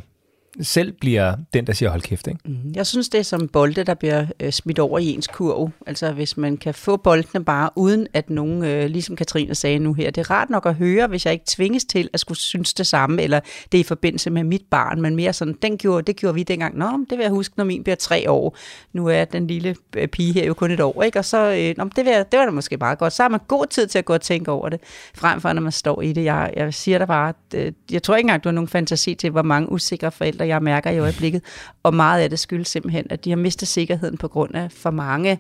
selv 0.60 0.92
bliver 0.92 1.34
den, 1.54 1.66
der 1.66 1.72
siger, 1.72 1.90
hold 1.90 2.02
kæft, 2.02 2.26
ikke? 2.26 2.40
Mm-hmm. 2.44 2.72
Jeg 2.74 2.86
synes, 2.86 3.08
det 3.08 3.18
er 3.18 3.22
som 3.22 3.48
bolde, 3.48 3.84
der 3.84 3.94
bliver 3.94 4.26
øh, 4.40 4.52
smidt 4.52 4.78
over 4.78 4.98
i 4.98 5.06
ens 5.06 5.26
kurv. 5.26 5.70
Altså 5.86 6.12
hvis 6.12 6.36
man 6.36 6.56
kan 6.56 6.74
få 6.74 6.96
boldene 6.96 7.44
bare, 7.44 7.70
uden 7.76 8.06
at 8.12 8.30
nogen, 8.30 8.64
øh, 8.64 8.90
ligesom 8.90 9.16
Katrine 9.16 9.54
sagde 9.54 9.78
nu 9.78 9.94
her, 9.94 10.10
det 10.10 10.20
er 10.20 10.30
rart 10.30 10.50
nok 10.50 10.66
at 10.66 10.74
høre, 10.74 11.06
hvis 11.06 11.24
jeg 11.26 11.32
ikke 11.32 11.44
tvinges 11.48 11.84
til 11.84 12.08
at 12.12 12.20
skulle 12.20 12.38
synes 12.38 12.74
det 12.74 12.86
samme, 12.86 13.22
eller 13.22 13.40
det 13.72 13.78
er 13.78 13.80
i 13.80 13.86
forbindelse 13.86 14.30
med 14.30 14.44
mit 14.44 14.62
barn, 14.70 15.00
men 15.00 15.16
mere 15.16 15.32
sådan, 15.32 15.56
den 15.62 15.78
gjorde, 15.78 16.02
det 16.02 16.16
gjorde 16.16 16.34
vi 16.34 16.42
dengang. 16.42 16.78
Nå, 16.78 16.86
det 17.10 17.18
vil 17.18 17.24
jeg 17.24 17.30
huske, 17.30 17.54
når 17.56 17.64
min 17.64 17.82
bliver 17.82 17.96
tre 17.96 18.30
år. 18.30 18.56
Nu 18.92 19.06
er 19.06 19.24
den 19.24 19.46
lille 19.46 19.76
øh, 19.96 20.08
pige 20.08 20.32
her 20.32 20.46
jo 20.46 20.54
kun 20.54 20.70
et 20.70 20.80
år, 20.80 21.02
ikke? 21.02 21.18
Og 21.18 21.24
så, 21.24 21.52
øh, 21.52 21.74
nå, 21.76 21.90
det, 21.96 22.04
vil 22.04 22.12
jeg, 22.12 22.32
det 22.32 22.38
var 22.38 22.44
da 22.44 22.50
måske 22.50 22.76
meget 22.76 22.98
godt. 22.98 23.12
Så 23.12 23.22
har 23.22 23.28
man 23.28 23.40
god 23.48 23.66
tid 23.66 23.86
til 23.86 23.98
at 23.98 24.04
gå 24.04 24.14
og 24.14 24.20
tænke 24.20 24.50
over 24.50 24.68
det, 24.68 24.80
frem 25.14 25.40
for 25.40 25.52
når 25.52 25.62
man 25.62 25.72
står 25.72 26.02
i 26.02 26.12
det. 26.12 26.24
Jeg, 26.24 26.52
jeg 26.56 26.74
siger 26.74 26.98
dig 26.98 27.06
bare, 27.06 27.28
at, 27.28 27.58
øh, 27.58 27.72
jeg 27.90 28.02
tror 28.02 28.16
ikke 28.16 28.24
engang, 28.24 28.44
du 28.44 28.48
har 28.48 28.54
nogen 28.54 28.68
fantasi 28.68 29.14
til, 29.14 29.30
hvor 29.30 29.42
mange 29.42 29.72
usikre 29.72 30.10
forældre 30.12 30.41
jeg 30.44 30.62
mærker 30.62 30.90
i 30.90 30.98
øjeblikket. 30.98 31.42
Og 31.82 31.94
meget 31.94 32.22
af 32.22 32.30
det 32.30 32.38
skyldes 32.38 32.68
simpelthen, 32.68 33.06
at 33.10 33.24
de 33.24 33.30
har 33.30 33.36
mistet 33.36 33.68
sikkerheden 33.68 34.18
på 34.18 34.28
grund 34.28 34.54
af 34.54 34.72
for 34.72 34.90
mange 34.90 35.38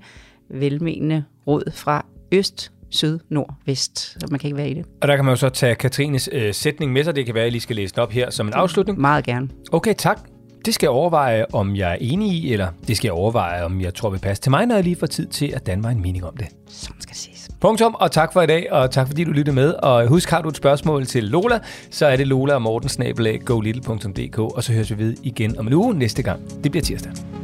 velmenende 0.48 1.24
råd 1.46 1.72
fra 1.74 2.06
øst, 2.32 2.72
syd, 2.90 3.18
nord, 3.28 3.54
vest. 3.66 3.98
Så 3.98 4.26
man 4.30 4.40
kan 4.40 4.48
ikke 4.48 4.56
være 4.56 4.70
i 4.70 4.74
det. 4.74 4.84
Og 5.02 5.08
der 5.08 5.16
kan 5.16 5.24
man 5.24 5.32
jo 5.32 5.36
så 5.36 5.48
tage 5.48 5.74
Katrines 5.74 6.28
øh, 6.32 6.54
sætning 6.54 6.92
med 6.92 7.04
sig. 7.04 7.16
Det 7.16 7.26
kan 7.26 7.34
være, 7.34 7.44
at 7.44 7.48
I 7.48 7.50
lige 7.50 7.60
skal 7.60 7.76
læse 7.76 7.94
den 7.94 8.02
op 8.02 8.12
her 8.12 8.30
som 8.30 8.46
en 8.46 8.52
afslutning. 8.52 9.00
Meget 9.00 9.24
gerne. 9.24 9.48
Okay, 9.72 9.94
tak. 9.98 10.31
Det 10.64 10.74
skal 10.74 10.86
jeg 10.86 10.90
overveje, 10.90 11.44
om 11.52 11.76
jeg 11.76 11.92
er 11.92 11.96
enig 12.00 12.32
i, 12.32 12.52
eller 12.52 12.68
det 12.88 12.96
skal 12.96 13.06
jeg 13.06 13.12
overveje, 13.12 13.64
om 13.64 13.80
jeg 13.80 13.94
tror 13.94 14.10
vil 14.10 14.18
passe 14.18 14.42
til 14.42 14.50
mig, 14.50 14.66
når 14.66 14.74
jeg 14.74 14.84
lige 14.84 14.96
får 14.96 15.06
tid 15.06 15.26
til 15.26 15.46
at 15.46 15.66
danne 15.66 15.82
mig 15.82 15.92
en 15.92 16.02
mening 16.02 16.24
om 16.24 16.36
det. 16.36 16.46
Som 16.68 16.94
skal 17.00 17.16
siges. 17.16 17.48
Punktum, 17.60 17.94
og 17.94 18.10
tak 18.10 18.32
for 18.32 18.42
i 18.42 18.46
dag, 18.46 18.72
og 18.72 18.90
tak 18.90 19.06
fordi 19.06 19.24
du 19.24 19.30
lyttede 19.30 19.54
med. 19.54 19.72
Og 19.72 20.06
husk, 20.06 20.30
har 20.30 20.42
du 20.42 20.48
et 20.48 20.56
spørgsmål 20.56 21.06
til 21.06 21.24
Lola, 21.24 21.58
så 21.90 22.06
er 22.06 22.16
det 22.16 22.26
Lola 22.26 22.54
og 22.54 22.62
Morten 22.62 23.38
golittle.dk, 23.44 24.38
og 24.38 24.64
så 24.64 24.72
høres 24.72 24.90
vi 24.90 24.98
ved 24.98 25.16
igen 25.22 25.58
om 25.58 25.66
en 25.66 25.72
uge 25.72 25.94
næste 25.94 26.22
gang. 26.22 26.64
Det 26.64 26.70
bliver 26.70 26.84
tirsdag. 26.84 27.41